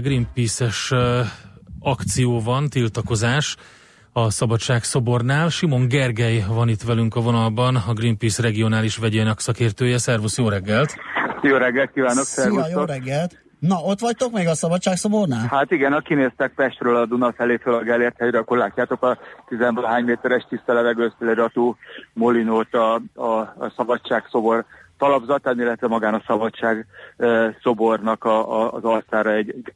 Greenpeace-es 0.02 0.92
akció 1.80 2.40
van, 2.40 2.68
tiltakozás 2.68 3.56
a 4.12 4.30
Szabadság 4.30 4.84
szobornál. 4.84 5.48
Simon 5.48 5.88
Gergely 5.88 6.44
van 6.48 6.68
itt 6.68 6.82
velünk 6.82 7.16
a 7.16 7.20
vonalban, 7.20 7.76
a 7.76 7.92
Greenpeace 7.92 8.42
regionális 8.42 8.96
vegyének 8.96 9.38
szakértője. 9.38 9.98
Szervusz, 9.98 10.38
jó 10.38 10.48
reggelt! 10.48 10.94
Jó 11.42 11.56
reggelt 11.56 11.90
kívánok, 11.92 12.24
Szia, 12.24 12.68
jó 12.68 12.84
reggelt! 12.84 13.47
Na, 13.58 13.76
ott 13.76 14.00
vagytok 14.00 14.32
még 14.32 14.46
a 14.46 14.54
szabadságszobornál? 14.54 15.46
Hát 15.50 15.70
igen, 15.70 15.92
ha 15.92 16.00
kinéztek 16.00 16.52
Pestről 16.54 16.96
a 16.96 17.06
Duna 17.06 17.32
felé 17.32 17.56
föl 17.56 17.74
a 17.74 17.82
Gellért 17.82 18.18
helyre, 18.18 18.38
akkor 18.38 18.58
látjátok 18.58 19.02
a 19.02 19.18
10 19.48 19.58
méteres 20.04 20.46
tiszta 20.48 20.72
levegőszfeleratú 20.72 21.76
molinót 22.12 22.74
a, 22.74 22.94
a, 23.14 23.38
a 23.38 23.72
szabadságszobor 23.76 24.64
talapzatán, 24.98 25.60
illetve 25.60 25.86
magán 25.86 26.14
a 26.14 26.22
szabadság 26.26 26.86
e, 27.16 27.56
szobornak 27.62 28.24
a, 28.24 28.60
a, 28.60 28.72
az 28.72 28.84
arcára 28.84 29.30
egy, 29.30 29.72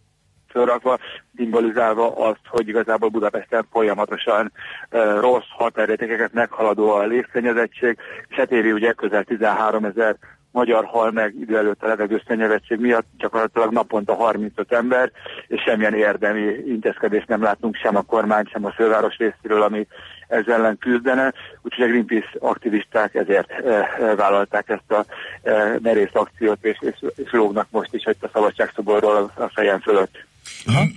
fölrakva, 0.49 0.99
szimbolizálva 1.37 2.17
azt, 2.17 2.41
hogy 2.49 2.69
igazából 2.69 3.09
Budapesten 3.09 3.67
folyamatosan 3.71 4.53
e, 4.89 5.21
rossz 5.21 5.49
határértékeket 5.49 6.33
meghaladó 6.33 6.91
a 6.91 7.05
légszennyezettség, 7.05 7.99
és 8.29 8.37
hát 8.37 8.51
ugye 8.51 8.93
közel 8.93 9.25
13 9.25 9.85
ezer 9.85 10.17
magyar 10.53 10.85
hal 10.85 11.11
meg 11.11 11.35
idő 11.41 11.57
előtt 11.57 11.83
a 11.83 11.87
levegőszennyevetség 11.87 12.79
miatt 12.79 13.07
gyakorlatilag 13.19 13.73
naponta 13.73 14.15
35 14.15 14.73
ember, 14.73 15.11
és 15.47 15.63
semmilyen 15.67 15.95
érdemi 15.95 16.41
intézkedést 16.67 17.29
nem 17.29 17.43
látunk 17.43 17.77
sem 17.77 17.97
a 17.97 18.03
kormány, 18.03 18.45
sem 18.53 18.65
a 18.65 18.73
főváros 18.73 19.17
részéről, 19.17 19.63
ami 19.63 19.87
ezzel 20.29 20.55
ellen 20.55 20.79
küzdene, 20.79 21.33
úgyhogy 21.63 21.85
a 21.85 21.89
Greenpeace 21.89 22.31
aktivisták 22.39 23.15
ezért 23.15 23.51
e, 23.51 23.71
e, 24.01 24.15
vállalták 24.15 24.69
ezt 24.69 24.91
a 24.91 25.05
e, 25.43 25.79
merész 25.83 26.15
akciót, 26.15 26.59
és, 26.65 26.79
és, 26.81 26.97
és 27.17 27.31
lógnak 27.31 27.67
most 27.71 27.95
is 27.95 28.05
hogy 28.05 28.17
a 28.21 28.31
szabadságszoborról 28.33 29.33
a 29.35 29.49
fejem 29.55 29.81
fölött. 29.81 30.27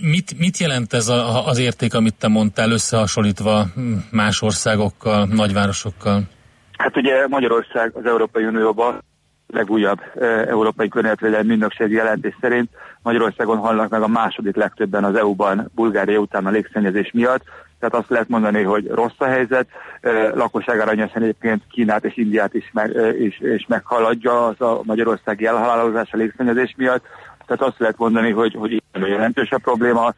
Mit, 0.00 0.38
mit 0.38 0.58
jelent 0.58 0.92
ez 0.92 1.08
a, 1.08 1.46
az 1.46 1.58
érték, 1.58 1.94
amit 1.94 2.14
te 2.14 2.28
mondtál, 2.28 2.70
összehasonlítva 2.70 3.64
más 4.10 4.42
országokkal, 4.42 5.26
nagyvárosokkal? 5.26 6.22
Hát 6.78 6.96
ugye 6.96 7.26
Magyarország 7.28 7.90
az 7.94 8.04
Európai 8.04 8.44
Unióban 8.44 9.04
legújabb 9.46 10.00
európai 10.48 10.88
környezetvédelmi 10.88 11.52
ügynökség 11.52 11.90
jelentés 11.90 12.36
szerint 12.40 12.70
Magyarországon 13.02 13.58
halnak 13.58 13.88
meg 13.88 14.02
a 14.02 14.08
második 14.08 14.56
legtöbben 14.56 15.04
az 15.04 15.14
EU-ban 15.14 15.70
Bulgária 15.74 16.18
után 16.18 16.46
a 16.46 16.50
légszennyezés 16.50 17.10
miatt. 17.12 17.42
Tehát 17.78 17.94
azt 17.94 18.10
lehet 18.10 18.28
mondani, 18.28 18.62
hogy 18.62 18.86
rossz 18.86 19.18
a 19.18 19.24
helyzet, 19.24 19.68
lakosság 20.34 20.80
arányosan 20.80 21.22
egyébként 21.22 21.62
Kínát 21.70 22.04
és 22.04 22.16
Indiát 22.16 22.54
is, 22.54 22.70
meg, 22.72 22.96
is, 23.18 23.40
is 23.40 23.66
meghaladja 23.68 24.46
az 24.46 24.60
a 24.60 24.80
magyarországi 24.82 25.46
elhalálozás 25.46 26.12
a 26.12 26.16
légszennyezés 26.16 26.74
miatt. 26.76 27.04
Tehát 27.46 27.62
azt 27.62 27.78
lehet 27.78 27.98
mondani, 27.98 28.30
hogy, 28.30 28.54
hogy 28.54 28.82
jelentős 28.92 29.50
a 29.50 29.58
probléma, 29.58 30.14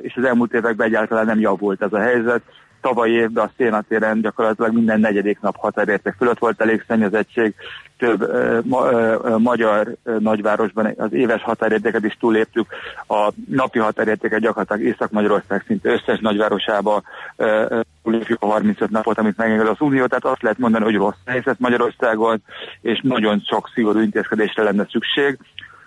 és 0.00 0.16
az 0.16 0.24
elmúlt 0.24 0.52
években 0.52 0.86
egyáltalán 0.86 1.26
nem 1.26 1.40
javult 1.40 1.82
ez 1.82 1.92
a 1.92 2.00
helyzet 2.00 2.42
tavaly 2.80 3.10
évben 3.10 3.44
a 3.44 3.50
szénatéren 3.56 4.20
gyakorlatilag 4.20 4.72
minden 4.72 5.00
negyedik 5.00 5.40
nap 5.40 5.56
határérték 5.56 6.14
fölött 6.18 6.38
volt. 6.38 6.60
Elég 6.60 6.84
szennyezettség, 6.88 7.54
több 7.98 8.22
uh, 8.22 8.58
ma, 8.64 8.90
uh, 8.90 9.38
magyar 9.38 9.96
uh, 10.04 10.18
nagyvárosban 10.18 10.94
az 10.96 11.12
éves 11.12 11.42
határértéket 11.42 12.04
is 12.04 12.16
túléptük, 12.20 12.66
a 13.08 13.32
napi 13.48 13.78
határértéket 13.78 14.40
gyakorlatilag 14.40 14.92
Észak-Magyarország 14.92 15.64
szinte 15.66 15.90
összes 15.90 16.18
nagyvárosába 16.20 17.02
uh, 17.36 17.80
túlépjük 18.02 18.42
a 18.42 18.46
35 18.46 18.90
napot, 18.90 19.18
amit 19.18 19.36
megenged 19.36 19.68
az 19.68 19.80
Unió, 19.80 20.06
tehát 20.06 20.24
azt 20.24 20.42
lehet 20.42 20.58
mondani, 20.58 20.84
hogy 20.84 20.94
rossz 20.94 21.22
helyzet 21.26 21.58
Magyarországon, 21.58 22.42
és 22.80 23.00
nagyon 23.02 23.42
sok 23.46 23.70
szigorú 23.74 23.98
intézkedésre 23.98 24.62
lenne 24.62 24.86
szükség. 24.90 25.38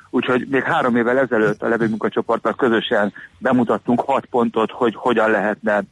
Úgyhogy 0.10 0.48
még 0.50 0.64
három 0.64 0.96
évvel 0.96 1.20
ezelőtt 1.20 1.62
a 1.62 1.68
levőmunkacsoporttal 1.68 2.56
közösen 2.56 3.14
bemutattunk 3.38 4.02
hat 4.02 4.26
pontot, 4.26 4.72
hogy 4.72 4.96
hogyan 4.96 5.32
lehetne 5.32 5.84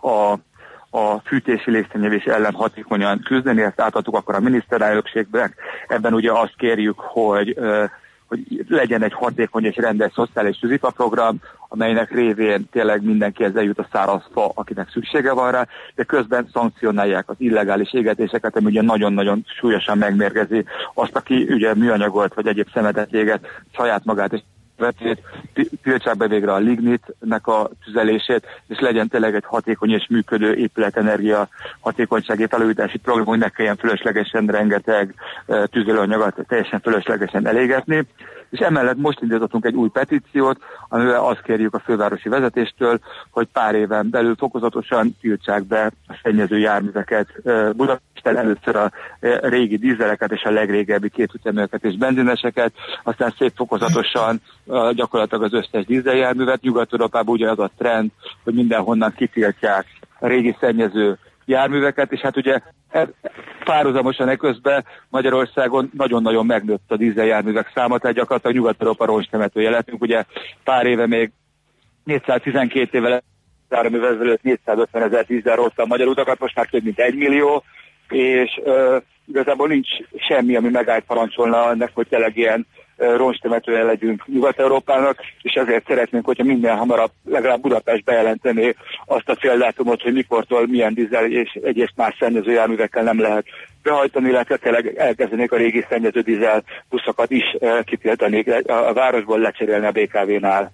a, 0.00 0.32
a 0.90 1.18
fűtési 1.24 1.70
légszennyevés 1.70 2.24
ellen 2.24 2.54
hatékonyan 2.54 3.20
küzdeni, 3.20 3.62
ezt 3.62 3.80
átadtuk 3.80 4.14
akkor 4.14 4.34
a 4.34 4.40
miniszterelnökségbe. 4.40 5.50
Ebben 5.88 6.14
ugye 6.14 6.32
azt 6.32 6.54
kérjük, 6.56 6.98
hogy 6.98 7.58
hogy 8.28 8.64
legyen 8.68 9.02
egy 9.02 9.12
hatékony 9.12 9.64
és 9.64 9.76
rendes 9.76 10.12
szociális 10.12 10.58
program, 10.80 11.40
amelynek 11.68 12.10
révén 12.10 12.68
tényleg 12.70 13.02
mindenkihez 13.02 13.56
eljut 13.56 13.78
a 13.78 13.88
száraz 13.92 14.22
fa, 14.32 14.50
akinek 14.54 14.90
szüksége 14.90 15.32
van 15.32 15.50
rá, 15.50 15.66
de 15.94 16.02
közben 16.02 16.48
szankcionálják 16.52 17.28
az 17.28 17.36
illegális 17.38 17.92
égetéseket, 17.92 18.56
ami 18.56 18.66
ugye 18.66 18.82
nagyon-nagyon 18.82 19.44
súlyosan 19.58 19.98
megmérgezi 19.98 20.64
azt, 20.94 21.16
aki 21.16 21.46
ugye 21.50 21.74
műanyagolt 21.74 22.34
vagy 22.34 22.46
egyéb 22.46 22.68
szemetet 22.72 23.12
éget 23.12 23.46
saját 23.74 24.04
magát 24.04 24.32
és 24.32 24.40
vetét, 24.78 25.22
tiltsák 25.82 26.16
be 26.16 26.28
végre 26.28 26.52
a 26.52 26.58
lignitnek 26.58 27.46
a 27.46 27.70
tüzelését, 27.84 28.46
és 28.68 28.78
legyen 28.80 29.08
tényleg 29.08 29.34
egy 29.34 29.44
hatékony 29.46 29.90
és 29.90 30.06
működő 30.08 30.54
épületenergia 30.54 31.48
hatékonysági 31.80 32.46
felújítási 32.46 32.98
program, 32.98 33.26
hogy 33.26 33.38
ne 33.38 33.48
kelljen 33.48 33.76
fölöslegesen 33.76 34.46
rengeteg 34.46 35.14
tüzelőanyagot 35.46 36.34
teljesen 36.46 36.80
fölöslegesen 36.80 37.46
elégetni 37.46 38.06
és 38.50 38.58
emellett 38.58 38.96
most 38.96 39.20
indítottunk 39.20 39.64
egy 39.64 39.74
új 39.74 39.88
petíciót, 39.88 40.58
amivel 40.88 41.24
azt 41.24 41.42
kérjük 41.42 41.74
a 41.74 41.78
fővárosi 41.78 42.28
vezetéstől, 42.28 42.98
hogy 43.30 43.48
pár 43.52 43.74
éven 43.74 44.10
belül 44.10 44.34
fokozatosan 44.34 45.16
tiltsák 45.20 45.64
be 45.64 45.90
a 46.06 46.18
szennyező 46.22 46.58
járműveket 46.58 47.28
Budapesten, 47.76 48.36
először 48.36 48.76
a 48.76 48.90
régi 49.40 49.76
dízeleket 49.76 50.32
és 50.32 50.42
a 50.42 50.50
legrégebbi 50.50 51.08
kétüteműeket 51.08 51.84
és 51.84 51.96
benzineseket, 51.96 52.72
aztán 53.02 53.34
szép 53.38 53.52
fokozatosan 53.56 54.40
gyakorlatilag 54.92 55.44
az 55.44 55.52
összes 55.52 55.84
dízeljárművet. 55.84 56.60
Nyugat-Európában 56.60 57.34
ugye 57.34 57.50
az 57.50 57.58
a 57.58 57.70
trend, 57.78 58.10
hogy 58.44 58.54
mindenhonnan 58.54 59.12
kitiltják 59.16 59.86
a 60.18 60.26
régi 60.26 60.56
szennyező 60.60 61.18
járműveket, 61.48 62.12
és 62.12 62.20
hát 62.20 62.36
ugye 62.36 62.60
ez 62.88 63.06
párhuzamosan 63.64 64.28
eközben 64.28 64.84
Magyarországon 65.08 65.90
nagyon-nagyon 65.96 66.46
megnőtt 66.46 66.84
a 66.88 66.96
dízeljárművek 66.96 67.70
száma, 67.74 67.98
tehát 67.98 68.16
gyakorlatilag 68.16 68.56
Nyugat-Európa 68.56 69.04
ronstemető 69.04 69.60
jeletünk. 69.60 70.02
Ugye 70.02 70.24
pár 70.64 70.86
éve 70.86 71.06
még 71.06 71.30
412 72.04 72.98
évvel 72.98 73.22
járművel 73.68 74.14
ezelőtt 74.14 74.42
450 74.42 75.02
ezer 75.02 75.24
dízel 75.24 75.56
rossz 75.56 75.76
a 75.76 75.86
magyar 75.86 76.06
utakat, 76.06 76.38
most 76.38 76.54
már 76.54 76.66
több 76.66 76.84
mint 76.84 76.98
egy 76.98 77.14
millió, 77.14 77.64
és 78.08 78.60
uh, 78.64 79.02
igazából 79.26 79.68
nincs 79.68 79.88
semmi, 80.28 80.56
ami 80.56 80.68
megállt 80.68 81.04
parancsolna 81.04 81.70
ennek, 81.70 81.90
hogy 81.94 82.08
tényleg 82.08 82.36
ilyen 82.36 82.66
ronstemetően 82.98 83.86
legyünk 83.86 84.26
Nyugat-Európának, 84.26 85.18
és 85.42 85.52
ezért 85.52 85.86
szeretnénk, 85.86 86.24
hogyha 86.24 86.44
minden 86.44 86.76
hamarabb 86.76 87.10
legalább 87.24 87.60
Budapest 87.60 88.04
bejelenteni 88.04 88.74
azt 89.06 89.28
a 89.28 89.34
céldátumot, 89.34 90.02
hogy 90.02 90.12
mikortól 90.12 90.66
milyen 90.66 90.94
dízel 90.94 91.30
és 91.30 91.58
egyes 91.62 91.92
más 91.96 92.16
szennyező 92.18 92.52
járművekkel 92.52 93.02
nem 93.02 93.20
lehet 93.20 93.44
behajtani, 93.82 94.28
illetve 94.28 94.56
tényleg 94.56 94.96
elkezdenék 94.96 95.52
a 95.52 95.56
régi 95.56 95.84
szennyező 95.88 96.20
dízel 96.20 96.62
buszokat 96.88 97.30
is 97.30 97.56
kitiltani, 97.84 98.44
a 98.66 98.92
városból 98.92 99.38
lecserélni 99.38 99.86
a 99.86 99.90
BKV-nál. 99.90 100.72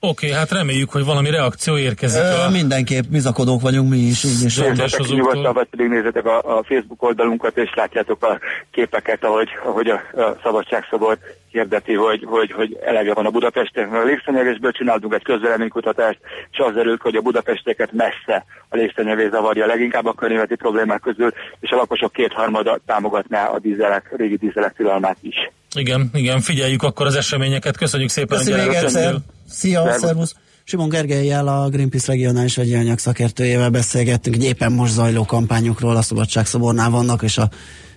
Oké, 0.00 0.26
okay, 0.26 0.38
hát 0.38 0.50
reméljük, 0.50 0.90
hogy 0.90 1.04
valami 1.04 1.30
reakció 1.30 1.78
érkezik. 1.78 2.22
Ö, 2.22 2.44
a... 2.46 2.50
Mindenképp 2.50 3.04
bizakodók 3.10 3.60
vagyunk 3.60 3.90
mi 3.90 3.96
is. 3.96 4.24
Így 4.24 4.44
is 4.44 4.60
nyugodtan, 5.08 5.52
vagy 5.54 5.66
pedig 5.70 5.88
nézzetek 5.88 6.26
a, 6.26 6.58
a 6.58 6.62
Facebook 6.62 7.02
oldalunkat, 7.02 7.56
és 7.56 7.70
látjátok 7.74 8.24
a 8.24 8.38
képeket, 8.70 9.24
ahogy, 9.24 9.48
ahogy 9.64 9.88
a, 9.88 10.20
a 10.20 10.36
szabadságszabad 10.42 11.18
hirdeti, 11.50 11.94
hogy, 11.94 12.24
hogy, 12.24 12.52
hogy 12.52 12.78
elege 12.84 13.14
van 13.14 13.26
a 13.26 13.30
Budapesten. 13.30 13.88
A 13.88 14.04
légszennyezésből 14.04 14.72
csináltunk 14.72 15.14
egy 15.14 15.22
közvéleménykutatást, 15.22 16.18
és 16.50 16.58
az 16.58 16.74
derült, 16.74 17.00
hogy 17.00 17.14
a 17.14 17.20
Budapesteket 17.20 17.92
messze 17.92 18.44
a 18.68 18.76
légszennyezés 18.76 19.30
zavarja 19.30 19.66
leginkább 19.66 20.06
a 20.06 20.12
környezeti 20.12 20.54
problémák 20.54 21.00
közül, 21.00 21.32
és 21.60 21.70
a 21.70 21.76
lakosok 21.76 22.12
kétharmada 22.12 22.80
támogatná 22.86 23.46
a 23.46 23.58
dízelek, 23.58 24.14
régi 24.16 24.36
dízelek 24.36 24.74
tilalmát 24.76 25.18
is. 25.20 25.36
Igen, 25.76 26.10
igen, 26.12 26.40
figyeljük 26.40 26.82
akkor 26.82 27.06
az 27.06 27.16
eseményeket. 27.16 27.76
Köszönjük 27.76 28.10
szépen, 28.10 28.38
Köszönjük 28.38 28.74
hogy. 28.74 29.37
Szia, 29.50 29.96
szervusz. 29.98 30.34
Simon 30.64 30.88
Gergelyel, 30.88 31.48
a 31.48 31.68
Greenpeace 31.68 32.12
regionális 32.12 32.56
vegyi 32.56 32.74
anyag 32.74 32.98
szakértőjével 32.98 33.70
beszélgettünk, 33.70 34.36
egy 34.36 34.44
éppen 34.44 34.72
most 34.72 34.92
zajló 34.92 35.24
kampányokról 35.24 35.96
a 35.96 36.02
Szabadságszobornál 36.02 36.90
vannak, 36.90 37.22
és 37.22 37.38
a 37.38 37.50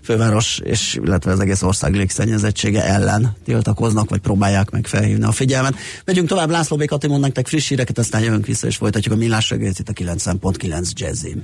főváros, 0.03 0.59
és 0.63 0.99
illetve 1.03 1.31
az 1.31 1.39
egész 1.39 1.61
ország 1.61 1.93
légszennyezettsége 1.93 2.83
ellen 2.83 3.35
tiltakoznak, 3.45 4.09
vagy 4.09 4.19
próbálják 4.19 4.69
meg 4.69 4.87
felhívni 4.87 5.23
a 5.23 5.31
figyelmet. 5.31 5.75
Megyünk 6.05 6.27
tovább, 6.27 6.49
László 6.49 6.77
B. 6.77 6.85
Kati 6.85 7.07
mond 7.07 7.21
nektek 7.21 7.47
friss 7.47 7.67
híreket, 7.69 7.97
aztán 7.97 8.21
jövünk 8.21 8.45
vissza, 8.45 8.67
és 8.67 8.75
folytatjuk 8.75 9.13
a 9.13 9.17
millás 9.17 9.49
reggelit 9.49 9.79
itt 9.79 9.89
a 9.89 9.93
9.9 9.93 10.91
Jazzin. 10.93 11.43